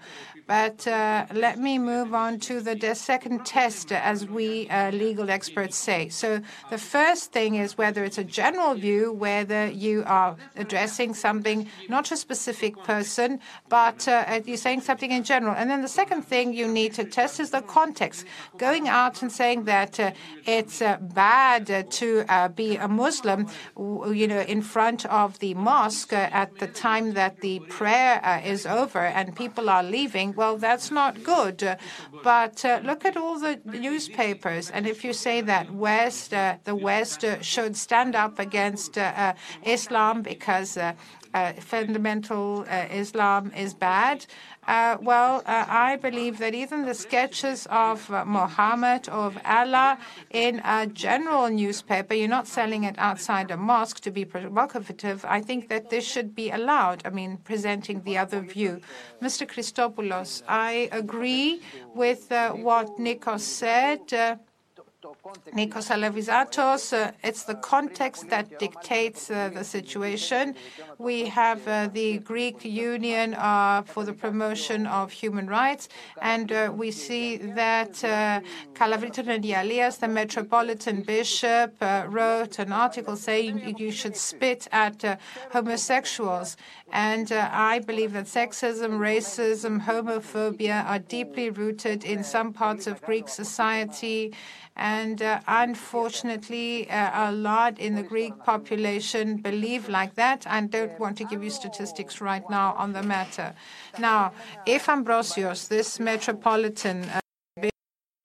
But 0.48 0.86
uh, 0.88 1.26
let 1.34 1.58
me 1.58 1.78
move 1.78 2.14
on 2.14 2.40
to 2.48 2.62
the, 2.62 2.94
second 2.94 3.44
test, 3.44 3.92
as 3.92 4.26
we 4.26 4.66
uh, 4.70 4.90
legal 4.92 5.28
experts 5.28 5.76
say. 5.76 6.08
So 6.08 6.40
the 6.70 6.78
first 6.78 7.32
thing 7.32 7.56
is 7.56 7.76
whether 7.76 8.02
it's 8.02 8.16
a 8.16 8.24
general 8.24 8.74
view, 8.74 9.12
whether 9.12 9.66
you 9.66 10.04
are 10.06 10.36
addressing 10.56 11.12
something, 11.12 11.68
not 11.90 12.10
a 12.10 12.16
specific 12.16 12.82
person, 12.82 13.40
but 13.68 14.08
uh, 14.08 14.40
you're 14.46 14.56
saying 14.56 14.80
something 14.80 15.10
in 15.10 15.22
general. 15.22 15.54
And 15.54 15.68
then 15.68 15.82
the 15.82 15.94
second 16.02 16.22
thing 16.22 16.54
you 16.54 16.66
need 16.66 16.94
to 16.94 17.04
test 17.04 17.40
is 17.40 17.50
the 17.50 17.60
context. 17.60 18.24
Going 18.56 18.88
out 18.88 19.20
and 19.20 19.30
saying 19.30 19.64
that 19.64 20.00
uh, 20.00 20.12
it's 20.46 20.80
uh, 20.80 20.96
bad 20.98 21.90
to 21.90 22.24
uh, 22.30 22.48
be 22.48 22.76
a 22.76 22.88
Muslim, 22.88 23.48
you 23.76 24.26
know, 24.26 24.40
in 24.40 24.62
front 24.62 25.04
of 25.06 25.40
the 25.40 25.52
mosque 25.52 26.14
at 26.14 26.58
the 26.58 26.68
time 26.68 27.12
that 27.12 27.42
the 27.42 27.60
prayer 27.68 28.42
is 28.46 28.64
over 28.64 29.04
and 29.04 29.36
people 29.36 29.68
are 29.68 29.82
leaving 29.82 30.32
well, 30.38 30.56
that's 30.56 30.92
not 30.92 31.24
good. 31.24 31.58
But 32.22 32.64
uh, 32.64 32.80
look 32.84 33.04
at 33.04 33.16
all 33.16 33.40
the 33.40 33.60
newspapers, 33.64 34.70
and 34.70 34.86
if 34.86 34.98
you 35.04 35.12
say 35.12 35.40
that 35.40 35.74
West, 35.74 36.32
uh, 36.32 36.58
the 36.62 36.76
West 36.76 37.24
uh, 37.24 37.42
should 37.42 37.76
stand 37.76 38.14
up 38.14 38.38
against 38.38 38.96
uh, 38.96 39.02
uh, 39.02 39.32
Islam 39.64 40.22
because 40.22 40.76
uh, 40.76 40.92
fundamental 41.58 42.62
Islam 43.02 43.52
is 43.64 43.74
bad, 43.74 44.26
uh, 44.68 44.98
well, 45.00 45.42
uh, 45.46 45.64
I 45.66 45.96
believe 45.96 46.36
that 46.38 46.54
even 46.54 46.84
the 46.84 46.94
sketches 46.94 47.66
of 47.70 48.10
uh, 48.10 48.24
Muhammad, 48.26 49.08
of 49.08 49.38
Allah, 49.44 49.98
in 50.30 50.60
a 50.62 50.86
general 50.86 51.48
newspaper, 51.48 52.12
you're 52.12 52.28
not 52.28 52.46
selling 52.46 52.84
it 52.84 52.94
outside 52.98 53.50
a 53.50 53.56
mosque 53.56 54.00
to 54.00 54.10
be 54.10 54.26
provocative. 54.26 55.24
I 55.24 55.40
think 55.40 55.68
that 55.70 55.88
this 55.88 56.04
should 56.04 56.34
be 56.34 56.50
allowed. 56.50 57.00
I 57.06 57.10
mean, 57.10 57.38
presenting 57.38 58.02
the 58.02 58.18
other 58.18 58.40
view. 58.40 58.82
Mr. 59.22 59.46
Christopoulos, 59.48 60.42
I 60.46 60.90
agree 60.92 61.62
with 61.94 62.30
uh, 62.30 62.52
what 62.52 62.98
Nikos 62.98 63.40
said. 63.40 64.38
Nikos 65.54 65.90
Alivizatos, 65.92 66.92
uh, 66.92 67.12
it's 67.22 67.44
the 67.44 67.54
context 67.54 68.30
that 68.30 68.58
dictates 68.58 69.30
uh, 69.30 69.48
the 69.54 69.62
situation. 69.62 70.56
We 70.98 71.26
have 71.26 71.68
uh, 71.68 71.86
the 71.92 72.18
Greek 72.18 72.64
Union 72.64 73.34
for 73.86 74.02
the 74.02 74.12
Promotion 74.12 74.88
of 74.88 75.12
Human 75.12 75.46
Rights, 75.46 75.88
and 76.20 76.50
we 76.76 76.90
see 76.90 77.36
that 77.36 77.92
Ialias, 78.74 80.00
the 80.00 80.08
Metropolitan 80.08 81.02
Bishop, 81.02 81.76
wrote 81.80 82.58
an 82.58 82.72
article 82.72 83.14
saying 83.14 83.76
you 83.78 83.92
should 83.92 84.16
spit 84.16 84.66
at 84.72 85.20
homosexuals. 85.52 86.56
And 86.90 87.30
I 87.32 87.80
believe 87.80 88.12
that 88.14 88.26
sexism, 88.26 88.98
racism, 88.98 89.84
homophobia 89.84 90.84
are 90.86 90.98
deeply 90.98 91.50
rooted 91.50 92.04
in 92.04 92.24
some 92.24 92.52
parts 92.52 92.86
of 92.86 93.02
Greek 93.02 93.28
society. 93.28 94.34
And 94.76 95.20
uh, 95.20 95.40
unfortunately, 95.46 96.88
uh, 96.88 97.30
a 97.30 97.32
lot 97.32 97.78
in 97.78 97.96
the 97.96 98.02
Greek 98.02 98.32
population 98.44 99.36
believe 99.36 99.88
like 99.88 100.14
that. 100.14 100.46
I 100.46 100.60
don't 100.60 100.98
want 100.98 101.18
to 101.18 101.24
give 101.24 101.42
you 101.42 101.50
statistics 101.50 102.20
right 102.20 102.48
now 102.48 102.74
on 102.78 102.92
the 102.92 103.02
matter. 103.02 103.54
Now, 103.98 104.32
if 104.66 104.88
Ambrosios, 104.88 105.68
this 105.68 105.98
metropolitan 105.98 107.04
uh, 107.04 107.20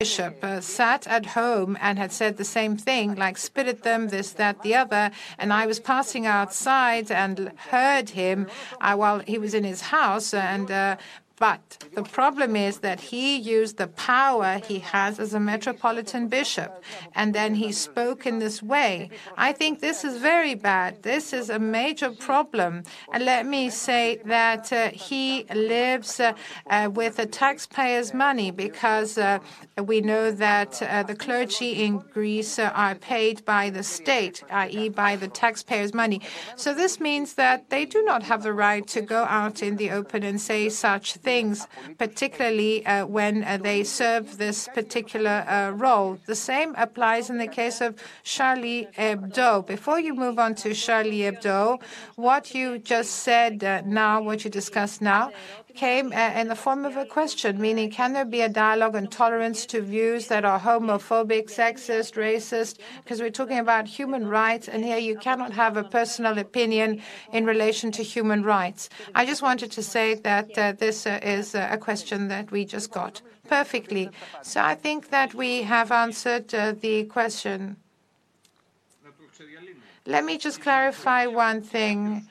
bishop 0.00 0.42
uh, 0.42 0.60
sat 0.60 1.06
at 1.06 1.24
home 1.24 1.78
and 1.80 1.98
had 2.00 2.10
said 2.10 2.36
the 2.36 2.44
same 2.44 2.76
thing, 2.76 3.14
like 3.14 3.38
spit 3.38 3.68
at 3.68 3.84
them, 3.84 4.08
this, 4.08 4.32
that, 4.32 4.60
the 4.62 4.74
other, 4.74 5.12
and 5.38 5.52
I 5.52 5.66
was 5.66 5.78
passing 5.78 6.26
outside 6.26 7.12
and 7.12 7.52
heard 7.70 8.10
him 8.10 8.48
uh, 8.80 8.96
while 8.96 9.20
he 9.20 9.38
was 9.38 9.54
in 9.54 9.62
his 9.62 9.82
house, 9.82 10.34
and 10.34 10.68
uh, 10.68 10.96
But 11.38 11.84
the 11.94 12.04
problem 12.04 12.54
is 12.54 12.78
that 12.78 13.00
he 13.00 13.36
used 13.36 13.76
the 13.76 13.88
power 13.88 14.60
he 14.64 14.78
has 14.78 15.18
as 15.18 15.34
a 15.34 15.40
metropolitan 15.40 16.28
bishop, 16.28 16.82
and 17.14 17.34
then 17.34 17.56
he 17.56 17.72
spoke 17.72 18.24
in 18.24 18.38
this 18.38 18.62
way. 18.62 19.10
I 19.36 19.52
think 19.52 19.80
this 19.80 20.04
is 20.04 20.18
very 20.18 20.54
bad. 20.54 21.02
This 21.02 21.32
is 21.32 21.50
a 21.50 21.58
major 21.58 22.10
problem. 22.10 22.84
And 23.12 23.24
let 23.24 23.46
me 23.46 23.68
say 23.68 24.20
that 24.24 24.72
uh, 24.72 24.90
he 24.90 25.44
lives 25.52 26.20
uh, 26.20 26.34
uh, 26.70 26.90
with 26.92 27.16
the 27.16 27.26
taxpayers' 27.26 28.14
money 28.14 28.52
because 28.52 29.18
uh, 29.18 29.40
we 29.82 30.00
know 30.00 30.30
that 30.30 30.80
uh, 30.82 31.02
the 31.02 31.16
clergy 31.16 31.84
in 31.84 31.98
Greece 31.98 32.60
are 32.60 32.94
paid 32.94 33.44
by 33.44 33.70
the 33.70 33.82
state, 33.82 34.44
i.e., 34.50 34.88
by 34.88 35.16
the 35.16 35.28
taxpayers' 35.28 35.92
money. 35.92 36.20
So 36.54 36.72
this 36.74 37.00
means 37.00 37.34
that 37.34 37.70
they 37.70 37.84
do 37.84 38.04
not 38.04 38.22
have 38.22 38.44
the 38.44 38.52
right 38.52 38.86
to 38.88 39.00
go 39.02 39.24
out 39.24 39.62
in 39.62 39.76
the 39.76 39.90
open 39.90 40.22
and 40.22 40.40
say 40.40 40.68
such 40.68 41.14
things, 41.24 41.66
particularly 41.98 42.86
uh, 42.86 43.06
when 43.06 43.42
uh, 43.42 43.56
they 43.56 43.82
serve 43.82 44.38
this 44.38 44.68
particular 44.68 45.44
uh, 45.48 45.70
role. 45.70 46.18
The 46.26 46.36
same 46.36 46.74
applies 46.76 47.30
in 47.30 47.38
the 47.38 47.48
case 47.48 47.80
of 47.80 47.90
Charlie 48.22 48.88
Hebdo. 48.96 49.66
Before 49.66 49.98
you 49.98 50.14
move 50.14 50.38
on 50.38 50.54
to 50.56 50.74
Charlie 50.74 51.22
Hebdo, 51.26 51.80
what 52.16 52.54
you 52.54 52.78
just 52.78 53.10
said 53.26 53.62
now, 53.86 54.20
what 54.20 54.44
you 54.44 54.50
discussed 54.50 55.00
now, 55.00 55.32
came 55.74 56.12
in 56.12 56.48
the 56.48 56.56
form 56.56 56.84
of 56.84 56.96
a 56.96 57.04
question, 57.04 57.60
meaning 57.60 57.90
can 57.90 58.12
there 58.12 58.24
be 58.24 58.40
a 58.40 58.48
dialogue 58.48 58.94
and 58.94 59.10
tolerance 59.10 59.66
to 59.66 59.80
views 59.80 60.28
that 60.28 60.44
are 60.44 60.60
homophobic, 60.60 61.50
sexist, 61.50 62.14
racist? 62.14 62.78
Because 63.02 63.20
we're 63.20 63.30
talking 63.30 63.58
about 63.58 63.88
human 63.88 64.26
rights, 64.28 64.68
and 64.68 64.84
here 64.84 64.98
you 64.98 65.16
cannot 65.18 65.52
have 65.52 65.76
a 65.76 65.84
personal 65.84 66.38
opinion 66.38 67.02
in 67.32 67.44
relation 67.44 67.90
to 67.92 68.02
human 68.02 68.42
rights. 68.42 68.88
I 69.14 69.26
just 69.26 69.42
wanted 69.42 69.72
to 69.72 69.82
say 69.82 70.14
that 70.14 70.56
uh, 70.56 70.72
this 70.72 71.06
uh, 71.06 71.20
is 71.22 71.54
a 71.54 71.78
question 71.78 72.28
that 72.28 72.50
we 72.50 72.64
just 72.64 72.90
got 72.90 73.20
perfectly. 73.48 74.10
So 74.42 74.60
I 74.62 74.74
think 74.74 75.10
that 75.10 75.34
we 75.34 75.62
have 75.62 75.92
answered 75.92 76.54
uh, 76.54 76.72
the 76.72 77.04
question. 77.04 77.76
Let 80.06 80.24
me 80.24 80.38
just 80.38 80.60
clarify 80.60 81.26
one 81.26 81.62
thing. 81.62 82.28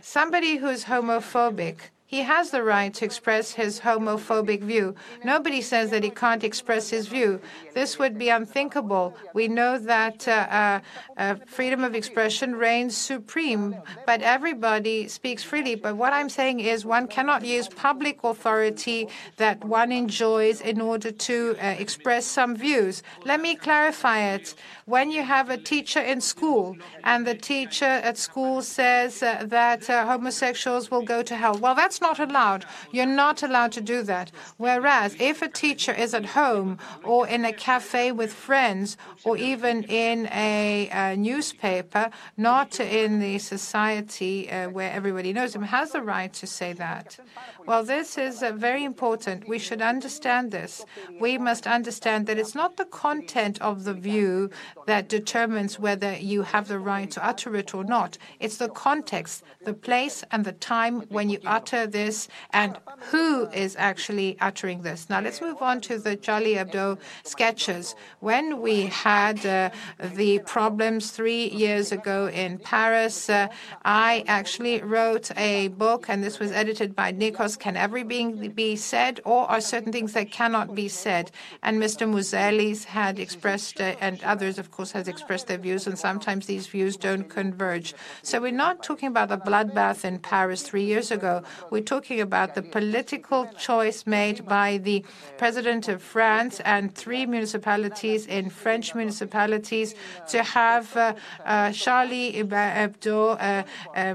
Somebody 0.00 0.56
who's 0.56 0.84
homophobic, 0.84 1.76
he 2.14 2.22
has 2.22 2.50
the 2.50 2.62
right 2.62 2.94
to 2.94 3.04
express 3.04 3.46
his 3.50 3.80
homophobic 3.80 4.62
view. 4.62 4.94
Nobody 5.24 5.60
says 5.60 5.90
that 5.90 6.04
he 6.04 6.10
can't 6.10 6.44
express 6.44 6.88
his 6.88 7.08
view. 7.08 7.40
This 7.74 7.98
would 7.98 8.16
be 8.24 8.28
unthinkable. 8.28 9.16
We 9.32 9.48
know 9.48 9.78
that 9.78 10.28
uh, 10.28 10.30
uh, 10.30 10.80
uh, 11.16 11.34
freedom 11.46 11.82
of 11.82 11.96
expression 11.96 12.54
reigns 12.54 12.96
supreme, 12.96 13.74
but 14.06 14.22
everybody 14.22 15.08
speaks 15.08 15.42
freely. 15.42 15.74
But 15.74 15.96
what 15.96 16.12
I'm 16.12 16.28
saying 16.28 16.60
is 16.60 16.86
one 16.86 17.08
cannot 17.08 17.44
use 17.44 17.66
public 17.66 18.22
authority 18.22 19.08
that 19.38 19.64
one 19.64 19.90
enjoys 19.90 20.60
in 20.60 20.80
order 20.80 21.10
to 21.10 21.56
uh, 21.60 21.66
express 21.84 22.24
some 22.26 22.54
views. 22.54 23.02
Let 23.24 23.40
me 23.40 23.56
clarify 23.56 24.20
it. 24.34 24.54
When 24.86 25.10
you 25.10 25.22
have 25.24 25.50
a 25.50 25.56
teacher 25.56 26.00
in 26.00 26.20
school 26.20 26.76
and 27.02 27.26
the 27.26 27.34
teacher 27.34 27.94
at 28.08 28.18
school 28.18 28.62
says 28.62 29.20
uh, 29.20 29.44
that 29.46 29.90
uh, 29.90 30.06
homosexuals 30.06 30.92
will 30.92 31.02
go 31.02 31.22
to 31.24 31.34
hell, 31.34 31.58
well, 31.58 31.74
that's 31.74 32.00
not 32.04 32.20
allowed. 32.20 32.62
You're 32.92 33.16
not 33.24 33.42
allowed 33.42 33.72
to 33.78 33.80
do 33.94 34.02
that. 34.02 34.30
Whereas 34.58 35.16
if 35.18 35.36
a 35.42 35.48
teacher 35.48 35.94
is 36.04 36.12
at 36.20 36.26
home 36.40 36.78
or 37.02 37.26
in 37.34 37.42
a 37.44 37.52
cafe 37.52 38.12
with 38.12 38.32
friends 38.48 38.96
or 39.24 39.34
even 39.36 39.84
in 39.84 40.26
a, 40.50 40.88
a 40.92 41.16
newspaper, 41.16 42.04
not 42.36 42.78
in 42.78 43.20
the 43.20 43.38
society 43.38 44.50
uh, 44.50 44.68
where 44.76 44.90
everybody 44.92 45.32
knows 45.32 45.54
him, 45.54 45.62
has 45.62 45.92
the 45.92 46.02
right 46.02 46.32
to 46.34 46.46
say 46.46 46.70
that. 46.74 47.18
Well, 47.66 47.82
this 47.84 48.18
is 48.18 48.42
uh, 48.42 48.52
very 48.52 48.84
important. 48.84 49.48
We 49.48 49.58
should 49.58 49.80
understand 49.80 50.50
this. 50.50 50.84
We 51.18 51.38
must 51.38 51.66
understand 51.66 52.26
that 52.26 52.38
it's 52.38 52.54
not 52.54 52.76
the 52.76 52.84
content 52.84 53.56
of 53.62 53.84
the 53.84 53.94
view 53.94 54.50
that 54.86 55.08
determines 55.08 55.78
whether 55.78 56.12
you 56.32 56.42
have 56.42 56.68
the 56.68 56.78
right 56.78 57.10
to 57.12 57.26
utter 57.26 57.56
it 57.56 57.74
or 57.74 57.84
not. 57.84 58.18
It's 58.40 58.58
the 58.58 58.68
context, 58.68 59.42
the 59.64 59.72
place, 59.72 60.22
and 60.30 60.44
the 60.44 60.52
time 60.52 60.94
when 61.08 61.30
you 61.30 61.38
utter 61.46 61.83
this 61.86 62.28
and 62.50 62.78
who 63.10 63.46
is 63.48 63.76
actually 63.78 64.36
uttering 64.40 64.82
this. 64.82 65.08
Now, 65.10 65.20
let's 65.20 65.40
move 65.40 65.60
on 65.60 65.80
to 65.82 65.98
the 65.98 66.16
Charlie 66.16 66.54
Hebdo 66.54 66.98
sketches. 67.24 67.94
When 68.20 68.60
we 68.60 68.86
had 68.86 69.44
uh, 69.44 69.70
the 69.98 70.40
problems 70.40 71.10
three 71.10 71.48
years 71.50 71.92
ago 71.92 72.28
in 72.28 72.58
Paris, 72.58 73.28
uh, 73.28 73.48
I 73.84 74.24
actually 74.26 74.82
wrote 74.82 75.30
a 75.36 75.68
book, 75.68 76.06
and 76.08 76.22
this 76.22 76.38
was 76.38 76.52
edited 76.52 76.94
by 76.94 77.12
Nikos. 77.12 77.58
Can 77.58 77.76
everything 77.76 78.50
be 78.50 78.76
said, 78.76 79.20
or 79.24 79.50
are 79.50 79.60
certain 79.60 79.92
things 79.92 80.12
that 80.12 80.30
cannot 80.30 80.74
be 80.74 80.88
said? 80.88 81.30
And 81.62 81.78
Mr. 81.78 82.08
Mouzelis 82.08 82.84
had 82.84 83.18
expressed, 83.18 83.80
uh, 83.80 83.94
and 84.00 84.22
others, 84.24 84.58
of 84.58 84.70
course, 84.70 84.92
has 84.92 85.08
expressed 85.08 85.46
their 85.46 85.58
views, 85.58 85.86
and 85.86 85.98
sometimes 85.98 86.46
these 86.46 86.66
views 86.66 86.96
don't 86.96 87.28
converge. 87.28 87.94
So 88.22 88.40
we're 88.40 88.52
not 88.52 88.82
talking 88.82 89.08
about 89.08 89.28
the 89.28 89.38
bloodbath 89.38 90.04
in 90.04 90.18
Paris 90.18 90.62
three 90.62 90.84
years 90.84 91.10
ago. 91.10 91.42
We're 91.74 91.80
talking 91.80 92.20
about 92.20 92.54
the 92.54 92.62
political 92.62 93.46
choice 93.58 94.06
made 94.06 94.46
by 94.46 94.78
the 94.78 95.04
president 95.38 95.88
of 95.88 96.00
France 96.00 96.60
and 96.60 96.94
three 96.94 97.26
municipalities 97.26 98.26
in 98.26 98.48
French 98.48 98.94
municipalities 98.94 99.96
to 100.28 100.44
have 100.44 100.96
uh, 100.96 101.14
uh, 101.44 101.72
Charlie 101.72 102.32
Hebdo 102.32 103.64
uh, 103.96 104.14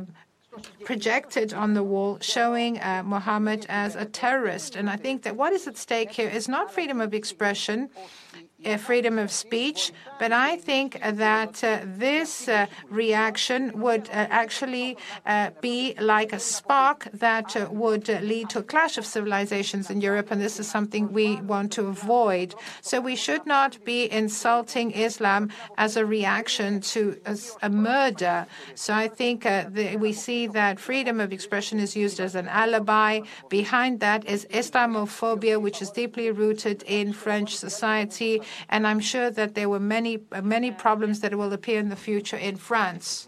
projected 0.86 1.54
on 1.54 1.74
the 1.74 1.84
wall 1.84 2.18
showing 2.22 2.80
uh, 2.80 3.04
Mohammed 3.06 3.66
as 3.68 3.98
a 3.98 4.06
terrorist. 4.06 4.78
And 4.78 4.90
I 4.90 4.96
think 4.96 5.24
that 5.24 5.36
what 5.36 5.52
is 5.52 5.68
at 5.68 5.76
stake 5.76 6.12
here 6.12 6.30
is 6.30 6.48
not 6.48 6.74
freedom 6.74 7.02
of 7.02 7.14
expression, 7.14 7.90
uh, 7.98 8.40
Uh, 8.66 8.76
freedom 8.76 9.18
of 9.18 9.32
speech, 9.32 9.94
but 10.20 10.34
I 10.34 10.58
think 10.58 11.00
that 11.02 11.64
uh, 11.64 11.80
this 11.86 12.50
uh, 12.50 12.66
reaction 12.90 13.72
would 13.80 14.10
uh, 14.10 14.28
actually 14.30 14.98
uh, 15.26 15.52
be 15.62 15.96
like 15.98 16.34
a 16.34 16.40
spark 16.40 17.08
that 17.14 17.72
would 17.72 18.10
lead 18.22 18.50
to 18.50 18.60
a 18.60 18.64
clash 18.64 18.98
of 18.98 19.06
civilizations 19.06 19.90
in 19.90 20.02
Europe, 20.02 20.30
and 20.30 20.42
this 20.42 20.60
is 20.60 20.70
something 20.70 21.14
we 21.14 21.38
want 21.38 21.72
to 21.72 21.88
avoid. 21.88 22.54
So 22.82 23.00
we 23.00 23.16
should 23.16 23.46
not 23.46 23.82
be 23.86 24.12
insulting 24.12 24.92
Islam 24.92 25.52
as 25.78 25.96
a 25.96 26.06
reaction 26.06 26.82
to 26.82 27.18
a, 27.26 27.38
a 27.62 27.70
murder. 27.70 28.46
So 28.76 28.94
I 28.94 29.08
think 29.08 29.44
the, 29.44 29.96
we 29.98 30.12
see 30.12 30.48
that 30.48 30.82
freedom 30.82 31.22
of 31.22 31.32
expression 31.32 31.80
is 31.80 31.96
used 31.96 32.20
as 32.20 32.36
an 32.36 32.50
alibi. 32.50 33.22
Behind 33.48 34.02
that 34.02 34.26
is 34.26 34.46
Islamophobia, 34.52 35.62
which 35.62 35.82
is 35.82 35.92
deeply 35.92 36.30
rooted 36.30 36.84
in 36.86 37.14
French 37.14 37.56
society 37.56 38.42
and 38.70 38.88
I'm 38.88 39.00
sure 39.00 39.30
that 39.32 39.56
there 39.56 39.70
were 39.70 39.80
many, 39.80 40.20
many 40.44 40.72
problems 40.72 41.20
that 41.22 41.36
will 41.36 41.54
appear 41.54 41.80
in 41.80 41.90
the 41.90 41.96
future 41.96 42.38
in 42.38 42.58
France. 42.58 43.28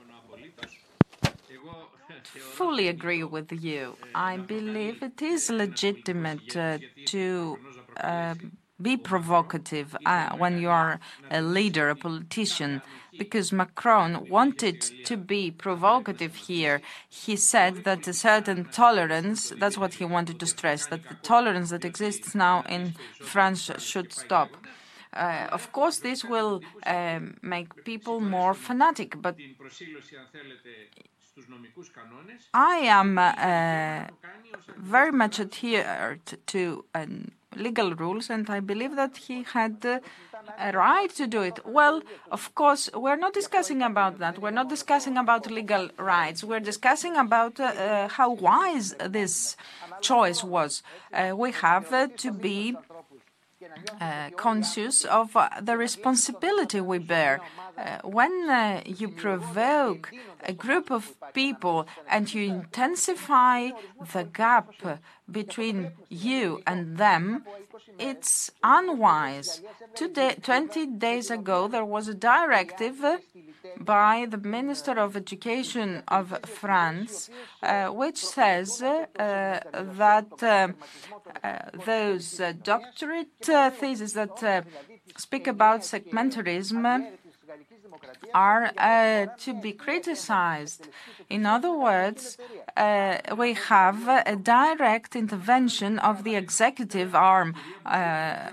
Fully 2.34 2.88
agree 2.88 3.24
with 3.24 3.52
you. 3.52 3.98
I 4.14 4.38
believe 4.38 5.02
it 5.02 5.22
is 5.22 5.50
legitimate 5.50 6.56
uh, 6.56 6.78
to 7.08 7.58
uh, 7.98 8.36
be 8.82 8.98
provocative 8.98 9.96
uh, 10.06 10.36
when 10.38 10.60
you 10.60 10.70
are 10.70 11.00
a 11.30 11.42
leader, 11.42 11.90
a 11.90 11.96
politician, 11.96 12.82
because 13.18 13.52
Macron 13.52 14.28
wanted 14.30 14.82
to 15.06 15.18
be 15.18 15.52
provocative 15.52 16.36
here. 16.36 16.82
He 17.10 17.36
said 17.36 17.84
that 17.84 18.08
a 18.08 18.14
certain 18.14 18.66
tolerance, 18.66 19.54
that's 19.58 19.78
what 19.78 19.96
he 19.96 20.06
wanted 20.06 20.40
to 20.40 20.46
stress, 20.46 20.86
that 20.88 21.08
the 21.08 21.16
tolerance 21.16 21.70
that 21.70 21.86
exists 21.86 22.34
now 22.34 22.64
in 22.68 22.96
France 23.20 23.72
should 23.78 24.14
stop. 24.14 24.50
Uh, 25.14 25.48
of 25.52 25.72
course, 25.72 26.00
this 26.00 26.24
will 26.24 26.62
um, 26.86 27.38
make 27.42 27.84
people 27.84 28.22
more 28.22 28.54
fanatic, 28.54 29.22
but 29.22 29.36
I 32.54 32.76
am 32.78 33.18
uh, 33.18 34.06
very 34.78 35.12
much 35.12 35.40
adhered 35.40 36.38
to 36.48 36.86
uh, 36.96 37.06
legal 37.56 37.94
rules, 37.96 38.30
and 38.30 38.50
I 38.50 38.60
believe 38.60 38.96
that 38.96 39.18
he 39.18 39.44
had 39.44 39.86
uh, 39.86 40.00
a 40.58 40.72
right 40.72 41.10
to 41.16 41.28
do 41.28 41.42
it. 41.42 41.60
Well, 41.66 42.02
of 42.32 42.54
course, 42.56 42.90
we're 42.94 43.16
not 43.18 43.34
discussing 43.34 43.82
about 43.82 44.20
that. 44.20 44.40
We're 44.40 44.52
not 44.52 44.70
discussing 44.70 45.18
about 45.18 45.50
legal 45.50 45.90
rights. 45.98 46.44
We're 46.44 46.60
discussing 46.60 47.16
about 47.18 47.60
uh, 47.60 48.08
how 48.10 48.32
wise 48.32 48.96
this 49.10 49.56
choice 50.02 50.44
was. 50.44 50.84
Uh, 51.14 51.34
we 51.36 51.52
have 51.52 52.16
to 52.18 52.32
be 52.32 52.76
uh, 54.00 54.30
conscious 54.36 55.06
of 55.06 55.36
uh, 55.36 55.50
the 55.62 55.78
responsibility 55.78 56.82
we 56.82 56.98
bear. 56.98 57.42
Uh, 57.78 58.00
when 58.04 58.50
uh, 58.50 58.82
you 58.86 59.08
provoke 59.08 60.12
a 60.44 60.54
group 60.54 60.92
of 60.92 61.16
people 61.34 61.88
and 62.10 62.34
you 62.34 62.44
intensify 62.44 63.70
the 64.14 64.24
gap 64.24 64.74
between 65.32 65.92
you 66.10 66.62
and 66.68 66.98
them, 66.98 67.44
it's 68.00 68.52
unwise. 68.64 69.62
Day, 70.14 70.36
20 70.42 70.86
days 70.98 71.32
ago, 71.32 71.68
there 71.68 71.86
was 71.86 72.08
a 72.08 72.14
directive 72.14 73.04
by 73.80 74.28
the 74.30 74.38
Minister 74.38 74.94
of 75.00 75.16
Education 75.16 76.04
of 76.08 76.38
France, 76.46 77.30
uh, 77.64 77.88
which 77.88 78.18
says 78.18 78.82
uh, 78.82 79.06
that 79.16 80.44
uh, 80.44 80.68
uh 81.44 81.60
those 81.86 82.40
uh, 82.40 82.54
doctorate 82.64 83.50
uh, 83.50 83.70
theses 83.70 84.14
that 84.14 84.66
speak 85.18 85.48
about 85.48 85.82
segmentarism 85.82 87.12
are 88.34 88.72
uh, 88.78 89.28
to 89.40 89.54
be 89.54 89.74
criticized. 89.74 90.88
In 91.30 91.46
other 91.46 91.74
words, 91.74 92.38
uh, 92.78 93.18
we 93.38 93.54
have 93.54 94.08
a 94.08 94.36
direct 94.36 95.16
intervention 95.16 96.00
of 96.00 96.24
the 96.24 96.36
executive 96.36 97.16
arm 97.16 97.56
uh, 97.86 98.50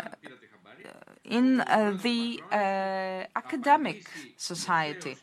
in 1.25 1.61
uh, 1.61 1.97
the 2.03 2.43
uh, 2.51 3.25
academic 3.37 4.09
society. 4.37 5.17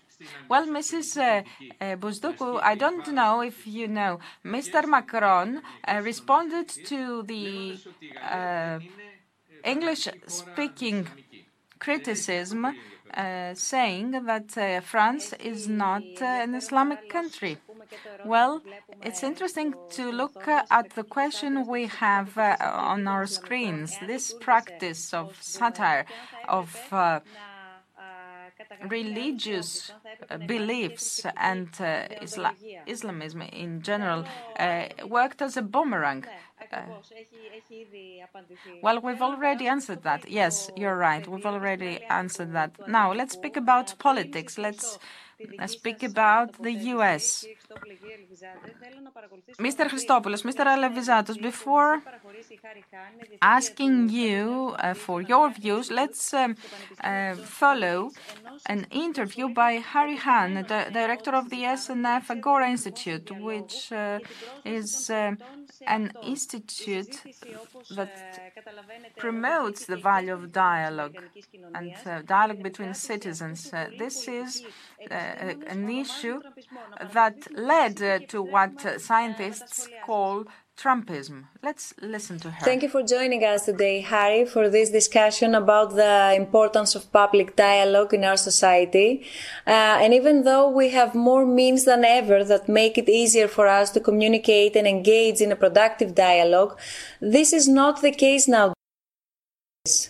Well, 0.47 0.67
Mrs. 0.67 1.17
Uh, 1.17 1.43
uh, 1.83 2.59
I 2.63 2.75
don't 2.75 3.07
know 3.13 3.41
if 3.41 3.67
you 3.67 3.87
know, 3.87 4.19
Mr. 4.45 4.87
Macron 4.87 5.61
uh, 5.87 6.01
responded 6.03 6.69
to 6.85 7.23
the 7.23 7.77
uh, 8.21 8.79
English 9.63 10.07
speaking 10.27 11.07
criticism 11.79 12.75
saying 13.55 14.11
that 14.11 14.57
uh, 14.57 14.81
France 14.81 15.33
is 15.39 15.67
not 15.67 16.03
uh, 16.21 16.25
an 16.25 16.55
Islamic 16.55 17.09
country. 17.09 17.57
Well, 18.25 18.61
it's 19.03 19.23
interesting 19.23 19.73
to 19.91 20.11
look 20.11 20.47
at 20.47 20.89
the 20.95 21.03
question 21.03 21.67
we 21.67 21.85
have 21.87 22.37
on 22.37 23.07
our 23.07 23.25
screens. 23.25 23.97
This 24.05 24.33
practice 24.33 25.13
of 25.13 25.37
satire, 25.41 26.05
of 26.47 26.69
religious 28.81 29.93
beliefs 30.45 31.25
and 31.37 31.69
uh, 31.79 32.07
Isla- 32.21 32.55
Islamism 32.85 33.41
in 33.41 33.81
general 33.81 34.25
uh, 34.59 34.87
worked 35.07 35.41
as 35.41 35.57
a 35.57 35.61
boomerang. 35.61 36.25
Uh, 36.71 36.81
well, 38.81 38.99
we've 39.01 39.21
already 39.21 39.67
answered 39.67 40.03
that. 40.03 40.29
Yes, 40.29 40.69
you're 40.75 40.97
right. 40.97 41.27
We've 41.27 41.45
already 41.45 41.99
answered 42.09 42.53
that. 42.53 42.75
Now, 42.85 43.13
let's 43.13 43.33
speak 43.33 43.57
about 43.57 43.95
politics. 43.97 44.57
Let's 44.57 44.99
speak 45.67 46.03
about 46.03 46.61
the 46.61 46.71
US. 46.93 47.49
Mr. 49.59 49.87
Christopoulos, 49.89 50.43
Mr. 50.43 50.65
Alivizatos, 50.65 51.41
before 51.41 52.01
asking 53.41 54.09
you 54.09 54.75
uh, 54.79 54.93
for 54.93 55.21
your 55.21 55.49
views, 55.49 55.91
let's 55.91 56.33
um, 56.33 56.55
uh, 57.03 57.35
follow 57.35 58.11
an 58.67 58.85
interview 58.91 59.49
by 59.49 59.79
Hahrie 59.79 60.17
Han, 60.17 60.53
the 60.55 60.87
director 60.91 61.31
of 61.31 61.49
the 61.49 61.61
SNF 61.63 62.29
Agora 62.29 62.69
Institute, 62.69 63.31
which 63.39 63.91
uh, 63.91 64.19
is 64.63 65.09
uh, 65.09 65.31
an 65.87 66.11
institute 66.23 67.21
that 67.95 68.13
promotes 69.17 69.85
the 69.85 69.97
value 69.97 70.33
of 70.33 70.51
dialogue 70.51 71.15
and 71.73 71.93
uh, 72.05 72.21
dialogue 72.21 72.61
between 72.63 72.93
citizens. 72.93 73.71
Uh, 73.73 73.89
this 73.97 74.27
is 74.27 74.63
uh, 75.11 75.13
an 75.13 75.89
issue 75.89 76.39
that 77.13 77.35
led 77.73 78.01
uh, 78.01 78.19
to 78.31 78.41
what 78.41 79.01
scientists 79.01 79.87
call 80.05 80.45
Trumpism. 80.77 81.45
Let's 81.63 81.93
listen 82.01 82.37
to 82.39 82.51
her. 82.51 82.65
Thank 82.65 82.83
you 82.83 82.89
for 82.89 83.01
joining 83.01 83.43
us 83.45 83.65
today, 83.65 84.03
Hahrie, 84.03 84.47
for 84.47 84.67
this 84.69 84.89
discussion 84.89 85.55
about 85.55 85.95
the 85.95 86.33
importance 86.35 86.95
of 86.95 87.11
public 87.13 87.55
dialogue 87.55 88.13
in 88.13 88.25
our 88.25 88.35
society. 88.35 89.25
Uh, 89.65 90.03
and 90.03 90.13
even 90.13 90.43
though 90.43 90.69
we 90.69 90.89
have 90.89 91.15
more 91.15 91.45
means 91.45 91.85
than 91.85 92.03
ever 92.03 92.43
that 92.43 92.67
make 92.67 92.97
it 92.97 93.07
easier 93.07 93.47
for 93.47 93.67
us 93.67 93.89
to 93.91 94.01
communicate 94.01 94.75
and 94.75 94.85
engage 94.85 95.39
in 95.39 95.51
a 95.51 95.55
productive 95.55 96.13
dialogue, 96.13 96.77
this 97.21 97.53
is 97.53 97.69
not 97.69 98.01
the 98.01 98.11
case 98.11 98.47
now. 98.47 98.74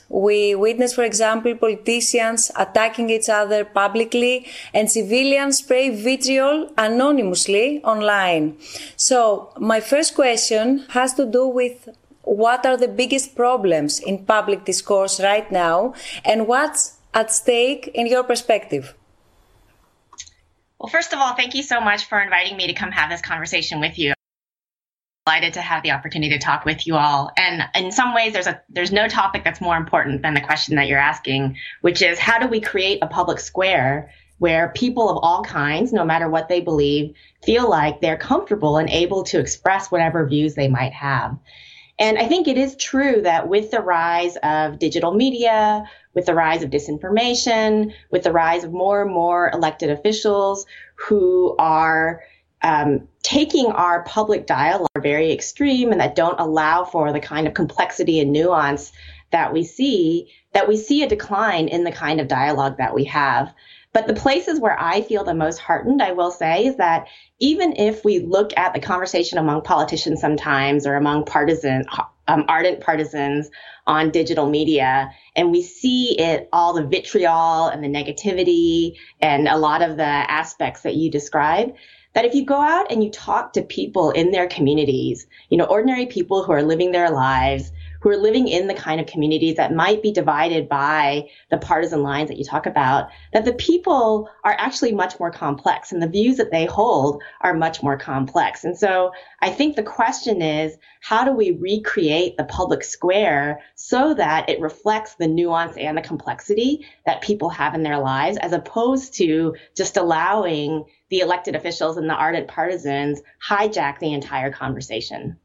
We 0.09 0.55
witness, 0.55 0.93
for 0.93 1.03
example, 1.03 1.55
politicians 1.55 2.51
attacking 2.55 3.09
each 3.09 3.29
other 3.29 3.65
publicly 3.65 4.47
and 4.73 4.89
civilians 4.89 5.57
spray 5.57 5.89
vitriol 5.89 6.71
anonymously 6.77 7.83
online. 7.83 8.57
So 8.95 9.51
my 9.59 9.79
first 9.79 10.15
question 10.15 10.85
has 10.89 11.13
to 11.15 11.25
do 11.25 11.47
with 11.47 11.89
what 12.23 12.65
are 12.65 12.77
the 12.77 12.87
biggest 12.87 13.35
problems 13.35 13.99
in 13.99 14.25
public 14.25 14.65
discourse 14.65 15.19
right 15.19 15.51
now 15.51 15.93
and 16.23 16.47
what's 16.47 16.97
at 17.13 17.31
stake 17.31 17.89
in 17.93 18.07
your 18.07 18.23
perspective? 18.23 18.93
Well, 20.79 20.89
first 20.89 21.13
of 21.13 21.19
all, 21.19 21.35
thank 21.35 21.53
you 21.53 21.63
so 21.63 21.79
much 21.79 22.05
for 22.05 22.19
inviting 22.19 22.57
me 22.57 22.67
to 22.67 22.73
come 22.73 22.91
have 22.91 23.09
this 23.09 23.21
conversation 23.21 23.79
with 23.79 23.97
you 23.97 24.15
delighted 25.25 25.53
to 25.55 25.61
have 25.61 25.81
the 25.81 25.91
opportunity 25.91 26.29
to 26.29 26.39
talk 26.39 26.65
with 26.65 26.85
you 26.85 26.95
all. 26.95 27.31
And 27.35 27.63
in 27.73 27.91
some 27.91 28.13
ways, 28.13 28.33
there's 28.33 28.45
a 28.47 28.61
there's 28.69 28.91
no 28.91 29.07
topic 29.07 29.43
that's 29.43 29.59
more 29.59 29.75
important 29.75 30.21
than 30.21 30.35
the 30.35 30.41
question 30.41 30.75
that 30.75 30.87
you're 30.87 30.99
asking, 30.99 31.57
which 31.81 32.01
is 32.01 32.19
how 32.19 32.37
do 32.37 32.47
we 32.47 32.61
create 32.61 32.99
a 33.01 33.07
public 33.07 33.39
square 33.39 34.11
where 34.37 34.71
people 34.75 35.09
of 35.09 35.17
all 35.23 35.43
kinds, 35.43 35.91
no 35.93 36.05
matter 36.05 36.29
what 36.29 36.47
they 36.47 36.61
believe, 36.61 37.15
feel 37.43 37.67
like 37.67 38.01
they're 38.01 38.17
comfortable 38.17 38.77
and 38.77 38.89
able 38.89 39.23
to 39.23 39.39
express 39.39 39.89
whatever 39.89 40.27
views 40.27 40.53
they 40.53 40.67
might 40.67 40.93
have. 40.93 41.37
And 41.97 42.19
I 42.19 42.27
think 42.27 42.47
it 42.47 42.57
is 42.57 42.75
true 42.75 43.21
that 43.21 43.47
with 43.47 43.71
the 43.71 43.79
rise 43.79 44.35
of 44.43 44.77
digital 44.77 45.13
media, 45.13 45.85
with 46.13 46.25
the 46.25 46.35
rise 46.35 46.61
of 46.61 46.69
disinformation, 46.69 47.93
with 48.11 48.23
the 48.23 48.33
rise 48.33 48.65
of 48.65 48.73
more 48.73 49.01
and 49.01 49.11
more 49.11 49.49
elected 49.51 49.89
officials 49.89 50.65
who 50.95 51.55
are 51.57 52.21
um, 52.61 53.07
taking 53.21 53.67
our 53.67 54.03
public 54.03 54.47
dialogue 54.47 54.89
very 54.99 55.31
extreme 55.31 55.91
and 55.91 56.01
that 56.01 56.15
don't 56.15 56.39
allow 56.39 56.83
for 56.83 57.11
the 57.11 57.19
kind 57.19 57.47
of 57.47 57.53
complexity 57.53 58.19
and 58.19 58.31
nuance 58.31 58.91
that 59.31 59.53
we 59.53 59.63
see, 59.63 60.31
that 60.53 60.67
we 60.67 60.77
see 60.77 61.03
a 61.03 61.09
decline 61.09 61.67
in 61.67 61.83
the 61.83 61.91
kind 61.91 62.19
of 62.21 62.27
dialogue 62.27 62.77
that 62.77 62.95
we 62.95 63.03
have. 63.05 63.53
But 63.93 64.07
the 64.07 64.13
places 64.13 64.59
where 64.59 64.77
I 64.77 65.01
feel 65.01 65.23
the 65.23 65.33
most 65.33 65.57
heartened, 65.57 66.01
I 66.01 66.11
will 66.11 66.31
say, 66.31 66.65
is 66.65 66.75
that 66.77 67.07
even 67.39 67.77
if 67.77 68.03
we 68.03 68.19
look 68.19 68.51
at 68.57 68.73
the 68.73 68.79
conversation 68.79 69.37
among 69.37 69.61
politicians 69.61 70.19
sometimes 70.19 70.85
or 70.85 70.95
among 70.95 71.25
partisans, 71.25 71.85
um, 72.27 72.43
ardent 72.49 72.81
partisans 72.81 73.49
on 73.87 74.11
digital 74.11 74.49
media, 74.49 75.11
and 75.35 75.51
we 75.51 75.61
see 75.61 76.19
it 76.19 76.49
all 76.51 76.73
the 76.73 76.85
vitriol 76.85 77.67
and 77.67 77.83
the 77.83 77.87
negativity 77.87 78.97
and 79.21 79.47
a 79.47 79.57
lot 79.57 79.81
of 79.81 79.95
the 79.95 80.03
aspects 80.03 80.81
that 80.81 80.95
you 80.95 81.09
describe, 81.09 81.73
that 82.15 82.25
if 82.25 82.33
you 82.33 82.45
go 82.45 82.59
out 82.59 82.91
and 82.91 83.03
you 83.03 83.11
talk 83.11 83.53
to 83.53 83.61
people 83.61 84.09
in 84.11 84.31
their 84.31 84.47
communities, 84.47 85.27
you 85.49 85.57
know, 85.57 85.65
ordinary 85.65 86.05
people 86.05 86.43
who 86.43 86.53
are 86.53 86.63
living 86.63 86.91
their 86.91 87.11
lives, 87.11 87.71
who 87.99 88.09
are 88.09 88.17
living 88.17 88.47
in 88.47 88.67
the 88.67 88.73
kind 88.73 89.01
of 89.01 89.07
communities 89.07 89.57
that 89.57 89.73
might 89.73 90.01
be 90.01 90.11
divided 90.11 90.69
by 90.69 91.27
the 91.49 91.57
partisan 91.57 92.03
lines 92.03 92.29
that 92.29 92.37
you 92.37 92.45
talk 92.45 92.67
about, 92.67 93.09
that 93.33 93.43
the 93.43 93.53
people 93.53 94.29
are 94.43 94.55
actually 94.59 94.93
much 94.93 95.19
more 95.19 95.31
complex 95.31 95.91
and 95.91 96.01
the 96.01 96.07
views 96.07 96.37
that 96.37 96.51
they 96.51 96.65
hold 96.65 97.21
are 97.41 97.53
much 97.53 97.83
more 97.83 97.97
complex. 97.97 98.63
And 98.63 98.77
so 98.77 99.11
I 99.41 99.49
think 99.49 99.75
the 99.75 99.83
question 99.83 100.41
is, 100.41 100.77
how 101.01 101.25
do 101.25 101.31
we 101.31 101.51
recreate 101.51 102.37
the 102.37 102.45
public 102.45 102.83
square 102.83 103.59
so 103.73 104.13
that 104.13 104.49
it 104.49 104.61
reflects 104.61 105.15
the 105.15 105.27
nuance 105.27 105.75
and 105.75 105.97
the 105.97 106.01
complexity 106.01 106.85
that 107.05 107.21
people 107.21 107.49
have 107.49 107.73
in 107.73 107.83
their 107.83 107.99
lives 107.99 108.37
as 108.37 108.53
opposed 108.53 109.15
to 109.15 109.55
just 109.75 109.97
allowing 109.97 110.85
the 111.09 111.19
elected 111.19 111.55
officials 111.55 111.97
and 111.97 112.09
the 112.09 112.13
ardent 112.13 112.47
partisans 112.47 113.21
hijack 113.47 113.99
the 113.99 114.13
entire 114.13 114.51
conversation. 114.51 115.37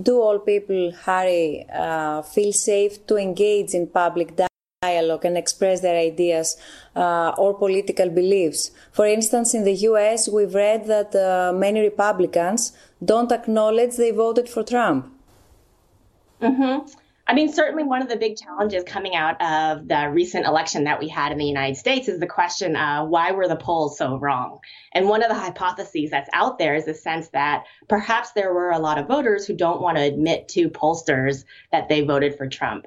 Do 0.00 0.22
all 0.22 0.38
people, 0.38 0.92
Hahrie, 1.04 1.66
uh, 1.74 2.22
feel 2.22 2.52
safe 2.52 3.06
to 3.08 3.16
engage 3.16 3.74
in 3.74 3.88
public 3.88 4.40
dialogue 4.82 5.24
and 5.24 5.36
express 5.36 5.80
their 5.80 5.98
ideas 5.98 6.56
uh, 6.96 7.32
or 7.36 7.54
political 7.54 8.08
beliefs? 8.08 8.70
For 8.92 9.06
instance, 9.06 9.54
in 9.54 9.64
the 9.64 9.74
US, 9.90 10.28
we've 10.28 10.54
read 10.54 10.86
that 10.86 11.14
uh, 11.14 11.52
many 11.52 11.80
Republicans 11.80 12.72
don't 13.04 13.30
acknowledge 13.32 13.96
they 13.96 14.12
voted 14.12 14.48
for 14.48 14.62
Trump. 14.62 15.12
Mm-hmm. 16.40 16.88
I 17.32 17.34
mean, 17.34 17.50
certainly 17.50 17.82
one 17.82 18.02
of 18.02 18.10
the 18.10 18.16
big 18.16 18.36
challenges 18.36 18.84
coming 18.84 19.14
out 19.16 19.40
of 19.40 19.88
the 19.88 20.10
recent 20.10 20.44
election 20.44 20.84
that 20.84 21.00
we 21.00 21.08
had 21.08 21.32
in 21.32 21.38
the 21.38 21.46
United 21.46 21.78
States 21.78 22.06
is 22.06 22.20
the 22.20 22.26
question 22.26 22.74
why 22.74 23.32
were 23.32 23.48
the 23.48 23.56
polls 23.56 23.96
so 23.96 24.18
wrong? 24.18 24.58
And 24.92 25.08
one 25.08 25.22
of 25.22 25.30
the 25.30 25.34
hypotheses 25.34 26.10
that's 26.10 26.28
out 26.34 26.58
there 26.58 26.74
is 26.74 26.84
the 26.84 26.92
sense 26.92 27.28
that 27.28 27.64
perhaps 27.88 28.32
there 28.32 28.52
were 28.52 28.72
a 28.72 28.78
lot 28.78 28.98
of 28.98 29.08
voters 29.08 29.46
who 29.46 29.54
don't 29.54 29.80
want 29.80 29.96
to 29.96 30.04
admit 30.04 30.48
to 30.48 30.68
pollsters 30.68 31.46
that 31.70 31.88
they 31.88 32.02
voted 32.02 32.36
for 32.36 32.46
Trump. 32.46 32.86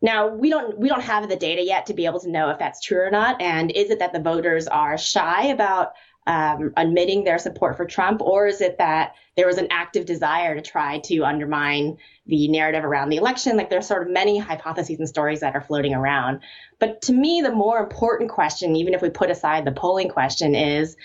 Now 0.00 0.28
we 0.28 0.48
don't 0.50 0.78
we 0.78 0.88
don't 0.88 1.02
have 1.02 1.28
the 1.28 1.34
data 1.34 1.64
yet 1.64 1.86
to 1.86 1.94
be 1.94 2.06
able 2.06 2.20
to 2.20 2.30
know 2.30 2.50
if 2.50 2.60
that's 2.60 2.80
true 2.80 3.00
or 3.00 3.10
not. 3.10 3.42
And 3.42 3.72
is 3.72 3.90
it 3.90 3.98
that 3.98 4.12
the 4.12 4.20
voters 4.20 4.68
are 4.68 4.96
shy 4.96 5.46
about 5.46 5.94
um, 6.26 6.72
admitting 6.76 7.24
their 7.24 7.38
support 7.38 7.76
for 7.76 7.84
Trump, 7.84 8.20
or 8.20 8.46
is 8.46 8.60
it 8.60 8.78
that 8.78 9.14
there 9.36 9.46
was 9.46 9.58
an 9.58 9.68
active 9.70 10.06
desire 10.06 10.54
to 10.54 10.62
try 10.62 10.98
to 11.00 11.24
undermine 11.24 11.96
the 12.26 12.48
narrative 12.48 12.84
around 12.84 13.08
the 13.08 13.16
election? 13.16 13.56
Like 13.56 13.70
there's 13.70 13.86
sort 13.86 14.02
of 14.02 14.12
many 14.12 14.38
hypotheses 14.38 14.98
and 14.98 15.08
stories 15.08 15.40
that 15.40 15.54
are 15.54 15.60
floating 15.60 15.94
around. 15.94 16.40
But 16.78 17.02
to 17.02 17.12
me, 17.12 17.40
the 17.40 17.52
more 17.52 17.78
important 17.78 18.30
question, 18.30 18.76
even 18.76 18.94
if 18.94 19.02
we 19.02 19.10
put 19.10 19.30
aside 19.30 19.64
the 19.64 19.72
polling 19.72 20.08
question, 20.08 20.54
is 20.54 20.96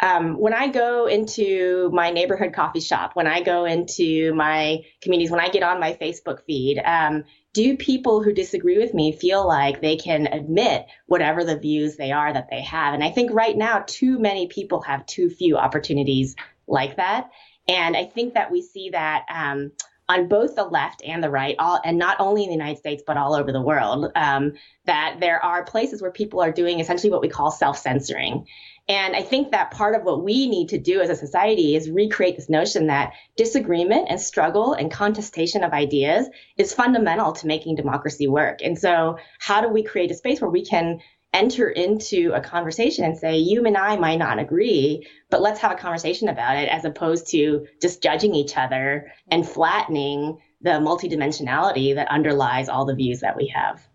um, 0.00 0.38
when 0.38 0.54
I 0.54 0.68
go 0.68 1.06
into 1.06 1.90
my 1.92 2.10
neighborhood 2.10 2.52
coffee 2.52 2.80
shop, 2.80 3.10
when 3.14 3.26
I 3.26 3.42
go 3.42 3.64
into 3.64 4.32
my 4.34 4.78
communities, 5.02 5.30
when 5.30 5.40
I 5.40 5.48
get 5.48 5.62
on 5.62 5.80
my 5.80 5.92
Facebook 5.94 6.44
feed, 6.46 6.80
um, 6.84 7.24
do 7.58 7.76
people 7.76 8.22
who 8.22 8.32
disagree 8.32 8.78
with 8.78 8.94
me 8.94 9.10
feel 9.10 9.44
like 9.44 9.80
they 9.80 9.96
can 9.96 10.28
admit 10.28 10.86
whatever 11.06 11.42
the 11.42 11.58
views 11.58 11.96
they 11.96 12.12
are 12.12 12.32
that 12.32 12.48
they 12.48 12.60
have? 12.60 12.94
And 12.94 13.02
I 13.02 13.10
think 13.10 13.32
right 13.32 13.56
now, 13.56 13.82
too 13.84 14.20
many 14.20 14.46
people 14.46 14.80
have 14.82 15.04
too 15.06 15.28
few 15.28 15.56
opportunities 15.56 16.36
like 16.68 16.98
that. 16.98 17.32
And 17.66 17.96
I 17.96 18.04
think 18.04 18.34
that 18.34 18.52
we 18.52 18.62
see 18.62 18.90
that 18.90 19.26
um, 19.28 19.72
on 20.08 20.28
both 20.28 20.54
the 20.56 20.64
left 20.64 21.02
and 21.04 21.22
the 21.22 21.30
right, 21.30 21.54
all 21.58 21.80
and 21.84 21.98
not 21.98 22.16
only 22.18 22.42
in 22.42 22.48
the 22.48 22.54
United 22.54 22.78
States 22.78 23.02
but 23.06 23.16
all 23.16 23.34
over 23.34 23.52
the 23.52 23.60
world, 23.60 24.10
um, 24.14 24.54
that 24.86 25.18
there 25.20 25.44
are 25.44 25.64
places 25.64 26.00
where 26.00 26.10
people 26.10 26.40
are 26.40 26.52
doing 26.52 26.80
essentially 26.80 27.10
what 27.10 27.20
we 27.20 27.28
call 27.28 27.50
self-censoring. 27.50 28.46
And 28.88 29.14
I 29.14 29.20
think 29.20 29.50
that 29.50 29.70
part 29.70 29.94
of 29.94 30.04
what 30.04 30.24
we 30.24 30.48
need 30.48 30.70
to 30.70 30.78
do 30.78 31.02
as 31.02 31.10
a 31.10 31.14
society 31.14 31.76
is 31.76 31.90
recreate 31.90 32.36
this 32.36 32.48
notion 32.48 32.86
that 32.86 33.12
disagreement 33.36 34.06
and 34.08 34.18
struggle 34.18 34.72
and 34.72 34.90
contestation 34.90 35.62
of 35.62 35.72
ideas 35.72 36.26
is 36.56 36.72
fundamental 36.72 37.32
to 37.32 37.46
making 37.46 37.76
democracy 37.76 38.28
work. 38.28 38.60
And 38.64 38.78
so, 38.78 39.18
how 39.40 39.60
do 39.60 39.68
we 39.68 39.82
create 39.82 40.10
a 40.10 40.14
space 40.14 40.40
where 40.40 40.50
we 40.50 40.64
can 40.64 41.00
enter 41.32 41.68
into 41.68 42.32
a 42.34 42.40
conversation 42.40 43.04
and 43.04 43.16
say, 43.16 43.38
you 43.38 43.64
and 43.64 43.76
I 43.76 43.96
might 43.96 44.18
not 44.18 44.38
agree, 44.38 45.06
but 45.30 45.42
let's 45.42 45.60
have 45.60 45.72
a 45.72 45.76
conversation 45.76 46.28
about 46.28 46.56
it 46.56 46.68
as 46.68 46.84
opposed 46.84 47.28
to 47.28 47.66
just 47.82 48.02
judging 48.02 48.34
each 48.34 48.56
other 48.56 49.12
and 49.30 49.46
flattening 49.46 50.38
the 50.62 50.70
multidimensionality 50.70 51.94
that 51.94 52.08
underlies 52.08 52.68
all 52.68 52.84
the 52.84 52.94
views 52.94 53.20
that 53.20 53.36
we 53.36 53.52
have. 53.54 53.86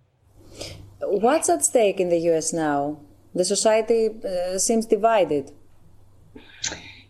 What's 1.01 1.49
at 1.49 1.65
stake 1.65 1.99
in 1.99 2.09
the 2.09 2.19
US 2.31 2.53
now? 2.53 2.99
The 3.36 3.43
society 3.43 4.09
uh, 4.23 4.59
seems 4.59 4.86
divided. 4.86 5.51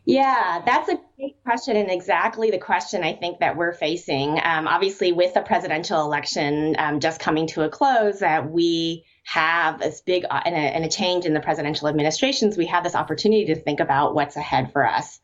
Yeah, 0.05 0.61
that's 0.65 0.89
a 0.89 0.99
great 1.17 1.41
question, 1.43 1.77
and 1.77 1.89
exactly 1.89 2.51
the 2.51 2.57
question 2.57 3.03
I 3.03 3.13
think 3.13 3.39
that 3.39 3.55
we're 3.55 3.71
facing. 3.71 4.31
Um, 4.43 4.67
obviously, 4.67 5.13
with 5.13 5.33
the 5.33 5.41
presidential 5.41 6.01
election 6.01 6.75
um, 6.77 6.99
just 6.99 7.21
coming 7.21 7.47
to 7.47 7.63
a 7.63 7.69
close, 7.69 8.19
that 8.19 8.49
we 8.49 9.05
have 9.23 9.79
this 9.79 10.01
big 10.01 10.25
uh, 10.29 10.41
and, 10.45 10.55
a, 10.55 10.57
and 10.57 10.85
a 10.85 10.89
change 10.89 11.25
in 11.25 11.33
the 11.33 11.39
presidential 11.39 11.87
administrations, 11.87 12.57
we 12.57 12.67
have 12.67 12.83
this 12.83 12.95
opportunity 12.95 13.45
to 13.45 13.55
think 13.55 13.79
about 13.79 14.13
what's 14.13 14.35
ahead 14.35 14.71
for 14.71 14.87
us. 14.87 15.19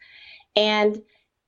And 0.56 1.02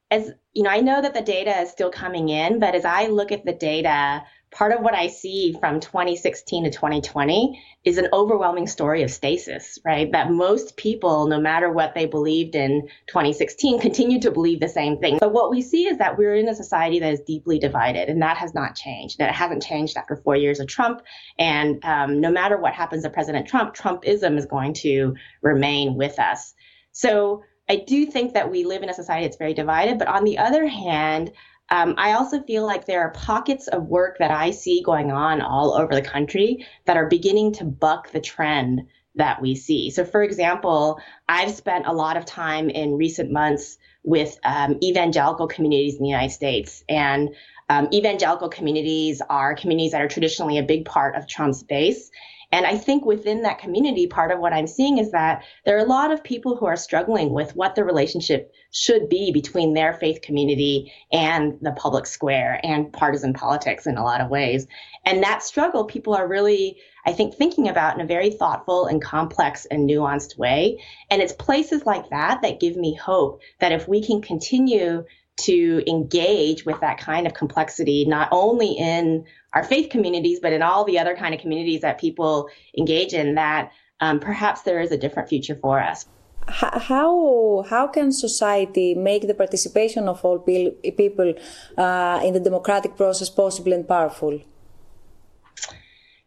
as 0.10 0.32
you 0.54 0.64
know, 0.64 0.70
I 0.70 0.82
know 0.82 1.02
that 1.02 1.14
the 1.14 1.22
data 1.22 1.62
is 1.62 1.72
still 1.72 1.90
coming 1.90 2.30
in, 2.30 2.60
but 2.60 2.76
as 2.76 2.86
I 2.86 3.08
look 3.08 3.32
at 3.32 3.46
the 3.46 3.54
data 3.54 4.24
part 4.52 4.74
of 4.74 4.82
what 4.82 4.94
I 4.94 5.08
see 5.08 5.56
from 5.60 5.80
2016 5.80 6.66
to 6.66 6.70
2020 6.70 7.62
is 7.86 7.98
an 7.98 8.10
overwhelming 8.12 8.68
story 8.68 9.02
of 9.02 9.10
stasis, 9.10 9.80
right? 9.86 10.12
That 10.12 10.30
most 10.30 10.76
people, 10.76 11.28
no 11.28 11.40
matter 11.40 11.72
what 11.72 11.96
they 11.96 12.06
believed 12.06 12.56
in 12.56 12.88
2016, 13.08 13.80
continue 13.80 14.20
to 14.22 14.30
believe 14.30 14.60
the 14.60 14.68
same 14.68 15.00
thing. 15.00 15.18
But 15.20 15.32
what 15.32 15.50
we 15.50 15.62
see 15.62 15.88
is 15.88 15.98
that 15.98 16.18
we're 16.18 16.36
in 16.36 16.50
a 16.50 16.56
society 16.56 17.00
that 17.00 17.14
is 17.14 17.22
deeply 17.22 17.60
divided, 17.60 18.10
and 18.10 18.22
that 18.22 18.38
has 18.38 18.54
not 18.54 18.76
changed. 18.76 19.18
That 19.18 19.30
it 19.30 19.36
hasn't 19.36 19.64
changed 19.64 19.98
after 19.98 20.18
four 20.18 20.36
years 20.36 20.60
of 20.60 20.68
Trump. 20.68 21.02
And 21.40 21.84
um, 21.86 22.20
no 22.20 22.30
matter 22.30 22.58
what 22.58 22.74
happens 22.74 23.04
to 23.04 23.10
President 23.10 23.48
Trump, 23.48 23.74
Trumpism 23.74 24.38
is 24.38 24.46
going 24.46 24.74
to 24.76 25.16
remain 25.42 25.96
with 25.96 26.20
us. 26.20 26.54
So 26.92 27.44
I 27.70 27.78
do 27.78 28.06
think 28.06 28.34
that 28.34 28.52
we 28.52 28.66
live 28.66 28.84
in 28.84 28.90
a 28.90 28.94
society 28.94 29.26
that's 29.26 29.38
very 29.38 29.54
divided. 29.54 29.98
But 29.98 30.10
on 30.10 30.26
the 30.26 30.38
other 30.38 30.68
hand, 30.68 31.32
um, 31.72 31.96
I 31.98 32.12
also 32.14 32.42
feel 32.44 32.66
like 32.66 32.86
there 32.86 33.02
are 33.02 33.12
pockets 33.12 33.68
of 33.70 33.88
work 33.88 34.18
that 34.20 34.30
I 34.30 34.52
see 34.52 34.84
going 34.84 35.10
on 35.10 35.42
all 35.42 35.74
over 35.74 35.96
the 35.96 36.02
country 36.02 36.68
that 36.86 36.98
are 36.98 37.08
beginning 37.08 37.54
to 37.54 37.64
buck 37.64 38.12
the 38.12 38.20
trend 38.20 38.82
that 39.16 39.42
we 39.42 39.56
see. 39.56 39.90
So, 39.90 40.06
for 40.06 40.22
example, 40.22 41.00
I've 41.28 41.52
spent 41.52 41.88
a 41.88 41.94
lot 41.94 42.18
of 42.18 42.26
time 42.26 42.70
in 42.70 42.98
recent 42.98 43.32
months 43.32 43.78
with 44.04 44.38
um, 44.44 44.78
evangelical 44.84 45.48
communities 45.48 45.96
in 45.96 46.04
the 46.04 46.10
United 46.10 46.34
States. 46.34 46.84
And 46.90 47.30
um, 47.70 47.88
evangelical 47.94 48.50
communities 48.50 49.22
are 49.30 49.56
communities 49.56 49.94
that 49.94 50.02
are 50.02 50.08
traditionally 50.08 50.58
a 50.58 50.64
big 50.64 50.84
part 50.84 51.16
of 51.16 51.26
Trump's 51.26 51.64
base. 51.64 52.12
And 52.52 52.66
I 52.66 52.78
think 52.78 53.06
within 53.06 53.44
that 53.44 53.60
community, 53.60 54.08
part 54.08 54.32
of 54.32 54.40
what 54.40 54.52
I'm 54.52 54.68
seeing 54.68 54.98
is 54.98 55.12
that 55.12 55.44
there 55.66 55.78
are 55.78 55.86
a 55.86 55.90
lot 55.90 56.12
of 56.12 56.24
people 56.24 56.58
who 56.58 56.66
are 56.66 56.76
struggling 56.76 57.32
with 57.34 57.56
what 57.56 57.76
the 57.76 57.86
relationship 57.86 58.54
should 58.72 59.08
be 59.08 59.32
between 59.32 59.74
their 59.74 59.94
faith 59.94 60.22
community 60.22 60.92
and 61.12 61.58
the 61.62 61.72
public 61.72 62.06
square 62.06 62.60
and 62.64 62.92
partisan 62.92 63.34
politics 63.34 63.88
in 63.88 63.98
a 63.98 64.04
lot 64.04 64.22
of 64.22 64.30
ways. 64.30 64.68
And 65.06 65.24
that 65.24 65.44
struggle, 65.44 65.86
people 65.86 66.14
are 66.14 66.28
really, 66.28 66.78
I 67.06 67.14
think, 67.14 67.36
thinking 67.36 67.70
about 67.70 67.96
in 67.96 68.02
a 68.02 68.08
very 68.08 68.32
thoughtful 68.32 68.86
and 68.86 69.02
complex 69.02 69.66
and 69.66 69.90
nuanced 69.90 70.38
way. 70.38 70.84
And 71.10 71.22
it's 71.22 71.34
places 71.34 71.86
like 71.86 72.10
that 72.10 72.42
that 72.42 72.60
give 72.60 72.76
me 72.76 72.96
hope 72.96 73.42
that 73.60 73.72
if 73.72 73.88
we 73.88 74.06
can 74.06 74.22
continue 74.22 75.06
to 75.38 75.84
engage 75.88 76.66
with 76.66 76.80
that 76.82 77.00
kind 77.00 77.26
of 77.26 77.34
complexity, 77.34 78.06
not 78.06 78.30
only 78.32 78.74
in 78.74 79.26
our 79.54 79.64
faith 79.64 79.90
communities, 79.90 80.40
but 80.42 80.54
in 80.54 80.62
all 80.62 80.84
the 80.84 81.00
other 81.00 81.16
kind 81.16 81.34
of 81.34 81.42
communities 81.42 81.82
that 81.82 82.00
people 82.00 82.50
engage 82.78 83.14
in, 83.14 83.36
that 83.36 83.72
um, 84.00 84.20
perhaps 84.20 84.62
there 84.62 84.80
is 84.82 84.92
a 84.92 84.98
different 84.98 85.30
future 85.30 85.56
for 85.56 85.80
us. 85.80 86.06
How 86.48 87.64
how 87.70 87.88
can 87.88 88.12
society 88.12 88.96
make 88.96 89.28
the 89.28 89.36
participation 89.36 90.08
of 90.08 90.26
all 90.26 90.40
people 90.40 91.34
uh, 91.78 92.20
in 92.24 92.34
the 92.34 92.40
democratic 92.40 92.98
process 92.98 93.30
possible 93.30 93.74
and 93.74 93.88
powerful? 93.88 94.42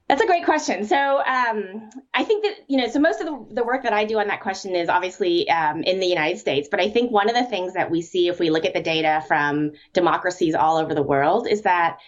That's 0.08 0.20
a 0.20 0.26
great 0.26 0.44
question. 0.44 0.84
So 0.84 1.22
um, 1.24 1.90
I 2.12 2.24
think 2.24 2.44
that, 2.44 2.56
you 2.68 2.76
know, 2.76 2.88
so 2.88 3.00
most 3.00 3.22
of 3.22 3.26
the, 3.26 3.54
the, 3.54 3.64
work 3.64 3.82
that 3.84 3.94
I 3.94 4.04
do 4.04 4.18
on 4.18 4.28
that 4.28 4.42
question 4.42 4.74
is 4.74 4.90
obviously 4.90 5.48
um, 5.48 5.82
in 5.82 5.98
the 5.98 6.06
United 6.06 6.38
States. 6.38 6.68
But 6.70 6.78
I 6.78 6.90
think 6.90 7.10
one 7.10 7.30
of 7.30 7.34
the 7.34 7.44
things 7.44 7.72
that 7.72 7.90
we 7.90 8.02
see 8.02 8.28
if 8.28 8.38
we 8.38 8.50
look 8.50 8.66
at 8.66 8.74
the 8.74 8.82
data 8.82 9.24
from 9.26 9.72
democracies 9.94 10.54
all 10.54 10.76
over 10.76 10.94
the 10.94 11.02
world 11.02 11.48
is 11.48 11.62
that 11.62 11.98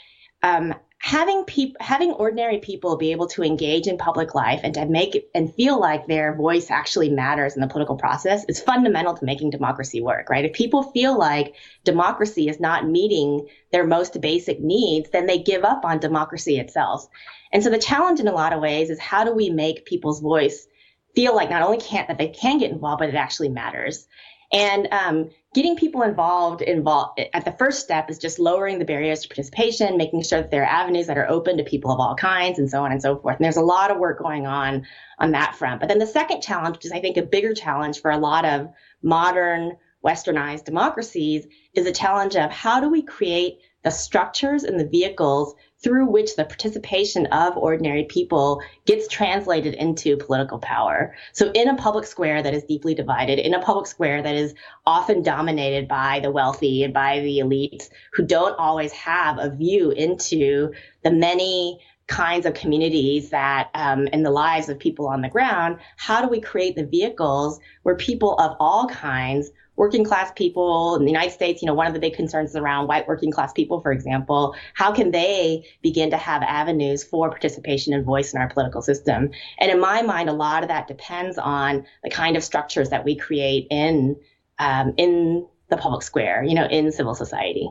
um, 0.42 0.74
having 0.98 1.44
people 1.44 1.76
having 1.78 2.10
ordinary 2.12 2.58
people 2.58 2.96
be 2.96 3.12
able 3.12 3.28
to 3.28 3.42
engage 3.42 3.86
in 3.86 3.98
public 3.98 4.34
life 4.34 4.60
and 4.64 4.74
to 4.74 4.86
make 4.86 5.14
it 5.14 5.30
and 5.34 5.54
feel 5.54 5.78
like 5.78 6.06
their 6.06 6.34
voice 6.34 6.70
actually 6.70 7.10
matters 7.10 7.54
in 7.54 7.60
the 7.60 7.68
political 7.68 7.96
process 7.96 8.44
is 8.48 8.60
fundamental 8.60 9.14
to 9.14 9.24
making 9.24 9.50
democracy 9.50 10.00
work 10.00 10.30
right? 10.30 10.44
If 10.46 10.54
people 10.54 10.82
feel 10.82 11.16
like 11.16 11.54
democracy 11.84 12.48
is 12.48 12.60
not 12.60 12.88
meeting 12.88 13.46
their 13.72 13.86
most 13.86 14.20
basic 14.20 14.60
needs 14.60 15.10
then 15.10 15.26
they 15.26 15.38
give 15.38 15.64
up 15.64 15.84
on 15.84 15.98
democracy 15.98 16.58
itself. 16.58 17.06
And 17.52 17.62
so 17.62 17.70
the 17.70 17.78
challenge 17.78 18.18
in 18.18 18.28
a 18.28 18.32
lot 18.32 18.52
of 18.52 18.60
ways 18.60 18.90
is 18.90 18.98
how 18.98 19.24
do 19.24 19.32
we 19.34 19.50
make 19.50 19.84
people's 19.84 20.20
voice 20.20 20.66
feel 21.14 21.36
like 21.36 21.50
not 21.50 21.62
only 21.62 21.78
can't 21.78 22.08
that 22.08 22.18
they 22.18 22.28
can 22.28 22.58
get 22.58 22.72
involved 22.72 23.00
but 23.00 23.10
it 23.10 23.14
actually 23.14 23.50
matters 23.50 24.06
and 24.52 24.88
um, 24.92 25.30
getting 25.54 25.76
people 25.76 26.02
involved 26.02 26.62
involved 26.62 27.20
at 27.32 27.44
the 27.44 27.52
first 27.52 27.80
step 27.80 28.10
is 28.10 28.18
just 28.18 28.38
lowering 28.38 28.78
the 28.78 28.84
barriers 28.84 29.20
to 29.22 29.28
participation, 29.28 29.96
making 29.96 30.22
sure 30.22 30.40
that 30.40 30.50
there 30.50 30.62
are 30.62 30.66
avenues 30.66 31.06
that 31.06 31.18
are 31.18 31.28
open 31.28 31.56
to 31.56 31.64
people 31.64 31.90
of 31.90 31.98
all 31.98 32.14
kinds, 32.14 32.58
and 32.58 32.70
so 32.70 32.84
on 32.84 32.92
and 32.92 33.02
so 33.02 33.18
forth. 33.18 33.36
And 33.36 33.44
there's 33.44 33.56
a 33.56 33.62
lot 33.62 33.90
of 33.90 33.98
work 33.98 34.18
going 34.18 34.46
on 34.46 34.86
on 35.18 35.32
that 35.32 35.56
front. 35.56 35.80
But 35.80 35.88
then 35.88 35.98
the 35.98 36.06
second 36.06 36.42
challenge, 36.42 36.76
which 36.76 36.86
is 36.86 36.92
I 36.92 37.00
think 37.00 37.16
a 37.16 37.22
bigger 37.22 37.54
challenge 37.54 38.00
for 38.00 38.10
a 38.10 38.18
lot 38.18 38.44
of 38.44 38.68
modern 39.02 39.76
westernized 40.04 40.64
democracies, 40.64 41.46
is 41.74 41.86
a 41.86 41.92
challenge 41.92 42.36
of 42.36 42.50
how 42.50 42.80
do 42.80 42.88
we 42.88 43.02
create 43.02 43.58
the 43.82 43.90
structures 43.90 44.64
and 44.64 44.78
the 44.78 44.88
vehicles 44.88 45.54
through 45.82 46.06
which 46.06 46.36
the 46.36 46.44
participation 46.44 47.26
of 47.26 47.56
ordinary 47.56 48.04
people 48.04 48.60
gets 48.86 49.08
translated 49.08 49.74
into 49.74 50.16
political 50.16 50.58
power. 50.58 51.14
So, 51.32 51.50
in 51.52 51.68
a 51.68 51.76
public 51.76 52.06
square 52.06 52.42
that 52.42 52.54
is 52.54 52.64
deeply 52.64 52.94
divided, 52.94 53.38
in 53.38 53.54
a 53.54 53.62
public 53.62 53.86
square 53.86 54.22
that 54.22 54.34
is 54.34 54.54
often 54.86 55.22
dominated 55.22 55.88
by 55.88 56.20
the 56.20 56.30
wealthy 56.30 56.82
and 56.82 56.94
by 56.94 57.20
the 57.20 57.38
elites 57.38 57.88
who 58.12 58.24
don't 58.24 58.58
always 58.58 58.92
have 58.92 59.38
a 59.38 59.50
view 59.50 59.90
into 59.90 60.72
the 61.02 61.10
many 61.10 61.78
kinds 62.06 62.46
of 62.46 62.54
communities 62.54 63.30
that 63.30 63.68
um, 63.74 64.06
in 64.08 64.22
the 64.22 64.30
lives 64.30 64.68
of 64.68 64.78
people 64.78 65.08
on 65.08 65.22
the 65.22 65.28
ground, 65.28 65.78
how 65.96 66.22
do 66.22 66.28
we 66.28 66.40
create 66.40 66.76
the 66.76 66.86
vehicles 66.86 67.58
where 67.82 67.96
people 67.96 68.34
of 68.38 68.56
all 68.60 68.88
kinds 68.88 69.50
working 69.76 70.04
class 70.04 70.32
people 70.34 70.96
in 70.96 71.04
the 71.04 71.10
United 71.10 71.32
States, 71.32 71.62
you 71.62 71.66
know, 71.66 71.74
one 71.74 71.86
of 71.86 71.94
the 71.94 72.00
big 72.00 72.14
concerns 72.14 72.50
is 72.50 72.56
around 72.56 72.88
white 72.88 73.06
working 73.06 73.30
class 73.30 73.52
people, 73.52 73.80
for 73.80 73.92
example. 73.92 74.54
How 74.74 74.92
can 74.92 75.10
they 75.10 75.66
begin 75.82 76.10
to 76.10 76.16
have 76.16 76.42
avenues 76.42 77.04
for 77.04 77.30
participation 77.30 77.92
and 77.92 78.04
voice 78.04 78.32
in 78.32 78.40
our 78.40 78.48
political 78.48 78.82
system? 78.82 79.30
And 79.58 79.70
in 79.70 79.80
my 79.80 80.02
mind, 80.02 80.28
a 80.28 80.32
lot 80.32 80.62
of 80.62 80.68
that 80.68 80.88
depends 80.88 81.38
on 81.38 81.86
the 82.02 82.10
kind 82.10 82.36
of 82.36 82.42
structures 82.42 82.90
that 82.90 83.04
we 83.04 83.16
create 83.16 83.68
in 83.70 84.16
um, 84.58 84.94
in 84.96 85.46
the 85.68 85.76
public 85.76 86.02
square, 86.02 86.42
you 86.42 86.54
know, 86.54 86.66
in 86.66 86.92
civil 86.92 87.14
society. 87.14 87.68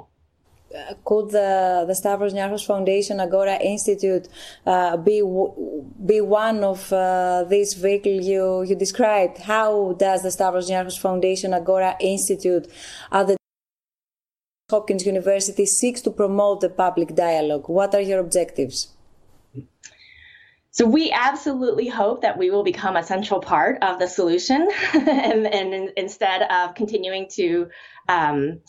Could 1.04 1.32
the, 1.32 1.86
the 1.88 1.96
Stavros 1.96 2.34
Niarchos 2.34 2.66
Foundation 2.66 3.20
Agora 3.20 3.58
Institute 3.58 4.28
uh, 4.66 4.98
be 4.98 5.22
be 6.06 6.22
one 6.22 6.64
of 6.64 6.92
uh, 6.92 7.44
these 7.48 7.74
vehicles 7.74 8.26
you, 8.26 8.64
you 8.64 8.76
described? 8.76 9.38
How 9.40 9.94
does 9.94 10.24
the 10.24 10.32
Stavros 10.32 10.70
Niarchos 10.70 11.00
Foundation 11.00 11.54
Agora 11.54 11.96
Institute 12.00 12.68
at 13.12 13.28
the 13.28 13.38
Hopkins 14.70 15.06
University 15.06 15.66
seeks 15.66 16.02
to 16.02 16.12
promote 16.12 16.62
the 16.62 16.70
public 16.70 17.16
dialogue? 17.16 17.70
What 17.70 17.94
are 17.94 18.02
your 18.02 18.20
objectives? 18.20 18.96
So 20.72 20.86
we 20.86 21.10
absolutely 21.10 21.88
hope 21.88 22.22
that 22.24 22.38
we 22.38 22.50
will 22.50 22.64
become 22.64 22.98
a 22.98 23.04
central 23.04 23.40
part 23.40 23.82
of 23.82 23.98
the 23.98 24.08
solution, 24.08 24.68
and, 24.94 25.48
and, 25.48 25.94
instead 25.96 26.42
of 26.52 26.76
continuing 26.76 27.30
to 27.36 27.70
um, 28.10 28.60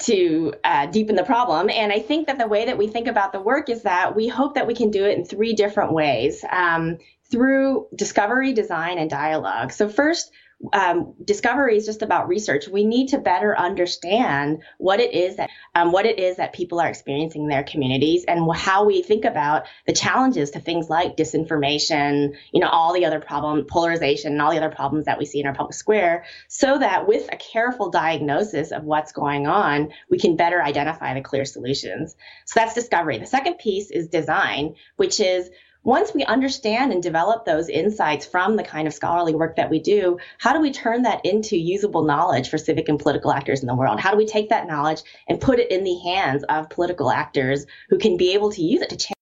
to 0.00 0.52
uh, 0.62 0.86
deepen 0.86 1.16
the 1.16 1.24
problem. 1.24 1.68
And 1.70 1.92
I 1.92 1.98
think 1.98 2.28
that 2.28 2.38
the 2.38 2.46
way 2.46 2.66
that 2.66 2.78
we 2.78 2.86
think 2.86 3.08
about 3.08 3.32
the 3.32 3.40
work 3.40 3.68
is 3.68 3.82
that 3.82 4.14
we 4.14 4.28
hope 4.28 4.54
that 4.54 4.66
we 4.66 4.74
can 4.74 4.90
do 4.90 5.04
it 5.04 5.18
in 5.18 5.24
three 5.24 5.54
different 5.54 5.92
ways 5.92 6.44
um, 6.50 6.98
through 7.30 7.88
discovery, 7.94 8.52
design, 8.52 8.98
and 8.98 9.10
dialogue. 9.10 9.72
So 9.72 9.88
first, 9.88 10.30
um, 10.72 11.14
discovery 11.24 11.76
is 11.76 11.86
just 11.86 12.02
about 12.02 12.26
research. 12.26 12.66
We 12.66 12.84
need 12.84 13.08
to 13.08 13.18
better 13.18 13.56
understand 13.56 14.62
what 14.78 14.98
it 14.98 15.14
is 15.14 15.36
that 15.36 15.50
um, 15.74 15.92
what 15.92 16.04
it 16.04 16.18
is 16.18 16.38
that 16.38 16.52
people 16.52 16.80
are 16.80 16.88
experiencing 16.88 17.42
in 17.42 17.48
their 17.48 17.62
communities, 17.62 18.24
and 18.26 18.52
how 18.54 18.84
we 18.84 19.02
think 19.02 19.24
about 19.24 19.66
the 19.86 19.92
challenges 19.92 20.50
to 20.50 20.60
things 20.60 20.90
like 20.90 21.16
disinformation, 21.16 22.34
you 22.52 22.60
know, 22.60 22.68
all 22.68 22.92
the 22.92 23.04
other 23.04 23.20
problem, 23.20 23.64
polarization, 23.66 24.32
and 24.32 24.42
all 24.42 24.50
the 24.50 24.56
other 24.56 24.74
problems 24.74 25.04
that 25.04 25.18
we 25.18 25.26
see 25.26 25.40
in 25.40 25.46
our 25.46 25.54
public 25.54 25.74
square, 25.74 26.24
so 26.48 26.78
that 26.78 27.06
with 27.06 27.28
a 27.32 27.36
careful 27.36 27.90
diagnosis 27.90 28.72
of 28.72 28.82
what's 28.82 29.12
going 29.12 29.46
on, 29.46 29.92
we 30.10 30.18
can 30.18 30.34
better 30.34 30.62
identify 30.62 31.14
the 31.14 31.20
clear 31.20 31.44
solutions. 31.44 32.16
So 32.46 32.58
that's 32.58 32.74
discovery. 32.74 33.18
The 33.18 33.26
second 33.26 33.58
piece 33.58 33.90
is 33.90 34.08
design, 34.08 34.74
which 34.96 35.20
is 35.20 35.50
once 35.84 36.12
we 36.14 36.24
understand 36.24 36.92
and 36.92 37.02
develop 37.02 37.44
those 37.44 37.68
insights 37.68 38.26
from 38.26 38.56
the 38.56 38.62
kind 38.62 38.86
of 38.86 38.94
scholarly 38.94 39.34
work 39.34 39.56
that 39.56 39.70
we 39.70 39.78
do, 39.78 40.18
how 40.38 40.52
do 40.52 40.60
we 40.60 40.72
turn 40.72 41.02
that 41.02 41.24
into 41.24 41.56
usable 41.56 42.04
knowledge 42.04 42.48
for 42.48 42.58
civic 42.58 42.88
and 42.88 42.98
political 42.98 43.32
actors 43.32 43.60
in 43.60 43.66
the 43.66 43.74
world? 43.74 44.00
How 44.00 44.10
do 44.10 44.16
we 44.16 44.26
take 44.26 44.50
that 44.50 44.66
knowledge 44.66 45.02
and 45.28 45.40
put 45.40 45.58
it 45.58 45.70
in 45.70 45.84
the 45.84 45.98
hands 46.00 46.44
of 46.44 46.68
political 46.68 47.10
actors 47.10 47.64
who 47.88 47.98
can 47.98 48.16
be 48.16 48.34
able 48.34 48.52
to 48.52 48.62
use 48.62 48.82
it 48.82 48.90
to 48.90 48.96
change 48.96 49.14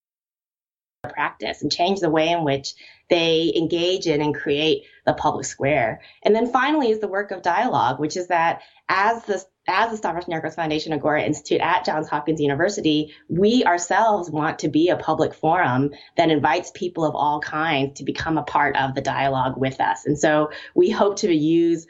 practice 1.09 1.63
and 1.63 1.71
change 1.71 2.01
the 2.01 2.11
way 2.11 2.31
in 2.31 2.45
which 2.45 2.75
they 3.09 3.53
engage 3.57 4.07
in 4.07 4.21
and 4.21 4.35
create 4.35 4.85
the 5.05 5.15
public 5.15 5.45
square. 5.45 6.01
And 6.25 6.35
then 6.35 6.51
finally 6.51 6.91
is 6.91 6.99
the 6.99 7.09
work 7.09 7.31
of 7.31 7.43
dialogue, 7.43 8.01
which 8.01 8.17
is 8.17 8.29
that 8.29 8.63
as 8.89 9.25
the 9.25 9.45
as 9.69 9.91
the 9.91 9.97
Stavros 9.97 10.27
Niarchos 10.27 10.55
Foundation 10.55 10.93
Agora 10.93 11.23
Institute 11.23 11.61
at 11.61 11.85
Johns 11.85 12.09
Hopkins 12.09 12.41
University, 12.41 13.14
we 13.29 13.64
ourselves 13.64 14.31
want 14.31 14.61
to 14.61 14.69
be 14.69 14.89
a 14.89 14.97
public 14.97 15.35
forum 15.35 15.91
that 16.17 16.31
invites 16.31 16.71
people 16.75 17.05
of 17.05 17.14
all 17.14 17.41
kinds 17.41 17.99
to 17.99 18.05
become 18.05 18.39
a 18.39 18.43
part 18.43 18.77
of 18.77 18.95
the 18.95 19.01
dialogue 19.01 19.57
with 19.57 19.81
us. 19.81 20.07
And 20.07 20.19
so 20.19 20.51
we 20.75 20.91
hope 20.91 21.17
to 21.19 21.35
use 21.35 21.87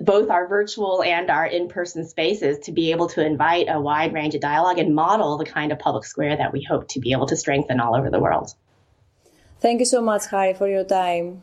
both 0.00 0.30
our 0.30 0.46
virtual 0.46 1.02
and 1.02 1.28
our 1.28 1.44
in-person 1.44 2.06
spaces 2.06 2.58
to 2.60 2.72
be 2.72 2.92
able 2.92 3.08
to 3.08 3.24
invite 3.24 3.66
a 3.68 3.80
wide 3.80 4.12
range 4.12 4.34
of 4.34 4.40
dialogue 4.40 4.78
and 4.78 4.94
model 4.94 5.36
the 5.36 5.44
kind 5.44 5.72
of 5.72 5.78
public 5.78 6.04
square 6.04 6.36
that 6.36 6.52
we 6.52 6.62
hope 6.62 6.88
to 6.88 7.00
be 7.00 7.12
able 7.12 7.26
to 7.26 7.36
strengthen 7.36 7.80
all 7.80 7.96
over 7.96 8.08
the 8.08 8.20
world. 8.20 8.54
Thank 9.60 9.80
you 9.80 9.86
so 9.86 10.00
much, 10.00 10.22
Hahrie, 10.22 10.56
for 10.56 10.68
your 10.68 10.84
time. 10.84 11.42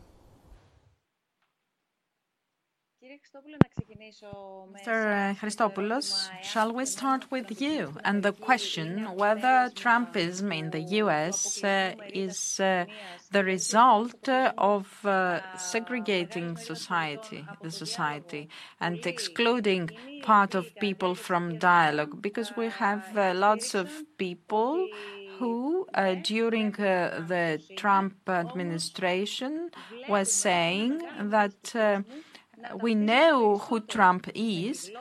Mr. 3.35 5.37
Christopoulos, 5.37 6.29
shall 6.41 6.73
we 6.73 6.85
start 6.85 7.29
with 7.29 7.61
you 7.61 7.93
and 8.03 8.23
the 8.23 8.31
question 8.31 9.05
whether 9.15 9.69
Trumpism 9.75 10.57
in 10.57 10.71
the 10.71 10.81
US 11.03 11.61
is 12.11 12.59
uh, 12.59 12.85
the 13.31 13.43
result 13.43 14.27
of 14.27 15.05
uh, 15.05 15.41
segregating 15.57 16.57
society, 16.57 17.45
the 17.61 17.69
society, 17.69 18.49
and 18.81 19.05
excluding 19.05 19.91
part 20.23 20.55
of 20.55 20.75
people 20.77 21.13
from 21.13 21.59
dialogue? 21.59 22.21
Because 22.21 22.55
we 22.57 22.69
have 22.69 23.15
uh, 23.15 23.33
lots 23.35 23.75
of 23.75 23.91
people 24.17 24.87
who, 25.37 25.85
uh, 25.93 26.15
during 26.15 26.73
uh, 26.75 27.23
the 27.27 27.61
Trump 27.77 28.27
administration, 28.27 29.69
were 30.09 30.25
saying 30.25 31.01
that 31.21 31.75
uh, 31.75 32.01
we 32.81 32.95
know 32.95 33.57
who 33.57 33.79
Trump 33.79 34.29
is, 34.35 34.91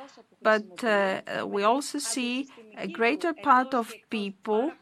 but 0.43 0.85
uh, 0.85 1.21
we 1.47 1.63
also 1.65 1.99
see 1.99 2.49
a 2.77 2.87
greater 2.87 3.33
part 3.33 3.75
of 3.75 3.93
people 4.11 4.73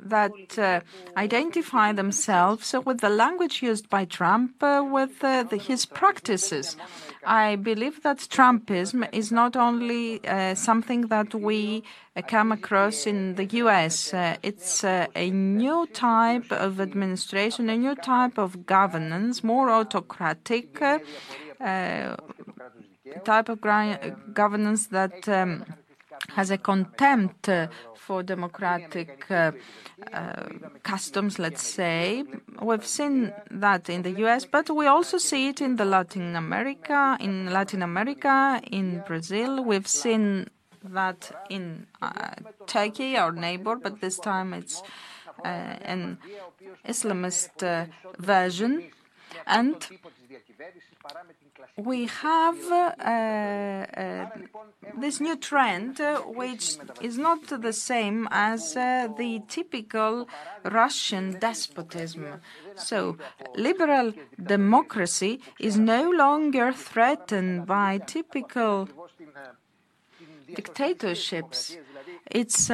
that 0.00 0.58
uh, 0.58 0.80
identify 1.16 1.92
themselves 1.92 2.74
with 2.84 3.00
the 3.00 3.08
language 3.08 3.62
used 3.62 3.88
by 3.88 4.04
Trump 4.04 4.62
uh, 4.62 4.84
with 4.88 5.22
uh, 5.24 5.42
the, 5.44 5.56
his 5.56 5.86
practices. 5.86 6.76
I 7.24 7.56
believe 7.56 8.02
that 8.02 8.18
Trumpism 8.18 9.08
is 9.12 9.32
not 9.32 9.56
only 9.56 10.24
uh, 10.26 10.54
something 10.54 11.02
that 11.08 11.34
we 11.34 11.82
uh, 12.14 12.22
come 12.22 12.52
across 12.52 13.06
in 13.06 13.36
the 13.36 13.46
US, 13.62 14.12
it's 14.42 14.84
a 14.84 15.30
new 15.30 15.86
type 15.92 16.50
of 16.52 16.80
administration, 16.80 17.70
a 17.70 17.76
new 17.76 17.94
type 17.94 18.38
of 18.38 18.66
governance, 18.66 19.42
more 19.42 19.70
autocratic 19.70 20.80
type 23.24 23.48
of 23.48 23.60
governance 24.34 24.86
that 24.88 25.28
um, 25.28 25.64
has 26.30 26.50
a 26.50 26.58
contempt 26.58 27.48
uh, 27.48 27.66
for 27.94 28.22
democratic 28.22 29.30
uh, 29.30 29.52
uh, 30.12 30.48
customs, 30.82 31.38
let's 31.38 31.62
say. 31.62 32.24
We've 32.60 32.86
seen 32.86 33.32
that 33.50 33.88
in 33.88 34.02
the 34.02 34.12
US, 34.24 34.44
but 34.44 34.70
we 34.70 34.86
also 34.86 35.18
see 35.18 35.48
it 35.48 35.60
in 35.60 35.76
the 35.76 35.84
Latin 35.84 36.36
America, 36.36 37.16
in 37.20 37.52
Latin 37.52 37.82
America, 37.82 38.60
in 38.70 39.02
Brazil. 39.06 39.64
We've 39.64 39.88
seen 39.88 40.48
that 40.84 41.30
in 41.48 41.86
uh, 42.00 42.34
Turkey, 42.66 43.16
our 43.16 43.32
neighbor, 43.32 43.76
but 43.76 44.00
this 44.00 44.18
time 44.18 44.52
it's 44.52 44.82
uh, 45.44 45.76
an 45.94 46.18
Islamist 46.86 47.62
uh, 47.62 47.86
version. 48.18 48.90
And 49.46 49.76
we 51.76 52.06
have 52.06 52.58
uh, 52.70 52.92
uh, 53.04 54.26
this 54.98 55.20
new 55.20 55.36
trend, 55.36 56.00
uh, 56.00 56.20
which 56.20 56.76
is 57.00 57.16
not 57.18 57.46
the 57.48 57.72
same 57.72 58.28
as 58.30 58.74
the 58.74 59.42
typical 59.48 60.28
Russian 60.64 61.38
despotism. 61.38 62.40
So, 62.76 63.16
liberal 63.54 64.12
democracy 64.42 65.40
is 65.58 65.76
no 65.78 66.10
longer 66.10 66.72
threatened 66.72 67.66
by 67.66 67.98
typical 67.98 68.88
dictatorships. 70.54 71.76
It's 72.30 72.70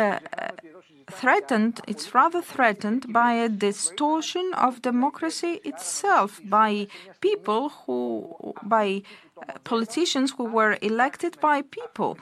threatened, 1.11 1.81
it's 1.87 2.15
rather 2.15 2.43
threatened 2.43 3.13
by 3.13 3.33
a 3.33 3.49
distortion 3.49 4.53
of 4.55 4.83
democracy 4.83 5.61
itself, 5.65 6.41
by 6.45 6.87
people 7.21 7.71
who, 7.71 8.55
by 8.63 9.03
uh, 9.49 9.53
politicians 9.65 10.35
who 10.37 10.45
were 10.45 10.79
elected 10.83 11.41
by 11.41 11.63
people. 11.63 12.19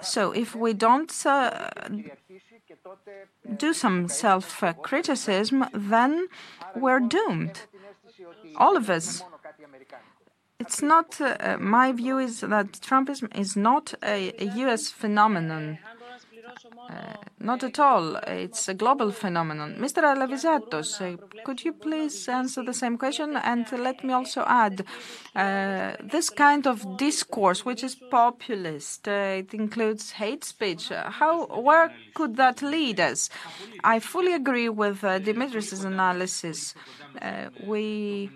So 0.00 0.32
if 0.32 0.54
we 0.54 0.72
don't 0.72 1.12
uh, 1.26 1.70
do 3.56 3.72
some 3.72 4.08
self 4.08 4.62
criticism, 4.82 5.66
then 5.72 6.28
we're 6.74 7.00
doomed. 7.00 7.62
All 8.56 8.76
of 8.76 8.90
us. 8.90 9.22
It's 10.58 10.80
not, 10.80 11.20
uh, 11.20 11.56
my 11.58 11.90
view 11.90 12.18
is 12.18 12.40
that 12.40 12.72
Trumpism 12.74 13.36
is 13.36 13.56
not 13.56 13.94
a, 14.00 14.32
a 14.38 14.44
US 14.64 14.90
phenomenon. 14.90 15.78
Uh, 16.64 17.14
not 17.40 17.64
at 17.64 17.78
all. 17.78 18.16
It's 18.16 18.68
a 18.68 18.74
global 18.74 19.10
phenomenon. 19.10 19.76
Mr. 19.78 20.02
Alivizatos, 20.02 21.00
uh, 21.00 21.16
could 21.44 21.64
you 21.64 21.72
please 21.72 22.28
answer 22.28 22.62
the 22.62 22.74
same 22.74 22.96
question? 22.96 23.36
And 23.36 23.66
let 23.72 24.04
me 24.04 24.12
also 24.12 24.44
add 24.46 24.84
uh, 25.34 25.96
this 26.02 26.30
kind 26.30 26.66
of 26.66 26.96
discourse, 26.96 27.64
which 27.64 27.82
is 27.82 27.96
populist, 27.96 29.08
uh, 29.08 29.40
it 29.42 29.54
includes 29.54 30.12
hate 30.12 30.44
speech. 30.44 30.90
How, 30.90 31.46
where 31.46 31.92
could 32.14 32.36
that 32.36 32.62
lead 32.62 33.00
us? 33.00 33.28
I 33.82 33.98
fully 33.98 34.34
agree 34.34 34.68
with 34.68 35.02
uh, 35.02 35.18
Dimitris' 35.18 35.84
analysis. 35.84 36.74
Uh, 37.20 37.48
we 37.64 38.30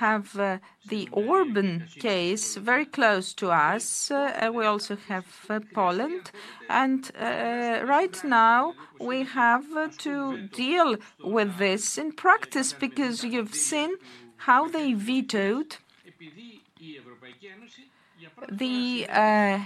have 0.00 0.38
uh, 0.38 0.58
the 0.88 1.08
Orban 1.12 1.88
case 1.98 2.56
very 2.56 2.86
close 2.86 3.34
to 3.34 3.50
us. 3.50 4.10
Uh, 4.10 4.50
we 4.52 4.64
also 4.64 4.96
have 5.08 5.26
uh, 5.48 5.60
Poland. 5.74 6.30
And 6.68 7.10
uh, 7.18 7.84
right 7.86 8.16
now, 8.24 8.74
we 9.00 9.24
have 9.24 9.64
uh, 9.76 9.88
to 9.98 10.48
deal 10.48 10.96
with 11.22 11.58
this 11.58 11.98
in 11.98 12.12
practice 12.12 12.72
because 12.72 13.24
you've 13.24 13.54
seen 13.54 13.90
how 14.36 14.68
they 14.68 14.92
vetoed 14.92 15.76
the 18.50 19.06
uh, 19.08 19.60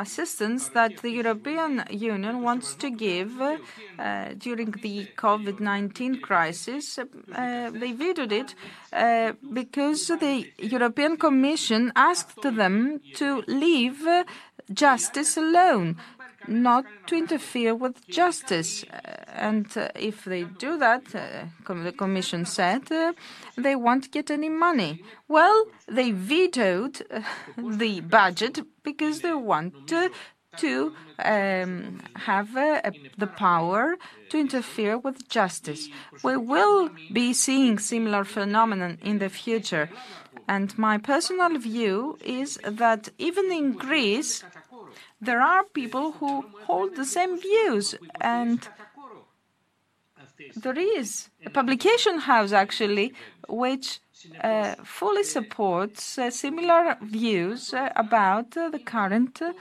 assistance 0.00 0.68
that 0.70 0.98
the 1.02 1.10
European 1.10 1.84
Union 1.90 2.42
wants 2.42 2.74
to 2.76 2.90
give 2.90 3.40
uh, 3.40 3.54
during 4.38 4.70
the 4.70 5.06
COVID 5.16 5.60
19 5.60 6.20
crisis. 6.20 6.98
Uh, 6.98 7.70
they 7.70 7.92
vetoed 7.92 8.32
it 8.32 8.54
uh, 8.92 9.32
because 9.52 10.06
the 10.08 10.46
European 10.58 11.16
Commission 11.16 11.92
asked 11.96 12.42
them 12.42 13.00
to 13.14 13.42
leave 13.46 14.06
justice 14.72 15.36
alone 15.36 15.96
not 16.48 16.84
to 17.06 17.16
interfere 17.16 17.74
with 17.74 18.06
justice. 18.08 18.84
And 19.34 19.66
uh, 19.76 19.88
if 19.94 20.24
they 20.24 20.44
do 20.44 20.78
that, 20.78 21.14
uh, 21.14 21.46
the 21.66 21.92
Commission 21.92 22.44
said, 22.44 22.90
uh, 22.90 23.12
they 23.56 23.76
won't 23.76 24.10
get 24.10 24.30
any 24.30 24.48
money. 24.48 25.02
Well, 25.28 25.66
they 25.88 26.10
vetoed 26.10 27.02
uh, 27.10 27.22
the 27.56 28.00
budget 28.00 28.60
because 28.82 29.20
they 29.20 29.34
want 29.34 29.88
to 30.58 30.92
um, 31.18 32.00
have 32.14 32.56
uh, 32.56 32.90
the 33.16 33.26
power 33.26 33.96
to 34.28 34.38
interfere 34.38 34.98
with 34.98 35.28
justice. 35.28 35.88
We 36.22 36.36
will 36.36 36.90
be 37.12 37.32
seeing 37.32 37.78
similar 37.78 38.24
phenomenon 38.24 38.98
in 39.02 39.18
the 39.18 39.30
future. 39.30 39.88
And 40.48 40.76
my 40.76 40.98
personal 40.98 41.58
view 41.58 42.18
is 42.22 42.58
that 42.64 43.08
even 43.18 43.50
in 43.50 43.72
Greece, 43.72 44.44
there 45.20 45.40
are 45.40 45.64
people 45.64 46.12
who 46.12 46.44
hold 46.66 46.96
the 46.96 47.04
same 47.04 47.40
views 47.40 47.94
and 48.20 48.68
there 50.56 50.78
is 50.78 51.28
a 51.46 51.50
publication 51.50 52.18
house 52.18 52.52
actually 52.52 53.14
which 53.48 54.00
uh, 54.40 54.74
fully 54.84 55.24
supports 55.24 56.18
uh, 56.18 56.30
similar 56.30 56.96
views 57.02 57.74
uh, 57.74 57.90
about 57.96 58.56
uh, 58.56 58.68
the 58.70 58.78
current 58.78 59.42
uh, 59.42 59.52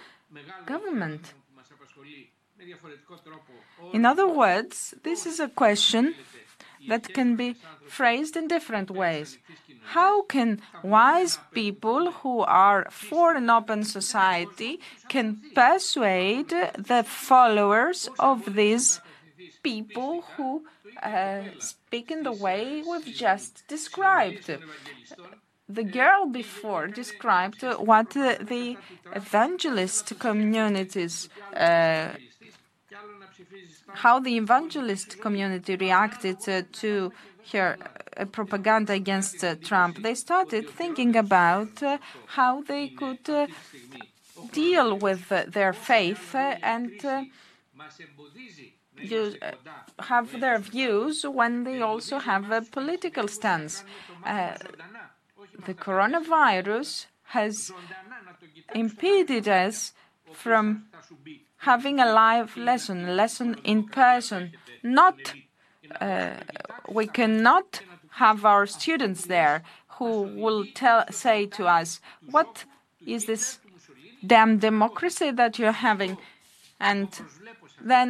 government. 0.66 1.34
In 3.94 4.06
other 4.06 4.28
words, 4.28 4.94
this 5.04 5.26
is 5.26 5.40
a 5.40 5.50
question 5.50 6.14
that 6.88 7.14
can 7.14 7.36
be 7.36 7.56
phrased 7.88 8.36
in 8.36 8.48
different 8.48 8.90
ways. 8.92 9.38
How 9.84 10.22
can 10.24 10.62
wise 10.84 11.40
people 11.54 12.12
who 12.12 12.40
are 12.42 12.88
for 12.90 13.36
an 13.36 13.50
open 13.50 13.84
society 13.84 14.80
can 15.10 15.42
persuade 15.56 16.50
the 16.50 17.04
followers 17.06 18.10
of 18.20 18.56
these 18.56 19.02
people 19.64 20.24
who 20.36 20.64
uh, 21.02 21.42
speak 21.60 22.12
in 22.12 22.24
the 22.24 22.32
way 22.32 22.84
we've 22.88 23.14
just 23.14 23.68
described? 23.68 24.52
The 25.68 25.84
girl 25.84 26.26
before 26.26 26.88
described 26.88 27.64
what 27.64 28.12
the 28.12 28.78
evangelist 29.16 30.20
communities 30.20 31.30
uh, 31.56 32.10
how 33.94 34.20
the 34.20 34.38
evangelist 34.38 35.20
community 35.22 35.76
reacted 35.76 36.38
uh, 36.48 36.64
to 36.72 37.12
her 37.52 37.78
uh, 38.18 38.26
propaganda 38.26 38.94
against 38.94 39.44
uh, 39.44 39.56
Trump. 39.56 40.02
They 40.02 40.16
started 40.16 40.70
thinking 40.70 41.16
about 41.16 41.82
uh, 41.84 41.98
how 42.28 42.62
they 42.62 42.90
could 42.90 43.30
uh, 43.30 43.48
deal 44.52 44.98
with 44.98 45.32
uh, 45.32 45.46
their 45.48 45.74
faith 45.74 46.36
and 46.36 46.92
have 50.00 50.40
their 50.40 50.60
views 50.60 51.26
when 51.26 51.64
they 51.64 51.82
also 51.82 52.20
have 52.20 52.52
a 52.52 52.62
political 52.62 53.28
stance. 53.28 53.84
the 55.66 55.74
coronavirus 55.74 57.08
has 57.24 57.72
impeded 58.74 59.48
us 59.48 59.94
from 60.34 60.86
having 61.62 62.00
a 62.00 62.12
live 62.12 62.58
lesson, 62.58 63.08
a 63.08 63.14
lesson 63.14 63.56
in 63.64 63.88
person. 63.88 64.52
Not, 64.84 65.20
uh, 66.00 66.32
we 66.90 67.08
cannot 67.08 67.82
have 68.24 68.46
our 68.46 68.66
students 68.66 69.26
there 69.26 69.64
who 69.98 70.12
will 70.44 70.66
tell, 70.74 71.06
say 71.12 71.46
to 71.58 71.64
us, 71.80 71.90
"What 72.36 72.66
is 73.06 73.26
this 73.26 73.60
damn 74.26 74.58
democracy 74.58 75.30
that 75.40 75.60
you're 75.60 75.80
having?" 75.90 76.18
And 76.80 77.10
then 77.80 78.10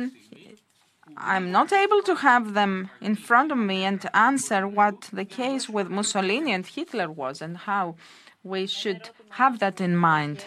I'm 1.17 1.51
not 1.51 1.73
able 1.73 2.01
to 2.03 2.15
have 2.15 2.53
them 2.53 2.89
in 3.01 3.15
front 3.15 3.51
of 3.51 3.57
me 3.57 3.83
and 3.83 4.01
answer 4.13 4.67
what 4.67 5.09
the 5.11 5.25
case 5.25 5.67
with 5.75 5.89
Mussolini 5.89 6.51
and 6.53 6.65
Hitler 6.65 7.09
was 7.11 7.41
and 7.41 7.57
how 7.69 7.95
we 8.43 8.65
should 8.65 9.09
have 9.31 9.59
that 9.59 9.79
in 9.81 9.95
mind. 9.95 10.45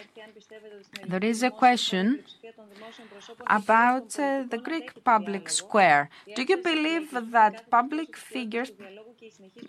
There 1.07 1.23
is 1.23 1.43
a 1.43 1.51
question 1.51 2.23
about 3.47 4.17
uh, 4.19 4.43
the 4.49 4.57
Greek 4.57 5.03
public 5.03 5.49
square. 5.49 6.09
Do 6.35 6.43
you 6.43 6.57
believe 6.57 7.11
that 7.31 7.69
public 7.69 8.15
figures 8.17 8.71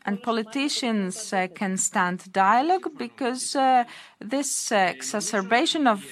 and 0.04 0.22
politicians 0.22 1.32
uh, 1.32 1.48
can 1.54 1.76
stand 1.76 2.32
dialogue? 2.32 2.88
Because 2.96 3.54
uh, 3.56 3.84
this 4.20 4.72
exacerbation 4.72 5.86
of 5.86 6.02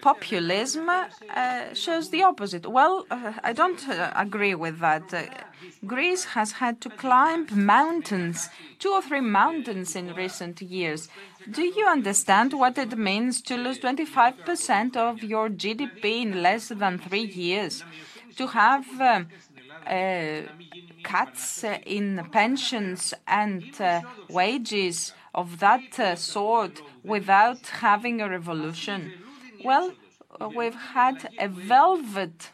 populism 0.00 0.88
uh, 0.88 1.74
shows 1.74 2.10
the 2.10 2.22
opposite. 2.22 2.66
Well, 2.66 3.06
I 3.10 3.52
don't 3.52 3.82
agree 4.14 4.54
with 4.54 4.78
that. 4.80 5.12
Greece 5.86 6.24
has 6.36 6.52
had 6.52 6.80
to 6.82 6.90
climb 6.90 7.46
mountains, 7.52 8.48
two 8.78 8.90
or 8.90 9.02
three 9.02 9.20
mountains 9.20 9.94
in 9.96 10.14
recent 10.14 10.62
years. 10.62 11.08
Do 11.50 11.62
you 11.62 11.86
understand 11.86 12.52
what 12.54 12.78
it 12.78 12.96
means 12.96 13.42
to 13.42 13.56
lose 13.56 13.78
25% 13.78 14.96
of 14.96 15.22
your 15.22 15.48
GDP 15.48 16.22
in 16.22 16.42
less 16.42 16.68
than 16.68 16.98
three 16.98 17.24
years? 17.26 17.84
To 18.36 18.46
have 18.48 18.86
uh, 19.00 19.24
uh, 19.86 20.42
cuts 21.02 21.64
in 21.86 22.26
pensions 22.32 23.12
and 23.26 23.64
uh, 23.80 24.02
wages 24.28 25.12
of 25.34 25.58
that 25.60 25.98
uh, 26.00 26.16
sort 26.16 26.82
without 27.02 27.66
having 27.80 28.20
a 28.20 28.28
revolution? 28.28 29.12
Well, 29.64 29.92
we've 30.54 30.74
had 30.74 31.30
a 31.38 31.48
velvet 31.48 32.50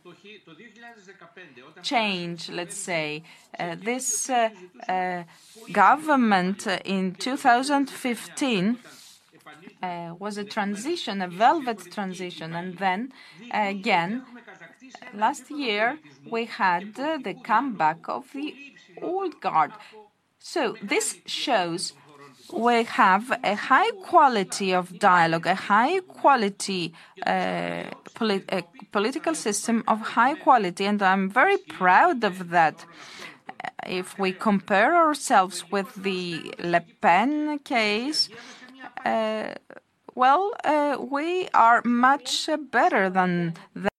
change, 1.83 2.49
let's 2.51 2.77
say. 2.77 3.25
Uh, 3.59 3.75
this 3.75 4.31
uh, 4.31 4.51
uh, 4.89 5.25
government 5.73 6.67
in 6.85 7.15
2015 7.15 8.79
uh, 9.83 10.15
was 10.19 10.39
a 10.39 10.45
transition, 10.45 11.21
a 11.21 11.29
velvet 11.29 11.91
transition, 11.91 12.55
and 12.55 12.79
then 12.79 13.13
again, 13.53 14.25
last 15.13 15.51
year 15.51 15.99
we 16.31 16.45
had 16.45 16.95
the 16.95 17.35
comeback 17.43 18.09
of 18.09 18.31
the 18.33 18.55
old 19.03 19.41
guard. 19.41 19.73
So 20.39 20.77
this 20.83 21.19
shows 21.27 21.93
we 22.53 22.85
have 22.85 23.31
a 23.45 23.55
high 23.55 23.91
quality 24.03 24.73
of 24.73 24.99
dialogue, 24.99 25.47
a 25.47 25.55
high 25.55 26.01
quality 26.01 26.93
uh, 27.27 27.85
polit 28.15 28.45
a 28.53 28.63
political 28.93 29.35
system 29.35 29.83
of 29.87 30.01
high 30.01 30.35
quality, 30.35 30.85
and 30.85 31.03
I'm 31.03 31.31
very 31.31 31.59
proud 31.59 32.25
of 32.25 32.51
that. 32.51 32.85
If 33.87 34.19
we 34.19 34.33
compare 34.33 34.95
ourselves 34.97 35.65
with 35.71 35.95
the 35.95 36.55
Le 36.59 36.81
Pen 37.01 37.59
case, 37.61 38.29
uh, 39.05 39.55
well, 40.15 40.53
uh, 40.65 40.97
we 41.01 41.49
are 41.55 41.83
much 41.85 42.49
better 42.71 43.11
than. 43.11 43.55
Uh, 43.77 43.90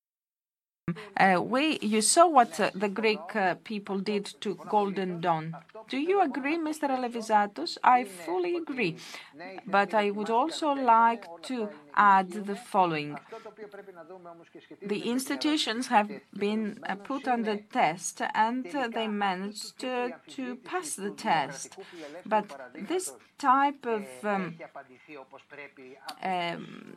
we, 1.40 1.80
you 1.82 2.02
saw 2.02 2.28
what 2.28 2.60
uh, 2.60 2.72
the 2.74 2.90
Greek 2.90 3.36
uh, 3.36 3.56
people 3.64 4.00
did 4.00 4.26
to 4.42 4.56
Golden 4.70 5.22
Dawn. 5.22 5.56
Do 5.90 5.98
you 5.98 6.22
agree, 6.22 6.58
Mr. 6.58 6.88
Alivizatos? 6.88 7.78
I 7.84 8.04
fully 8.06 8.56
agree. 8.58 8.98
But 9.66 9.94
I 9.94 10.12
would 10.12 10.30
also 10.30 10.70
like 10.72 11.26
to 11.44 11.70
add 11.96 12.32
the 12.32 12.56
following. 12.56 13.18
The 14.82 15.10
institutions 15.10 15.88
have 15.88 16.10
been 16.34 16.80
uh, 16.88 16.96
put 16.96 17.28
under 17.28 17.58
test 17.58 18.22
and 18.34 18.66
uh, 18.76 18.88
they 18.88 19.08
managed 19.08 19.80
to, 19.80 20.56
pass 20.64 20.96
the 20.96 21.12
test. 21.12 21.78
But 22.26 22.46
this 22.88 23.14
type 23.38 23.86
of 23.86 24.06
um, 24.24 24.56
um, 26.24 26.96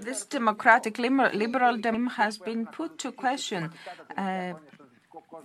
this 0.00 0.24
democratic 0.24 0.98
liberal 0.98 1.76
democracy 1.78 2.16
has 2.16 2.38
been 2.38 2.66
put 2.66 2.98
to 2.98 3.12
question. 3.12 3.70
Uh, 4.16 4.54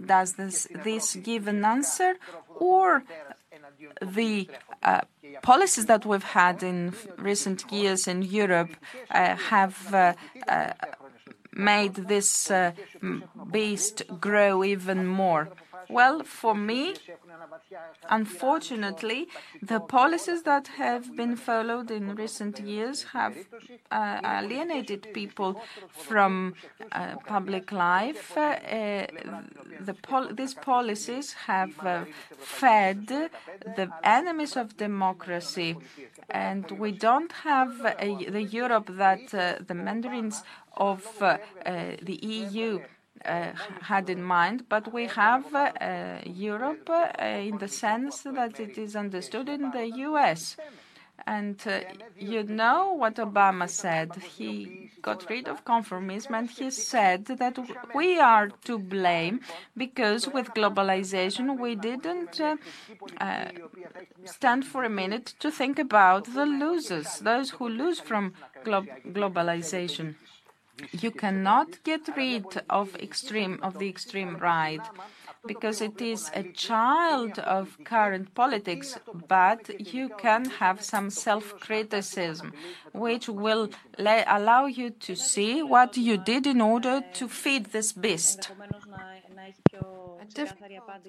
does 0.05 0.33
this, 0.33 0.67
this 0.83 1.15
give 1.15 1.47
an 1.47 1.63
answer 1.65 2.15
or 2.59 3.03
the 4.01 4.47
uh, 4.83 5.01
policies 5.41 5.85
that 5.85 6.05
we've 6.05 6.23
had 6.23 6.63
in 6.63 6.93
recent 7.17 7.71
years 7.71 8.07
in 8.07 8.21
Europe 8.21 8.71
uh, 9.09 9.35
have 9.35 9.93
uh, 9.93 10.13
uh 10.47 10.73
made 11.53 11.95
this 11.95 12.49
uh, 12.49 12.71
beast 13.51 14.03
grow 14.19 14.63
even 14.63 15.05
more? 15.05 15.49
Well, 15.89 16.23
for 16.23 16.55
me, 16.55 16.95
Unfortunately, 18.09 19.27
the 19.61 19.79
policies 19.79 20.43
that 20.43 20.67
have 20.67 21.15
been 21.15 21.35
followed 21.35 21.91
in 21.91 22.15
recent 22.15 22.59
years 22.59 23.03
have 23.13 23.35
uh, 23.89 24.19
alienated 24.23 25.07
people 25.13 25.61
from 25.91 26.55
uh, 26.91 27.15
public 27.25 27.71
life. 27.71 28.37
Uh, 28.37 29.07
the 29.79 29.93
pol 29.93 30.27
these 30.33 30.53
policies 30.53 31.33
have 31.47 31.73
uh, 31.85 32.05
fed 32.37 33.07
the 33.07 33.89
enemies 34.03 34.57
of 34.57 34.77
democracy, 34.77 35.77
and 36.29 36.69
we 36.71 36.91
don't 36.91 37.31
have 37.31 37.71
the 38.35 38.43
Europe 38.43 38.89
that 38.97 39.33
uh, 39.33 39.55
the 39.65 39.73
mandarins 39.73 40.43
of 40.75 41.01
uh, 41.21 41.37
the 42.01 42.19
EU 42.21 42.79
had 43.23 44.09
in 44.09 44.23
mind, 44.23 44.65
but 44.69 44.91
we 44.93 45.07
have 45.07 45.53
uh, 45.53 46.19
Europe 46.25 46.89
uh, 46.89 47.23
in 47.23 47.57
the 47.57 47.67
sense 47.67 48.21
that 48.23 48.59
it 48.59 48.77
is 48.77 48.95
understood 48.95 49.49
in 49.49 49.71
the 49.71 49.85
US. 50.07 50.57
And 51.27 51.61
uh, 51.67 51.81
you 52.17 52.43
know 52.43 52.93
what 52.93 53.15
Obama 53.15 53.69
said. 53.69 54.15
He 54.15 54.89
got 55.01 55.29
rid 55.29 55.47
of 55.47 55.65
conformism 55.65 56.31
and 56.37 56.49
he 56.49 56.71
said 56.71 57.25
that 57.25 57.57
we 57.93 58.19
are 58.19 58.49
to 58.65 58.77
blame 58.77 59.41
because 59.77 60.27
with 60.27 60.47
globalization 60.49 61.59
we 61.59 61.75
didn't 61.75 62.39
uh, 62.39 62.57
uh, 63.19 63.45
stand 64.25 64.65
for 64.65 64.83
a 64.83 64.89
minute 64.89 65.33
to 65.39 65.51
think 65.51 65.79
about 65.79 66.33
the 66.33 66.45
losers, 66.45 67.19
those 67.19 67.51
who 67.51 67.69
lose 67.69 67.99
from 67.99 68.33
glo 68.63 68.81
globalization. 69.07 70.15
You 70.91 71.11
cannot 71.11 71.83
get 71.83 72.01
rid 72.15 72.45
of 72.69 72.95
extreme 72.95 73.59
of 73.61 73.79
the 73.79 73.89
extreme 73.89 74.37
right 74.37 74.81
because 75.45 75.81
it 75.81 76.01
is 76.01 76.29
a 76.33 76.43
child 76.43 77.39
of 77.39 77.77
current 77.83 78.33
politics, 78.33 78.97
but 79.27 79.69
you 79.93 80.09
can 80.17 80.45
have 80.45 80.81
some 80.81 81.09
self-criticism, 81.09 82.53
which 82.93 83.27
will 83.27 83.69
allow 83.97 84.65
you 84.65 84.89
to 84.89 85.15
see 85.15 85.63
what 85.63 85.97
you 85.97 86.17
did 86.17 86.45
in 86.45 86.61
order 86.61 87.01
to 87.13 87.27
feed 87.27 87.67
this 87.67 87.91
beast 87.91 88.51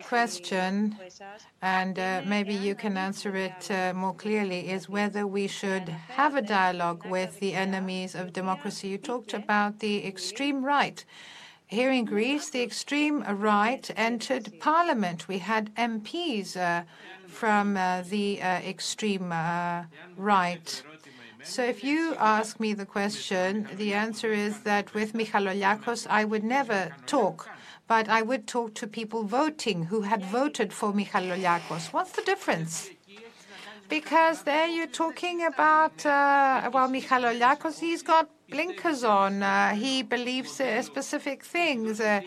question, 0.03 0.97
and 1.61 1.99
uh, 1.99 2.23
maybe 2.27 2.55
you 2.55 2.75
can 2.75 2.97
answer 2.97 3.35
it 3.37 3.71
uh, 3.71 3.93
more 3.95 4.15
clearly, 4.15 4.71
is 4.71 4.89
whether 4.89 5.27
we 5.27 5.47
should 5.47 5.89
have 5.89 6.35
a 6.35 6.43
dialogue 6.43 7.05
with 7.07 7.39
the 7.41 7.55
enemies 7.55 8.15
of 8.15 8.33
democracy. 8.33 8.89
You 8.89 8.99
talked 8.99 9.35
about 9.35 9.79
the 9.79 10.07
extreme 10.07 10.65
right. 10.65 11.05
Here 11.79 11.91
in 11.91 12.05
Greece, 12.05 12.51
the 12.51 12.63
extreme 12.63 13.17
right 13.23 13.91
entered 13.97 14.53
parliament. 14.61 15.27
We 15.27 15.39
had 15.39 15.75
MPs 15.75 16.49
uh, 16.55 16.83
from 17.27 17.79
uh, 17.79 18.03
the 18.15 18.43
uh, 18.43 18.47
extreme 18.75 19.33
uh, 19.33 19.85
right. 20.19 20.83
So 21.43 21.63
if 21.65 21.83
you 21.83 22.15
ask 22.19 22.61
me 22.61 22.75
the 22.75 22.85
question, 22.85 23.69
the 23.83 23.95
answer 23.95 24.31
is 24.47 24.55
that 24.71 24.93
with 24.93 25.15
Michaloliakos, 25.15 26.07
I 26.21 26.25
would 26.25 26.45
never 26.45 26.95
talk 27.07 27.49
but 27.89 28.09
I 28.09 28.23
would 28.23 28.47
talk 28.47 28.75
to 28.75 28.87
people 28.87 29.25
voting 29.25 29.85
who 29.85 30.03
had 30.03 30.25
voted 30.25 30.73
for 30.73 30.93
Michaloliakos. 30.93 31.93
What's 31.93 32.13
the 32.13 32.23
difference? 32.23 32.91
Because 33.89 34.45
there 34.45 34.67
you're 34.67 34.87
talking 35.05 35.45
about, 35.45 36.07
uh, 36.07 36.71
well, 36.73 36.89
Michaloliakos, 36.89 37.81
he's 37.81 38.03
got 38.03 38.31
blinkers 38.53 39.03
on. 39.03 39.43
Uh, 39.43 39.75
he 39.75 40.03
believes 40.03 40.61
uh, 40.61 40.83
specific 40.83 41.39
things. 41.45 42.01
Uh, 42.01 42.21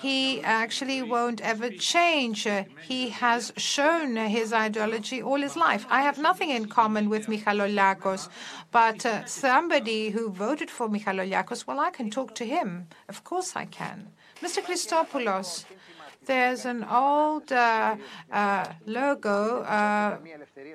he 0.00 0.40
actually 0.42 1.00
won't 1.02 1.40
ever 1.40 1.68
change. 1.70 2.46
Uh, 2.46 2.64
he 2.90 3.10
has 3.10 3.52
shown 3.56 4.16
his 4.16 4.52
ideology 4.52 5.22
all 5.22 5.40
his 5.40 5.56
life. 5.56 5.84
I 5.90 6.00
have 6.02 6.18
nothing 6.18 6.50
in 6.50 6.66
common 6.66 7.08
with 7.08 7.26
Michaloliakos, 7.26 8.28
but 8.70 9.04
uh, 9.04 9.24
somebody 9.26 10.10
who 10.10 10.30
voted 10.30 10.70
for 10.70 10.88
Michaloliakos, 10.88 11.66
well, 11.66 11.80
I 11.80 11.90
can 11.90 12.10
talk 12.10 12.34
to 12.36 12.44
him. 12.44 12.86
Of 13.08 13.24
course 13.24 13.50
I 13.54 13.66
can. 13.66 14.08
Mr. 14.42 14.60
Christopoulos, 14.68 15.64
there's 16.26 16.64
an 16.64 16.84
old 16.84 17.52
uh, 17.52 17.96
uh, 18.30 18.66
logo, 18.86 19.62
uh, 19.62 20.18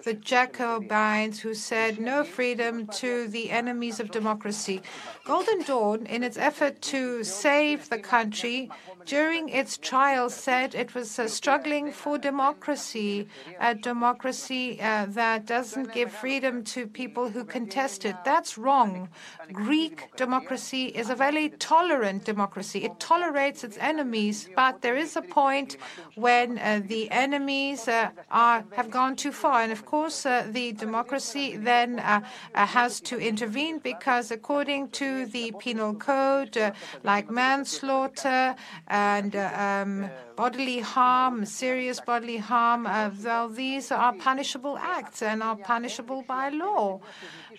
the 0.04 0.14
Jacobins, 0.14 1.40
who 1.40 1.54
said 1.54 2.00
no 2.00 2.24
freedom 2.24 2.88
to 2.88 3.28
the 3.28 3.52
enemies 3.52 4.00
of 4.00 4.12
democracy. 4.12 4.82
Golden 5.26 5.62
Dawn, 5.64 6.06
in 6.06 6.24
its 6.24 6.38
effort 6.38 6.82
to 6.94 7.24
save 7.24 7.90
the 7.90 8.00
country, 8.00 8.70
during 9.08 9.50
its 9.50 9.78
trial 9.78 10.30
said 10.30 10.76
it 10.76 10.94
was 10.94 11.18
uh, 11.18 11.28
struggling 11.28 11.92
for 11.92 12.18
democracy, 12.18 13.28
a 13.60 13.74
democracy 13.74 14.80
uh, 14.82 15.06
that 15.10 15.46
doesn't 15.46 15.94
give 15.94 16.12
freedom 16.12 16.64
to 16.64 16.86
people 16.86 17.30
who 17.30 17.44
contest 17.44 18.06
it. 18.06 18.16
That's 18.26 18.58
wrong. 18.58 19.10
Greek 19.52 20.10
democracy 20.18 20.86
is 20.88 21.10
a 21.10 21.16
very 21.16 21.50
tolerant 21.50 22.26
democracy. 22.26 22.84
It 22.84 23.00
tolerates 23.00 23.64
its 23.64 23.78
enemies, 23.78 24.50
but 24.56 24.82
there 24.82 24.98
is 24.98 25.16
a 25.16 25.22
point 25.22 25.78
when 26.16 26.58
uh, 26.58 26.82
the 26.86 27.10
enemies 27.12 27.88
uh, 27.88 28.10
are, 28.30 28.66
have 28.76 28.92
gone 28.92 29.16
too 29.16 29.32
far. 29.32 29.62
And 29.62 29.72
of 29.72 29.86
course, 29.86 30.26
uh, 30.26 30.48
the 30.52 30.74
democracy 30.74 31.56
then 31.56 32.00
uh, 32.00 32.22
uh, 32.54 32.66
has 32.66 33.00
to 33.02 33.18
intervene 33.18 33.80
because, 33.80 34.32
according 34.32 34.90
to 35.02 35.26
the 35.28 35.54
penal 35.60 35.94
code, 35.94 36.58
uh, 36.58 36.72
like 37.04 37.30
manslaughter 37.32 38.56
and 38.98 39.36
um, 39.36 40.10
bodily 40.36 40.80
harm, 40.80 41.46
serious 41.46 42.00
bodily 42.00 42.38
harm, 42.38 42.82
well, 43.24 43.48
these 43.50 43.92
are 43.92 44.14
punishable 44.14 44.78
acts 44.78 45.22
and 45.22 45.44
are 45.44 45.56
punishable 45.56 46.24
by 46.36 46.50
law. 46.50 47.00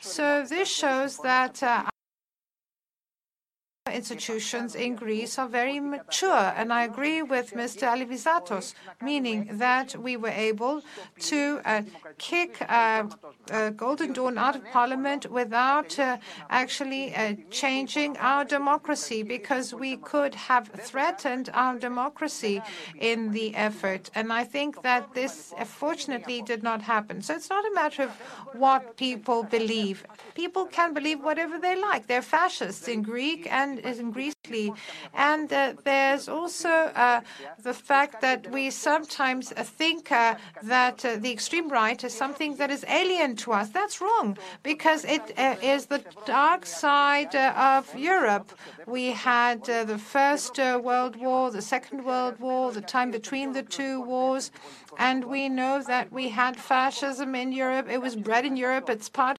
So 0.00 0.44
this 0.44 0.68
shows 0.68 1.18
that 1.18 1.62
institutions 4.00 4.70
in 4.84 4.90
Greece 5.04 5.32
are 5.40 5.50
very 5.62 5.78
mature. 5.94 6.46
And 6.58 6.68
I 6.78 6.82
agree 6.92 7.20
with 7.34 7.46
Mr. 7.62 7.84
Alivizatos, 7.94 8.66
meaning 9.10 9.40
that 9.64 9.88
we 10.06 10.14
were 10.24 10.36
able 10.52 10.76
to 11.32 11.40
uh, 11.64 11.82
kick 12.30 12.52
uh, 12.62 13.04
uh, 13.50 13.70
Golden 13.84 14.10
Dawn 14.18 14.36
out 14.44 14.56
of 14.58 14.62
parliament 14.78 15.22
without 15.40 15.90
uh, 15.98 16.16
actually 16.62 17.04
uh, 17.14 17.34
changing 17.62 18.10
our 18.30 18.44
democracy 18.58 19.20
because 19.36 19.66
we 19.84 19.92
could 20.12 20.34
have 20.50 20.66
threatened 20.90 21.46
our 21.62 21.74
democracy 21.88 22.56
in 23.10 23.18
the 23.36 23.48
effort. 23.68 24.04
And 24.18 24.26
I 24.40 24.44
think 24.54 24.70
that 24.88 25.02
this 25.20 25.34
fortunately 25.82 26.38
did 26.52 26.62
not 26.70 26.80
happen. 26.94 27.16
So 27.26 27.30
it's 27.38 27.50
not 27.56 27.64
a 27.70 27.74
matter 27.80 28.02
of 28.08 28.12
what 28.64 28.82
people 28.96 29.40
believe. 29.58 29.98
People 30.42 30.64
can 30.78 30.90
believe 30.98 31.18
whatever 31.30 31.56
they 31.66 31.76
like. 31.88 32.02
They're 32.06 32.30
fascists 32.38 32.86
in 32.94 33.00
Greek 33.02 33.42
and 33.60 33.72
is 33.88 33.98
in 33.98 34.10
Greece. 34.10 34.34
And 35.14 35.52
uh, 35.52 35.74
there's 35.84 36.28
also 36.28 36.68
uh, 36.68 37.20
the 37.62 37.74
fact 37.74 38.20
that 38.20 38.50
we 38.50 38.70
sometimes 38.70 39.50
think 39.50 40.10
uh, 40.10 40.36
that 40.62 41.04
uh, 41.04 41.16
the 41.16 41.30
extreme 41.30 41.68
right 41.68 42.02
is 42.02 42.14
something 42.14 42.56
that 42.56 42.70
is 42.70 42.84
alien 42.88 43.36
to 43.36 43.52
us. 43.52 43.68
That's 43.70 44.00
wrong 44.00 44.38
because 44.62 45.04
it 45.04 45.22
is 45.62 45.86
the 45.86 46.02
dark 46.24 46.64
side 46.66 47.34
of 47.34 47.94
Europe. 47.96 48.52
We 48.86 49.06
had 49.12 49.64
the 49.64 49.98
First 49.98 50.58
World 50.58 51.16
War, 51.16 51.50
the 51.50 51.62
Second 51.62 52.04
World 52.04 52.38
War, 52.40 52.72
the 52.72 52.80
time 52.80 53.10
between 53.10 53.52
the 53.52 53.62
two 53.62 54.00
wars. 54.02 54.50
And 54.98 55.24
we 55.24 55.48
know 55.48 55.82
that 55.82 56.10
we 56.12 56.30
had 56.30 56.56
fascism 56.56 57.34
in 57.34 57.52
Europe. 57.52 57.86
It 57.88 58.00
was 58.00 58.16
bred 58.16 58.44
in 58.44 58.56
Europe. 58.56 58.88
It's 58.90 59.08
part 59.08 59.37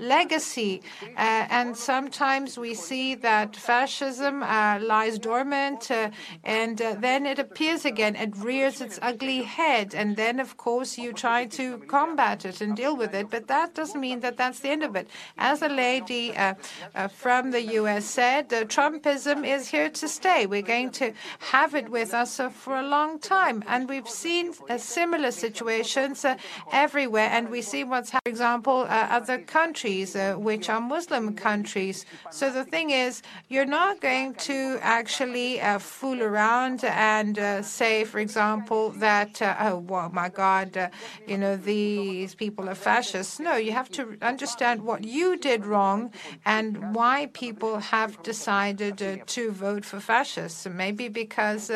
legacy. 0.00 0.82
Uh, 1.16 1.46
and 1.48 1.76
sometimes 1.76 2.58
we 2.58 2.74
see 2.74 3.14
that 3.14 3.54
fascism 3.54 4.42
uh, 4.42 4.80
lies 4.80 5.16
dormant 5.16 5.92
uh, 5.92 6.10
and 6.42 6.82
uh, 6.82 6.96
then 6.98 7.24
it 7.24 7.38
appears 7.38 7.84
again. 7.84 8.16
It 8.16 8.36
rears 8.36 8.80
its 8.80 8.98
ugly 9.00 9.42
head. 9.42 9.94
And 9.94 10.16
then, 10.16 10.40
of 10.40 10.56
course, 10.56 10.98
you 10.98 11.12
try 11.12 11.46
to 11.58 11.78
combat 11.86 12.44
it 12.44 12.60
and 12.60 12.76
deal 12.76 12.96
with 12.96 13.14
it. 13.14 13.30
But 13.30 13.46
that 13.46 13.74
doesn't 13.74 14.00
mean 14.00 14.18
that 14.20 14.36
that's 14.36 14.58
the 14.58 14.70
end 14.70 14.82
of 14.82 14.96
it. 14.96 15.08
As 15.38 15.62
a 15.62 15.68
lady 15.68 16.36
uh, 16.36 16.54
uh, 16.96 17.06
from 17.06 17.52
the 17.52 17.62
U.S. 17.78 18.06
said, 18.06 18.48
Trumpism 18.48 19.46
is 19.46 19.68
here 19.68 19.88
to 19.88 20.08
stay. 20.08 20.46
We're 20.46 20.62
going 20.62 20.90
to 20.92 21.12
have 21.38 21.76
it 21.76 21.88
with 21.88 22.12
us 22.12 22.40
for 22.50 22.76
a 22.76 22.82
long 22.82 23.20
time. 23.20 23.62
And 23.68 23.88
we've 23.88 24.08
seen 24.08 24.52
similar 24.78 25.30
situations 25.30 26.26
everywhere. 26.72 27.28
And 27.30 27.50
we 27.50 27.62
see 27.62 27.84
what's 27.84 28.10
for 28.10 28.20
example, 28.26 28.86
other 28.88 29.43
countries, 29.46 30.16
uh, 30.16 30.34
which 30.34 30.68
are 30.68 30.80
Muslim 30.80 31.34
countries. 31.34 32.04
So 32.30 32.50
the 32.50 32.64
thing 32.64 32.90
is, 32.90 33.22
you're 33.48 33.64
not 33.64 34.00
going 34.00 34.34
to 34.50 34.78
actually 34.82 35.60
uh, 35.60 35.78
fool 35.78 36.22
around 36.22 36.84
and 36.84 37.38
uh, 37.38 37.62
say, 37.62 38.04
for 38.04 38.18
example, 38.18 38.90
that, 38.90 39.40
uh, 39.40 39.54
oh, 39.72 40.10
my 40.12 40.28
God, 40.28 40.76
uh, 40.76 40.88
you 41.26 41.38
know, 41.38 41.56
these 41.56 42.34
people 42.34 42.68
are 42.68 42.74
fascists. 42.74 43.38
No, 43.38 43.56
you 43.56 43.72
have 43.72 43.90
to 43.92 44.16
understand 44.22 44.82
what 44.82 45.04
you 45.04 45.36
did 45.36 45.66
wrong 45.66 46.12
and 46.44 46.94
why 46.94 47.26
people 47.32 47.78
have 47.78 48.22
decided 48.22 49.02
uh, 49.02 49.16
to 49.26 49.50
vote 49.50 49.84
for 49.84 50.00
fascists. 50.00 50.66
Maybe 50.66 51.08
because 51.08 51.70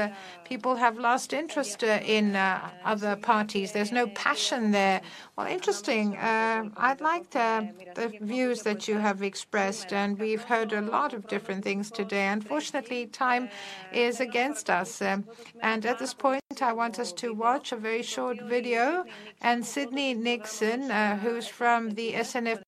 people 0.45 0.77
have 0.77 0.99
lost 0.99 1.33
interest 1.33 1.83
in 1.83 2.37
other 2.85 3.17
parties. 3.17 3.73
There's 3.73 3.93
no 3.93 4.07
passion 4.09 4.73
there. 4.73 5.01
Well, 5.39 5.47
interesting. 5.47 6.17
Uh, 6.17 6.65
I'd 6.77 7.01
like 7.01 7.31
the, 7.31 7.71
the 7.95 8.09
views 8.21 8.65
that 8.65 8.89
you 8.89 8.99
have 8.99 9.23
expressed, 9.23 9.93
and 9.93 10.19
we've 10.19 10.43
heard 10.43 10.73
a 10.73 10.81
lot 10.81 11.15
of 11.15 11.29
different 11.29 11.63
things 11.63 11.93
today. 11.93 12.27
Unfortunately, 12.27 13.07
time 13.07 13.49
is 13.93 14.19
against 14.19 14.69
us. 14.69 15.01
Um, 15.01 15.27
and 15.63 15.87
at 15.87 16.01
this 16.01 16.13
point, 16.13 16.43
I 16.61 16.73
want 16.73 16.99
us 16.99 17.13
to 17.13 17.35
watch 17.35 17.71
a 17.71 17.77
very 17.77 18.03
short 18.03 18.41
video. 18.49 19.05
And 19.41 19.65
Sydney 19.65 20.13
Nixon, 20.13 20.91
uh, 20.91 21.17
who's 21.19 21.47
from 21.47 21.91
the 21.91 22.15
SNF 22.15 22.61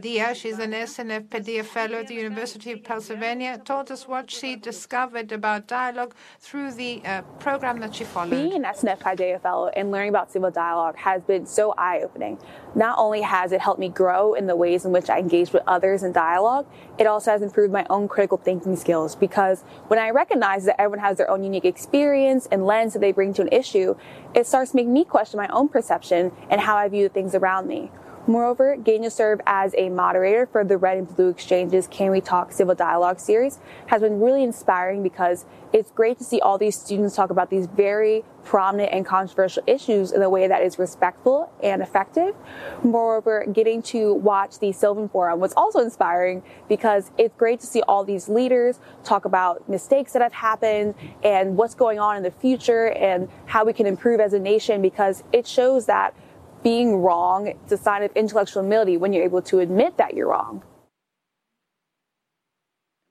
Dia, 0.00 0.32
she's 0.32 0.60
an 0.60 0.70
SNF 0.70 1.26
Paideia 1.26 1.64
Fellow 1.64 1.98
at 1.98 2.06
the 2.06 2.14
University 2.14 2.70
of 2.70 2.84
Pennsylvania, 2.84 3.60
told 3.64 3.90
us 3.90 4.06
what 4.06 4.30
she 4.30 4.54
discovered 4.54 5.32
about 5.32 5.66
dialogue 5.66 6.14
through 6.38 6.70
the 6.70 7.02
uh, 7.04 7.22
program 7.40 7.80
that 7.80 7.96
she 7.96 8.04
followed. 8.04 8.30
Being 8.30 8.52
an 8.52 8.62
SNF 8.62 9.00
Paideia 9.00 9.42
Fellow 9.42 9.70
and 9.74 9.90
learning 9.90 10.10
about 10.10 10.30
civil 10.30 10.52
dialogue 10.52 10.94
has 10.98 11.24
been 11.24 11.46
so 11.46 11.74
eye 11.76 12.02
opening. 12.04 12.38
Not 12.76 12.96
only 12.96 13.22
has 13.22 13.50
it 13.50 13.60
helped 13.60 13.80
me 13.80 13.88
grow 13.88 14.34
in 14.34 14.46
the 14.46 14.54
ways 14.54 14.84
in 14.84 14.92
which 14.92 15.10
I 15.10 15.18
engage 15.18 15.52
with 15.52 15.64
others 15.66 16.04
in 16.04 16.12
dialogue, 16.12 16.68
it 16.96 17.08
also 17.08 17.32
has 17.32 17.42
improved 17.42 17.72
my 17.72 17.84
own 17.90 18.06
critical 18.06 18.38
thinking 18.38 18.76
skills 18.76 19.16
because 19.16 19.62
when 19.88 19.98
I 19.98 20.10
recognize 20.10 20.64
that 20.66 20.80
everyone 20.80 21.04
has 21.04 21.16
their 21.16 21.28
own 21.28 21.42
unique 21.42 21.64
experience 21.64 22.46
and 22.52 22.64
lens 22.64 22.92
that 22.92 23.00
they 23.00 23.10
bring 23.10 23.34
to 23.34 23.42
an 23.42 23.48
issue, 23.48 23.96
it 24.32 24.46
starts 24.46 24.70
to 24.70 24.76
make 24.76 24.86
me 24.86 25.04
question 25.04 25.38
my 25.38 25.48
own 25.48 25.68
perception 25.68 26.30
and 26.50 26.60
how 26.60 26.76
I 26.76 26.86
view 26.88 27.02
the 27.02 27.12
things 27.12 27.34
around 27.34 27.66
me. 27.66 27.90
Moreover, 28.28 28.76
getting 28.76 29.04
to 29.04 29.10
serve 29.10 29.40
as 29.46 29.74
a 29.78 29.88
moderator 29.88 30.44
for 30.44 30.62
the 30.62 30.76
Red 30.76 30.98
and 30.98 31.16
Blue 31.16 31.30
Exchanges 31.30 31.88
Can 31.90 32.10
We 32.10 32.20
Talk 32.20 32.52
Civil 32.52 32.74
Dialogue 32.74 33.20
series 33.20 33.58
has 33.86 34.02
been 34.02 34.20
really 34.20 34.42
inspiring 34.42 35.02
because 35.02 35.46
it's 35.72 35.90
great 35.90 36.18
to 36.18 36.24
see 36.24 36.38
all 36.38 36.58
these 36.58 36.78
students 36.78 37.16
talk 37.16 37.30
about 37.30 37.48
these 37.48 37.66
very 37.66 38.24
prominent 38.44 38.92
and 38.92 39.06
controversial 39.06 39.62
issues 39.66 40.12
in 40.12 40.20
a 40.20 40.28
way 40.28 40.46
that 40.46 40.62
is 40.62 40.78
respectful 40.78 41.50
and 41.62 41.80
effective. 41.80 42.34
Moreover, 42.82 43.46
getting 43.50 43.80
to 43.84 44.12
watch 44.12 44.58
the 44.58 44.72
Silfen 44.72 45.10
Forum 45.10 45.40
was 45.40 45.54
also 45.54 45.78
inspiring 45.78 46.42
because 46.68 47.10
it's 47.16 47.34
great 47.38 47.60
to 47.60 47.66
see 47.66 47.80
all 47.88 48.04
these 48.04 48.28
leaders 48.28 48.78
talk 49.04 49.24
about 49.24 49.66
mistakes 49.70 50.12
that 50.12 50.20
have 50.20 50.34
happened 50.34 50.94
and 51.24 51.56
what's 51.56 51.74
going 51.74 51.98
on 51.98 52.18
in 52.18 52.22
the 52.22 52.30
future 52.30 52.90
and 52.90 53.26
how 53.46 53.64
we 53.64 53.72
can 53.72 53.86
improve 53.86 54.20
as 54.20 54.34
a 54.34 54.38
nation 54.38 54.82
because 54.82 55.24
it 55.32 55.46
shows 55.46 55.86
that 55.86 56.14
being 56.62 56.96
wrong. 57.02 57.46
It's 57.48 57.72
a 57.72 57.76
sign 57.76 58.02
of 58.02 58.10
intellectual 58.14 58.62
humility 58.62 58.96
when 58.96 59.12
you're 59.12 59.24
able 59.24 59.42
to 59.42 59.60
admit 59.60 59.96
that 59.96 60.14
you're 60.14 60.28
wrong. 60.28 60.62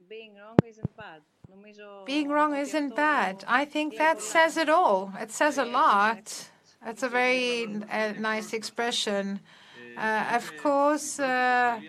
Being 0.09 0.35
wrong 0.35 0.57
isn't 0.65 0.97
bad. 0.97 1.21
Being 2.05 2.29
wrong 2.29 2.55
isn't 2.55 2.95
bad. 2.95 3.43
I 3.47 3.65
think 3.65 3.97
that 3.97 4.21
says 4.21 4.57
it 4.57 4.69
all. 4.69 5.11
It 5.19 5.31
says 5.31 5.57
a 5.57 5.65
lot. 5.65 6.49
That's 6.83 7.03
a 7.03 7.09
very 7.09 7.65
uh, 7.91 8.13
nice 8.19 8.53
expression. 8.53 9.41
Uh, 9.97 10.25
of 10.33 10.55
course, 10.57 11.19
uh, 11.19 11.79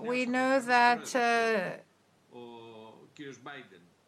we 0.00 0.26
know 0.26 0.58
that. 0.60 1.14
Uh, 1.14 1.78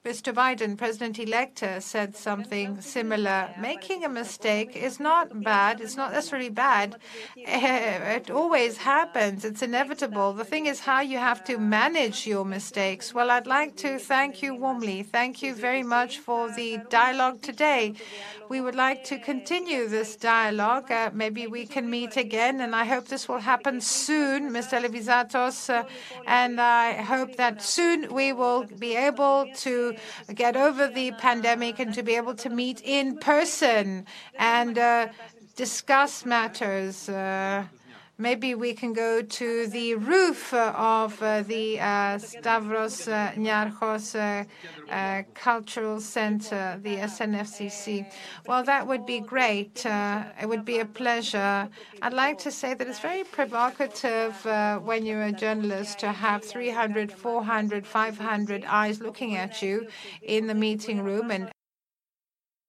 Mr. 0.03 0.33
Biden, 0.33 0.79
President 0.79 1.19
elect, 1.19 1.63
said 1.81 2.17
something 2.17 2.81
similar. 2.81 3.51
Making 3.61 4.03
a 4.03 4.09
mistake 4.09 4.75
is 4.75 4.99
not 4.99 5.43
bad. 5.43 5.83
It's 5.83 5.95
not 5.95 6.13
necessarily 6.13 6.49
bad. 6.49 6.97
It 7.37 8.31
always 8.31 8.79
happens. 8.79 9.45
It's 9.45 9.61
inevitable. 9.61 10.33
The 10.33 10.45
thing 10.47 10.65
is 10.65 10.81
how 10.81 11.03
you 11.03 11.19
have 11.19 11.45
to 11.45 11.59
manage 11.59 12.27
your 12.27 12.47
mistakes. 12.47 13.13
Well, 13.13 13.31
I'd 13.31 13.47
like 13.47 13.77
to 13.77 13.99
thank 13.99 14.43
you 14.43 14.55
warmly. 14.55 15.03
Thank 15.03 15.43
you 15.43 15.55
very 15.55 15.83
much 15.83 16.19
for 16.19 16.51
the 16.51 16.79
dialogue 16.89 17.43
today. 17.43 17.93
We 18.49 18.63
would 18.63 18.75
like 18.75 19.05
to 19.05 19.19
continue 19.19 19.87
this 19.87 20.17
dialogue. 20.17 20.91
Uh, 20.91 21.11
maybe 21.13 21.47
we 21.47 21.67
can 21.67 21.89
meet 21.89 22.17
again, 22.17 22.63
and 22.63 22.75
I 22.75 22.85
hope 22.85 23.07
this 23.07 23.29
will 23.29 23.39
happen 23.39 23.81
soon, 23.81 24.51
Mr. 24.51 24.83
Levizatos. 24.83 25.69
Uh, 25.69 25.85
and 26.27 26.61
I 26.61 26.95
hope 26.95 27.37
that 27.37 27.63
soon 27.63 28.13
we 28.13 28.33
will 28.33 28.65
be 28.65 28.97
able 28.97 29.47
to 29.59 29.90
get 30.35 30.57
over 30.57 30.89
the 30.89 31.13
pandemic 31.13 31.79
and 31.79 31.95
to 31.95 32.03
be 32.03 32.17
able 32.17 32.35
to 32.35 32.51
meet 32.51 32.81
in 32.85 33.19
person 33.19 34.07
and 34.39 34.79
uh, 34.79 35.09
discuss 35.57 36.25
matters. 36.25 37.09
Maybe 38.21 38.55
we 38.55 38.75
can 38.75 38.93
go 38.93 39.23
to 39.23 39.67
the 39.69 39.95
roof 39.95 40.53
of 40.53 41.23
uh, 41.23 41.41
the 41.41 41.81
uh, 41.81 42.19
Stavros 42.19 43.09
uh, 43.09 43.33
Niarchos 43.35 44.47
Cultural 45.33 45.99
Center, 46.01 46.79
the 46.83 46.97
SNFCC. 46.97 48.13
Well, 48.47 48.63
that 48.65 48.87
would 48.87 49.07
be 49.07 49.21
great. 49.21 49.87
It 49.87 50.47
would 50.47 50.67
be 50.67 50.81
a 50.81 50.85
pleasure. 50.85 51.67
I'd 52.03 52.13
like 52.13 52.37
to 52.41 52.51
say 52.51 52.75
that 52.75 52.87
it's 52.87 53.01
very 53.01 53.25
provocative 53.25 54.45
when 54.85 55.07
you're 55.07 55.23
a 55.23 55.33
journalist 55.33 55.99
to 56.01 56.13
have 56.13 56.45
300, 56.45 57.11
400, 57.11 57.87
500 57.87 58.65
eyes 58.67 59.01
looking 59.01 59.37
at 59.37 59.63
you 59.63 59.89
in 60.21 60.47
the 60.47 60.55
meeting 60.55 61.03
room 61.03 61.31
and 61.31 61.51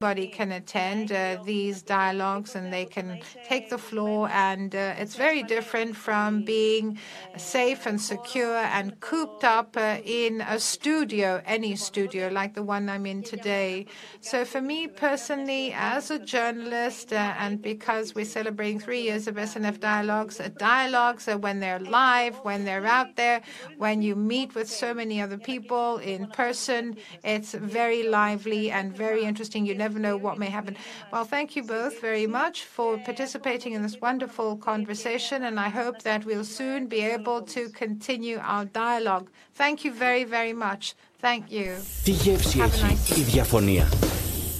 Everybody 0.01 0.29
can 0.29 0.51
attend 0.51 1.11
uh, 1.11 1.37
these 1.45 1.83
dialogues 1.83 2.55
and 2.55 2.73
they 2.73 2.85
can 2.85 3.21
take 3.45 3.69
the 3.69 3.77
floor, 3.77 4.29
and 4.29 4.73
uh, 4.73 4.95
it's 4.97 5.15
very 5.15 5.43
different 5.43 5.95
from 5.95 6.43
being 6.43 6.97
safe 7.37 7.85
and 7.85 8.01
secure 8.01 8.57
and 8.57 8.99
cooped 8.99 9.43
up 9.43 9.77
uh, 9.77 9.99
in 10.03 10.41
a 10.41 10.59
studio, 10.59 11.39
any 11.45 11.75
studio 11.75 12.29
like 12.29 12.55
the 12.55 12.63
one 12.63 12.89
I'm 12.89 13.05
in 13.05 13.21
today. 13.21 13.85
So, 14.21 14.43
for 14.43 14.59
me 14.59 14.87
personally, 14.87 15.71
as 15.71 16.09
a 16.09 16.17
journalist, 16.17 17.13
uh, 17.13 17.35
and 17.37 17.61
because 17.61 18.15
we're 18.15 18.25
celebrating 18.25 18.79
three 18.79 19.03
years 19.03 19.27
of 19.27 19.35
SNF 19.35 19.79
dialogues, 19.79 20.39
uh, 20.39 20.49
dialogues 20.57 21.27
are 21.27 21.37
when 21.37 21.59
they're 21.59 21.77
live, 21.77 22.37
when 22.37 22.65
they're 22.65 22.87
out 22.87 23.17
there, 23.17 23.41
when 23.77 24.01
you 24.01 24.15
meet 24.15 24.55
with 24.55 24.67
so 24.67 24.95
many 24.95 25.21
other 25.21 25.37
people 25.37 25.97
in 25.97 26.25
person, 26.25 26.97
it's 27.23 27.53
very 27.53 28.01
lively 28.01 28.71
and 28.71 28.97
very 28.97 29.25
interesting. 29.25 29.63
You 29.63 29.75
never 29.75 29.90
know 29.99 30.17
what 30.17 30.37
may 30.37 30.49
happen. 30.49 30.75
Well, 31.11 31.25
thank 31.25 31.55
you 31.55 31.63
both 31.63 31.99
very 32.01 32.27
much 32.27 32.63
for 32.75 32.97
participating 33.09 33.73
in 33.73 33.81
this 33.81 33.97
wonderful 34.01 34.57
conversation, 34.57 35.43
and 35.43 35.59
I 35.59 35.69
hope 35.69 36.01
that 36.03 36.25
we'll 36.25 36.49
soon 36.59 36.87
be 36.87 37.01
able 37.15 37.41
to 37.55 37.69
continue 37.69 38.37
our 38.53 38.65
dialogue. 38.65 39.27
Thank 39.61 39.77
you 39.85 39.91
very, 39.93 40.23
very 40.23 40.53
much. 40.53 40.95
Thank 41.21 41.43
you. 41.51 41.69
Τι 42.03 42.11
γεύση 42.11 42.57
Have 42.59 42.61
a 42.61 42.91
έχει 42.91 43.13
nice 43.13 43.17
η 43.17 43.21
διαφωνία. 43.21 43.89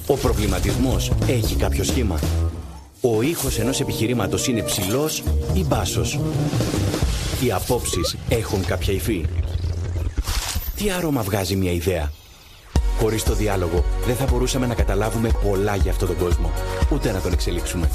Ο 0.08 0.14
προβληματισμός 0.18 1.12
έχει 1.28 1.56
κάποιο 1.56 1.84
σχήμα. 1.84 2.20
Ο 3.02 3.22
ήχος 3.22 3.60
ενός 3.60 3.80
επιχειρήματος 3.80 4.48
είναι 4.48 4.64
ψηλός 4.64 5.24
ή 5.54 5.64
μπάσος. 5.64 6.20
Οι 7.44 7.52
απόψεις 7.52 8.18
έχουν 8.30 8.66
κάποια 8.66 8.94
υφή. 8.94 9.26
Τι 10.76 10.92
άρωμα 10.92 11.22
βγάζει 11.22 11.56
μια 11.56 11.72
ιδέα. 11.72 12.12
Χωρίς 13.02 13.24
το 13.24 13.34
διάλογο 13.34 13.84
δεν 14.06 14.16
θα 14.16 14.26
μπορούσαμε 14.26 14.66
να 14.66 14.76
καταλάβουμε 14.76 15.30
πολλά 15.44 15.76
για 15.76 15.92
αυτόν 15.92 16.08
τον 16.08 16.18
κόσμο, 16.18 16.52
ούτε 16.92 17.12
να 17.12 17.22
τον 17.22 17.34
εξελίξουμε. 17.34 17.90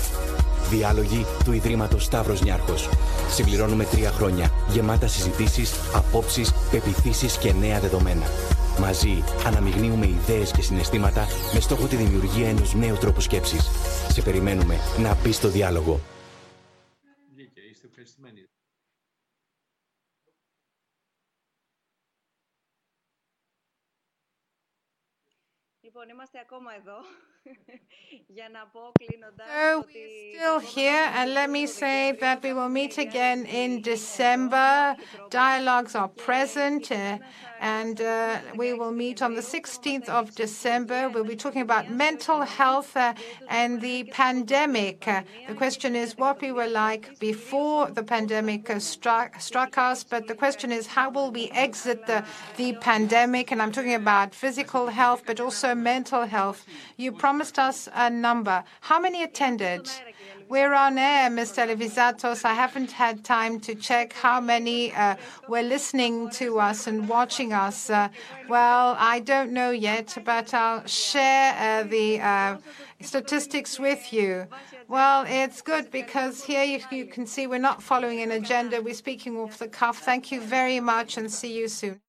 Διάλογοι 0.70 1.26
του 1.44 1.52
Ιδρύματος 1.52 2.04
Σταύρος 2.04 2.42
Νιάρχος. 2.42 2.88
Συμπληρώνουμε 3.30 3.84
τρία 3.84 4.10
χρόνια 4.10 4.50
γεμάτα 4.68 5.06
συζητήσεις, 5.06 5.72
απόψεις, 5.94 6.52
πεπιθήσεις 6.70 7.36
και 7.36 7.52
νέα 7.52 7.80
δεδομένα. 7.80 8.26
Μαζί 8.80 9.24
αναμειγνύουμε 9.46 10.06
ιδέες 10.06 10.50
και 10.50 10.62
συναισθήματα 10.62 11.26
με 11.54 11.60
στόχο 11.60 11.86
τη 11.86 11.96
δημιουργία 11.96 12.48
ενός 12.48 12.74
νέου 12.74 12.96
τρόπου 12.96 13.20
σκέψης. 13.20 13.70
Σε 14.12 14.22
περιμένουμε 14.22 14.76
να 15.02 15.16
μπει 15.22 15.32
στο 15.32 15.48
διάλογο. 15.48 16.00
είμαστε 26.15 26.39
ακόμα 26.39 26.71
εδώ. 26.75 26.97
Για 28.27 28.49
να 28.51 28.67
πω 28.73 28.91
κλείνοντας 28.99 29.47
So 29.47 29.79
ότι 29.79 29.93
we're 29.93 30.37
still 30.37 30.59
here, 30.75 31.05
and 31.17 31.27
let 31.33 31.49
me 31.57 31.65
say 31.81 32.11
that 32.23 32.37
we 32.43 32.51
will 32.53 32.73
meet 32.79 32.95
again 32.97 33.39
in 33.45 33.81
December. 33.81 34.95
Dialogues 35.29 35.93
are 35.95 36.11
present, 36.27 36.91
uh, 36.91 37.17
and 37.66 38.00
uh, 38.00 38.38
we 38.54 38.72
will 38.74 38.92
meet 38.92 39.20
on 39.22 39.34
the 39.34 39.40
16th 39.40 40.08
of 40.08 40.32
December. 40.36 41.08
We'll 41.08 41.24
be 41.24 41.34
talking 41.34 41.62
about 41.62 41.90
mental 41.90 42.42
health 42.42 42.96
uh, 42.96 43.12
and 43.48 43.80
the 43.80 44.04
pandemic. 44.04 45.08
Uh, 45.08 45.22
the 45.48 45.54
question 45.54 45.96
is 45.96 46.16
what 46.16 46.40
we 46.40 46.52
were 46.52 46.68
like 46.68 47.18
before 47.18 47.90
the 47.90 48.04
pandemic 48.04 48.70
uh, 48.70 48.78
struck, 48.78 49.40
struck 49.40 49.78
us, 49.78 50.04
but 50.04 50.28
the 50.28 50.36
question 50.36 50.70
is 50.70 50.86
how 50.86 51.10
will 51.10 51.32
we 51.32 51.50
exit 51.50 52.06
the, 52.06 52.24
the 52.56 52.74
pandemic? 52.74 53.50
And 53.50 53.60
I'm 53.60 53.72
talking 53.72 53.94
about 53.94 54.32
physical 54.32 54.86
health, 54.86 55.24
but 55.26 55.40
also 55.40 55.74
mental 55.74 56.24
health. 56.24 56.64
You 56.96 57.10
promised 57.10 57.58
us 57.58 57.88
a 57.92 58.08
number. 58.08 58.62
How 58.82 59.00
many 59.00 59.24
attended? 59.24 59.90
We're 60.48 60.74
on 60.74 60.96
air, 60.96 61.28
Mr. 61.28 61.66
Levizatos. 61.66 62.44
I 62.44 62.54
haven't 62.54 62.92
had 62.92 63.24
time 63.24 63.58
to 63.60 63.74
check 63.74 64.12
how 64.12 64.40
many 64.40 64.92
uh, 64.94 65.16
were 65.48 65.62
listening 65.62 66.30
to 66.30 66.60
us 66.60 66.86
and 66.86 67.08
watching 67.08 67.52
us. 67.52 67.90
Uh, 67.90 68.10
well, 68.48 68.94
I 68.96 69.18
don't 69.18 69.50
know 69.52 69.72
yet, 69.72 70.16
but 70.24 70.54
I'll 70.54 70.86
share 70.86 71.52
uh, 71.58 71.88
the 71.88 72.20
uh, 72.20 72.58
statistics 73.00 73.80
with 73.80 74.12
you. 74.12 74.46
Well, 74.86 75.24
it's 75.26 75.62
good 75.62 75.90
because 75.90 76.44
here 76.44 76.62
you, 76.62 76.80
you 76.92 77.06
can 77.06 77.26
see 77.26 77.48
we're 77.48 77.58
not 77.58 77.82
following 77.82 78.20
an 78.20 78.30
agenda. 78.30 78.80
We're 78.80 78.94
speaking 78.94 79.36
off 79.36 79.58
the 79.58 79.66
cuff. 79.66 79.98
Thank 79.98 80.30
you 80.30 80.40
very 80.40 80.78
much 80.78 81.16
and 81.16 81.28
see 81.28 81.58
you 81.58 81.66
soon. 81.66 82.00